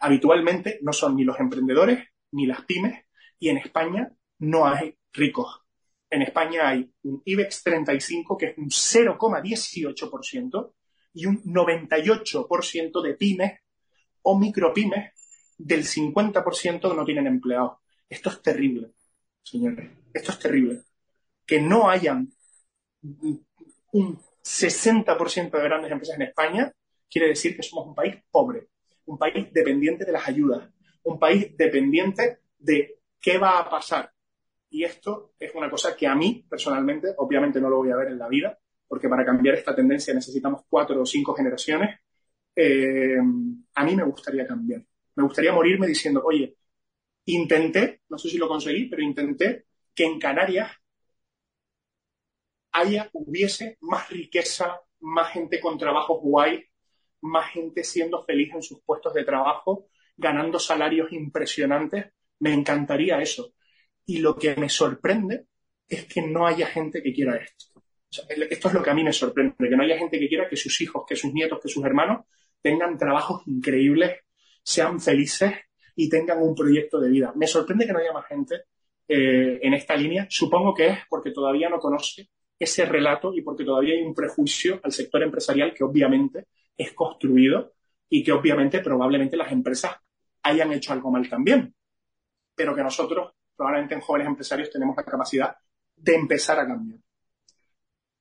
[0.00, 3.04] Habitualmente no son ni los emprendedores ni las pymes
[3.38, 5.62] y en España no hay ricos.
[6.10, 10.72] En España hay un IBEX 35 que es un 0,18%
[11.14, 13.60] y un 98% de pymes
[14.22, 15.12] o micropymes
[15.58, 17.78] del 50% no tienen empleados.
[18.08, 18.92] Esto es terrible,
[19.42, 19.90] señores.
[20.14, 20.84] Esto es terrible.
[21.44, 22.32] Que no hayan
[23.02, 26.72] un 60% de grandes empresas en España
[27.10, 28.68] quiere decir que somos un país pobre,
[29.06, 30.68] un país dependiente de las ayudas,
[31.04, 34.12] un país dependiente de qué va a pasar.
[34.70, 38.08] Y esto es una cosa que a mí, personalmente, obviamente no lo voy a ver
[38.08, 42.00] en la vida, porque para cambiar esta tendencia necesitamos cuatro o cinco generaciones.
[42.54, 43.16] Eh,
[43.74, 44.82] a mí me gustaría cambiar.
[45.16, 46.56] Me gustaría morirme diciendo, oye,
[47.26, 50.70] intenté, no sé si lo conseguí, pero intenté que en Canarias
[52.72, 56.64] haya, hubiese más riqueza, más gente con trabajos guay,
[57.22, 62.06] más gente siendo feliz en sus puestos de trabajo, ganando salarios impresionantes.
[62.40, 63.52] Me encantaría eso.
[64.08, 65.48] Y lo que me sorprende
[65.86, 67.66] es que no haya gente que quiera esto.
[68.10, 70.56] esto es lo que a mí me sorprende, que no haya gente que quiera que
[70.56, 72.24] sus hijos, que sus nietos, que sus hermanos
[72.62, 74.20] tengan trabajos increíbles,
[74.62, 75.52] sean felices
[75.94, 77.34] y tengan un proyecto de vida.
[77.36, 78.62] Me sorprende que no haya más gente
[79.06, 80.26] eh, en esta línea.
[80.30, 84.80] Supongo que es porque todavía no conoce ese relato y porque todavía hay un prejuicio
[84.82, 86.46] al sector empresarial que obviamente
[86.78, 87.74] es construido
[88.08, 89.96] y que obviamente probablemente las empresas
[90.44, 91.74] hayan hecho algo mal también,
[92.54, 95.56] pero que nosotros probablemente en jóvenes empresarios tenemos la capacidad
[95.96, 97.00] de empezar a cambiar.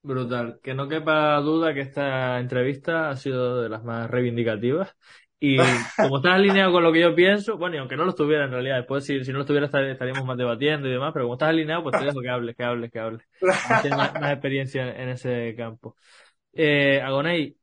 [0.01, 0.59] Brutal.
[0.63, 4.95] Que no quepa duda que esta entrevista ha sido de las más reivindicativas.
[5.39, 5.57] Y
[5.97, 8.51] como estás alineado con lo que yo pienso, bueno, y aunque no lo estuviera en
[8.51, 11.49] realidad, después si, si no lo estuviera estaríamos más debatiendo y demás, pero como estás
[11.49, 13.27] alineado, pues te dejo que hables, que hables, que hables.
[13.81, 15.95] Tienes más, experiencia en, ese campo.
[16.53, 17.55] Eh, Agonei,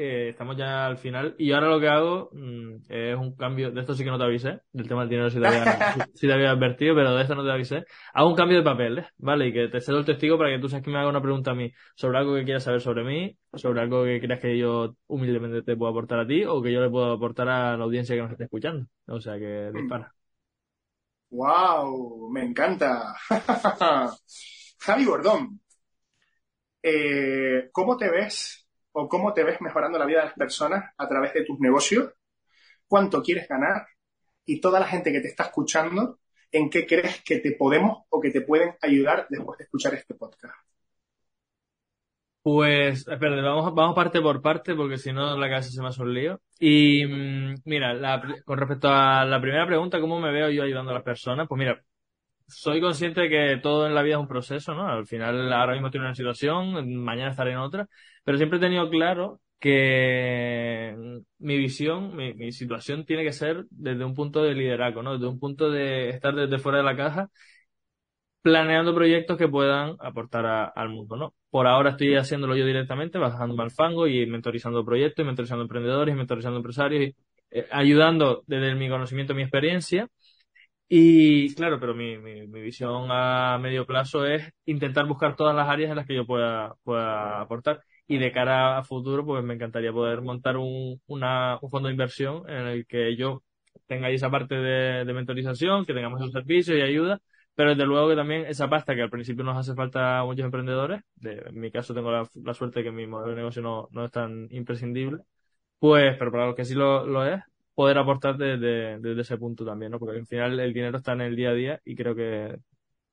[0.00, 3.80] eh, estamos ya al final y ahora lo que hago mm, es un cambio, de
[3.80, 5.64] esto sí que no te avisé, del tema del dinero sí te había,
[6.20, 7.84] te había advertido, pero de esto no te avisé.
[8.14, 9.48] Hago un cambio de papeles, ¿vale?
[9.48, 11.50] Y que te cedo el testigo para que tú sabes que me haga una pregunta
[11.50, 14.94] a mí sobre algo que quieras saber sobre mí, sobre algo que creas que yo
[15.08, 18.14] humildemente te puedo aportar a ti o que yo le puedo aportar a la audiencia
[18.14, 18.86] que nos esté escuchando.
[19.08, 20.14] O sea que dispara.
[21.30, 22.30] ¡Wow!
[22.30, 23.16] Me encanta.
[24.78, 25.60] Javi Gordón,
[26.84, 31.08] eh, ¿cómo te ves o cómo te ves mejorando la vida de las personas a
[31.08, 32.12] través de tus negocios,
[32.86, 33.86] cuánto quieres ganar
[34.44, 36.18] y toda la gente que te está escuchando,
[36.50, 40.14] en qué crees que te podemos o que te pueden ayudar después de escuchar este
[40.14, 40.54] podcast.
[42.42, 46.00] Pues, espérate, vamos, vamos parte por parte porque si no la casa se me hace
[46.02, 46.40] un lío.
[46.58, 50.94] Y mm, mira, con respecto a la primera pregunta, ¿cómo me veo yo ayudando a
[50.94, 51.46] las personas?
[51.46, 51.82] Pues mira,
[52.48, 54.88] soy consciente de que todo en la vida es un proceso, ¿no?
[54.88, 57.88] Al final ahora mismo estoy en una situación, mañana estaré en otra,
[58.24, 60.94] pero siempre he tenido claro que
[61.38, 65.14] mi visión, mi, situación tiene que ser desde un punto de liderazgo, ¿no?
[65.14, 67.30] Desde un punto de estar desde fuera de la caja,
[68.42, 71.34] planeando proyectos que puedan aportar al mundo, ¿no?
[71.50, 76.14] Por ahora estoy haciéndolo yo directamente, bajando al fango y mentorizando proyectos, y mentorizando emprendedores,
[76.14, 77.16] y mentorizando empresarios, y
[77.50, 80.08] eh, ayudando desde mi conocimiento, mi experiencia,
[80.88, 85.90] y claro, pero mi, mi, visión a medio plazo es intentar buscar todas las áreas
[85.90, 87.82] en las que yo pueda, pueda aportar.
[88.06, 91.92] Y de cara a futuro, pues me encantaría poder montar un, una, un fondo de
[91.94, 93.42] inversión en el que yo
[93.86, 97.20] tenga esa parte de, de mentorización, que tengamos esos servicios y ayuda,
[97.54, 100.44] pero desde luego que también esa pasta que al principio nos hace falta a muchos
[100.44, 103.62] emprendedores, de, en mi caso tengo la, la, suerte de que mi modelo de negocio
[103.62, 105.24] no, no es tan imprescindible,
[105.78, 107.42] pues, pero para los que sí lo, lo es,
[107.78, 110.00] poder aportar desde, desde ese punto también, ¿no?
[110.00, 112.58] Porque al final el dinero está en el día a día y creo que,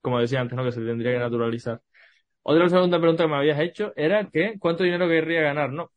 [0.01, 0.63] como decía antes, ¿no?
[0.63, 1.81] Que se tendría que naturalizar.
[2.41, 5.91] Otra segunda pregunta que me habías hecho era que cuánto dinero querría ganar, ¿no?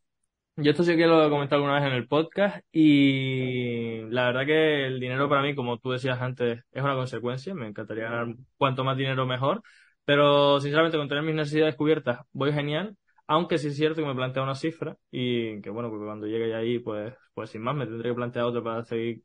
[0.57, 4.45] Yo esto sí que lo he comentado alguna vez en el podcast y la verdad
[4.47, 7.55] que el dinero para mí, como tú decías antes, es una consecuencia.
[7.55, 9.63] Me encantaría ganar cuanto más dinero mejor,
[10.05, 12.97] pero sinceramente con tener mis necesidades cubiertas voy genial
[13.29, 16.55] aunque sí es cierto que me plantea una cifra y que bueno, porque cuando llegue
[16.55, 19.23] ahí, pues, pues sin más, me tendré que plantear otra para seguir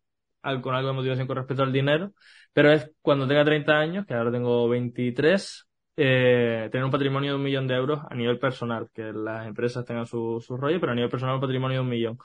[0.61, 2.11] con algo de motivación con respecto al dinero,
[2.51, 7.37] pero es cuando tenga 30 años, que ahora tengo 23, eh, tener un patrimonio de
[7.37, 10.91] un millón de euros a nivel personal, que las empresas tengan su, su rollo, pero
[10.91, 12.17] a nivel personal un patrimonio de un millón.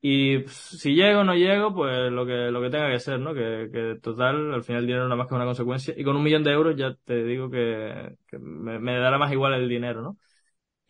[0.00, 3.34] Y si llego o no llego, pues lo que, lo que tenga que ser, ¿no?
[3.34, 5.92] Que, que total, al final el dinero es más que una consecuencia.
[5.96, 9.32] Y con un millón de euros ya te digo que, que me, me, dará más
[9.32, 10.16] igual el dinero, ¿no?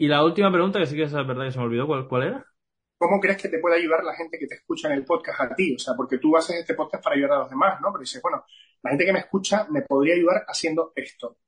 [0.01, 2.23] Y la última pregunta, que sí que es verdad que se me olvidó, ¿cuál, cuál
[2.23, 2.47] era?
[2.97, 5.55] ¿Cómo crees que te puede ayudar la gente que te escucha en el podcast a
[5.57, 5.75] ti?
[5.75, 7.89] O sea, porque tú haces este podcast para ayudar a los demás, ¿no?
[7.91, 8.45] Pero dices, bueno,
[8.85, 11.39] la gente que me escucha me podría ayudar haciendo esto.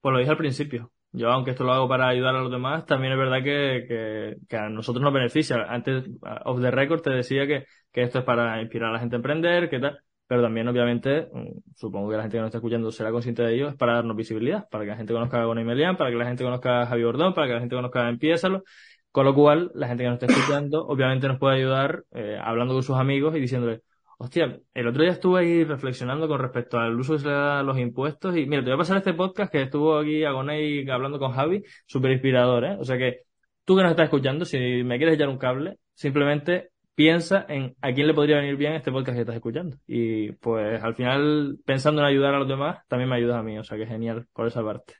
[0.00, 0.90] Pues lo dije al principio.
[1.12, 4.36] Yo, aunque esto lo hago para ayudar a los demás, también es verdad que, que,
[4.48, 5.58] que a nosotros nos beneficia.
[5.68, 6.04] Antes,
[6.46, 9.18] off the record, te decía que, que esto es para inspirar a la gente a
[9.18, 10.00] emprender, que tal.
[10.28, 13.54] Pero también, obviamente, mm, supongo que la gente que nos está escuchando será consciente de
[13.54, 16.16] ello, es para darnos visibilidad, para que la gente conozca a Gonay Melian, para que
[16.16, 18.62] la gente conozca a Javi Bordón, para que la gente conozca a Empiézalo.
[19.10, 22.74] Con lo cual, la gente que nos está escuchando, obviamente nos puede ayudar eh, hablando
[22.74, 23.82] con sus amigos y diciéndole,
[24.20, 27.60] Hostia, el otro día estuve ahí reflexionando con respecto al uso que se le da
[27.60, 30.90] a los impuestos y mira, te voy a pasar este podcast que estuvo aquí Agoney
[30.90, 32.76] hablando con Javi, súper inspirador, ¿eh?
[32.80, 33.22] O sea que
[33.64, 37.92] tú que nos estás escuchando, si me quieres echar un cable, simplemente piensa en a
[37.92, 39.76] quién le podría venir bien este podcast que estás escuchando.
[39.86, 43.56] Y pues al final, pensando en ayudar a los demás, también me ayudas a mí,
[43.56, 44.94] o sea que genial por esa parte.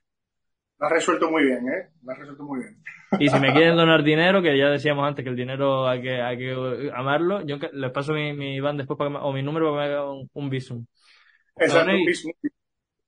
[0.79, 1.89] Lo has resuelto muy bien, ¿eh?
[2.05, 2.81] Lo has resuelto muy bien.
[3.19, 6.23] Y si me quieren donar dinero, que ya decíamos antes que el dinero hay que,
[6.23, 9.89] hay que amarlo, yo les paso mi, mi van después para o mi número para
[9.89, 10.87] que me haga un, un visum.
[11.57, 12.31] Exacto, un visum.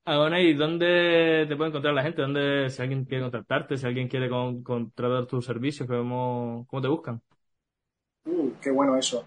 [0.05, 2.23] Agoney, ¿dónde te puede encontrar la gente?
[2.23, 6.89] ¿Dónde, si alguien quiere contactarte, si alguien quiere con, contratar tus servicios, ¿cómo, cómo te
[6.89, 7.23] buscan?
[8.25, 9.27] Uh, qué bueno eso.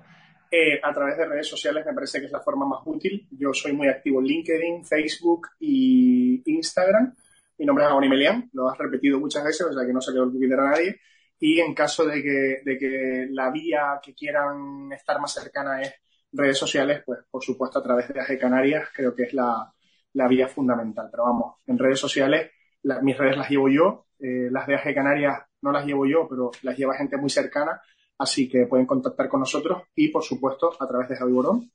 [0.52, 3.28] Eh, a través de redes sociales me parece que es la forma más útil.
[3.32, 7.16] Yo soy muy activo en LinkedIn, Facebook y Instagram.
[7.58, 10.12] Mi nombre es Agoni Melian, lo has repetido muchas veces, o sea que no se
[10.12, 11.00] le olvidar a nadie.
[11.40, 15.94] Y en caso de que, de que la vía que quieran estar más cercana es
[16.32, 19.74] redes sociales, pues por supuesto a través de AG Canarias creo que es la,
[20.14, 21.10] la vía fundamental.
[21.12, 22.52] Pero vamos, en redes sociales,
[22.84, 26.28] la, mis redes las llevo yo, eh, las de AG Canarias no las llevo yo,
[26.30, 27.82] pero las lleva gente muy cercana,
[28.18, 31.72] así que pueden contactar con nosotros y por supuesto a través de Javi Borón.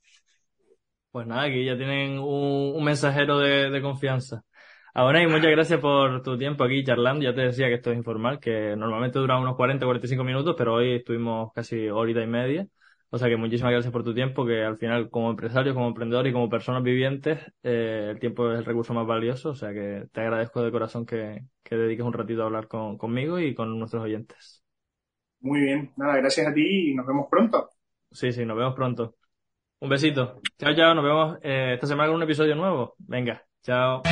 [1.11, 4.43] Pues nada, aquí ya tienen un, mensajero de, confianza.
[4.95, 7.25] Ahora, y muchas gracias por tu tiempo aquí charlando.
[7.25, 10.75] Ya te decía que esto es informal, que normalmente dura unos 40, 45 minutos, pero
[10.75, 12.67] hoy estuvimos casi horita y media.
[13.11, 16.27] O sea que muchísimas gracias por tu tiempo, que al final como empresario, como emprendedor
[16.27, 19.51] y como personas vivientes, eh, el tiempo es el recurso más valioso.
[19.51, 22.99] O sea que te agradezco de corazón que, que dediques un ratito a hablar con,
[22.99, 24.58] conmigo y con nuestros oyentes.
[25.41, 27.71] Muy bien, nada, gracias a ti y nos vemos pronto.
[28.11, 29.15] Sí, sí, nos vemos pronto.
[29.81, 30.41] Un besito.
[30.59, 32.95] Chao, chao, nos vemos eh, esta semana con un episodio nuevo.
[32.99, 34.03] Venga, chao.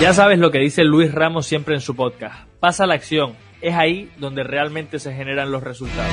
[0.00, 2.48] Ya sabes lo que dice Luis Ramos siempre en su podcast.
[2.58, 3.34] Pasa la acción.
[3.60, 6.12] Es ahí donde realmente se generan los resultados.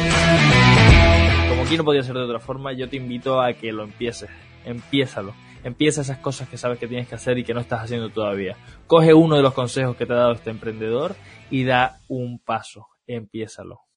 [1.50, 4.30] Como aquí no podía ser de otra forma, yo te invito a que lo empieces.
[4.66, 5.34] Empiézalo.
[5.64, 8.56] Empieza esas cosas que sabes que tienes que hacer y que no estás haciendo todavía.
[8.86, 11.16] Coge uno de los consejos que te ha dado este emprendedor
[11.50, 12.88] y da un paso.
[13.08, 13.82] Empiézalo.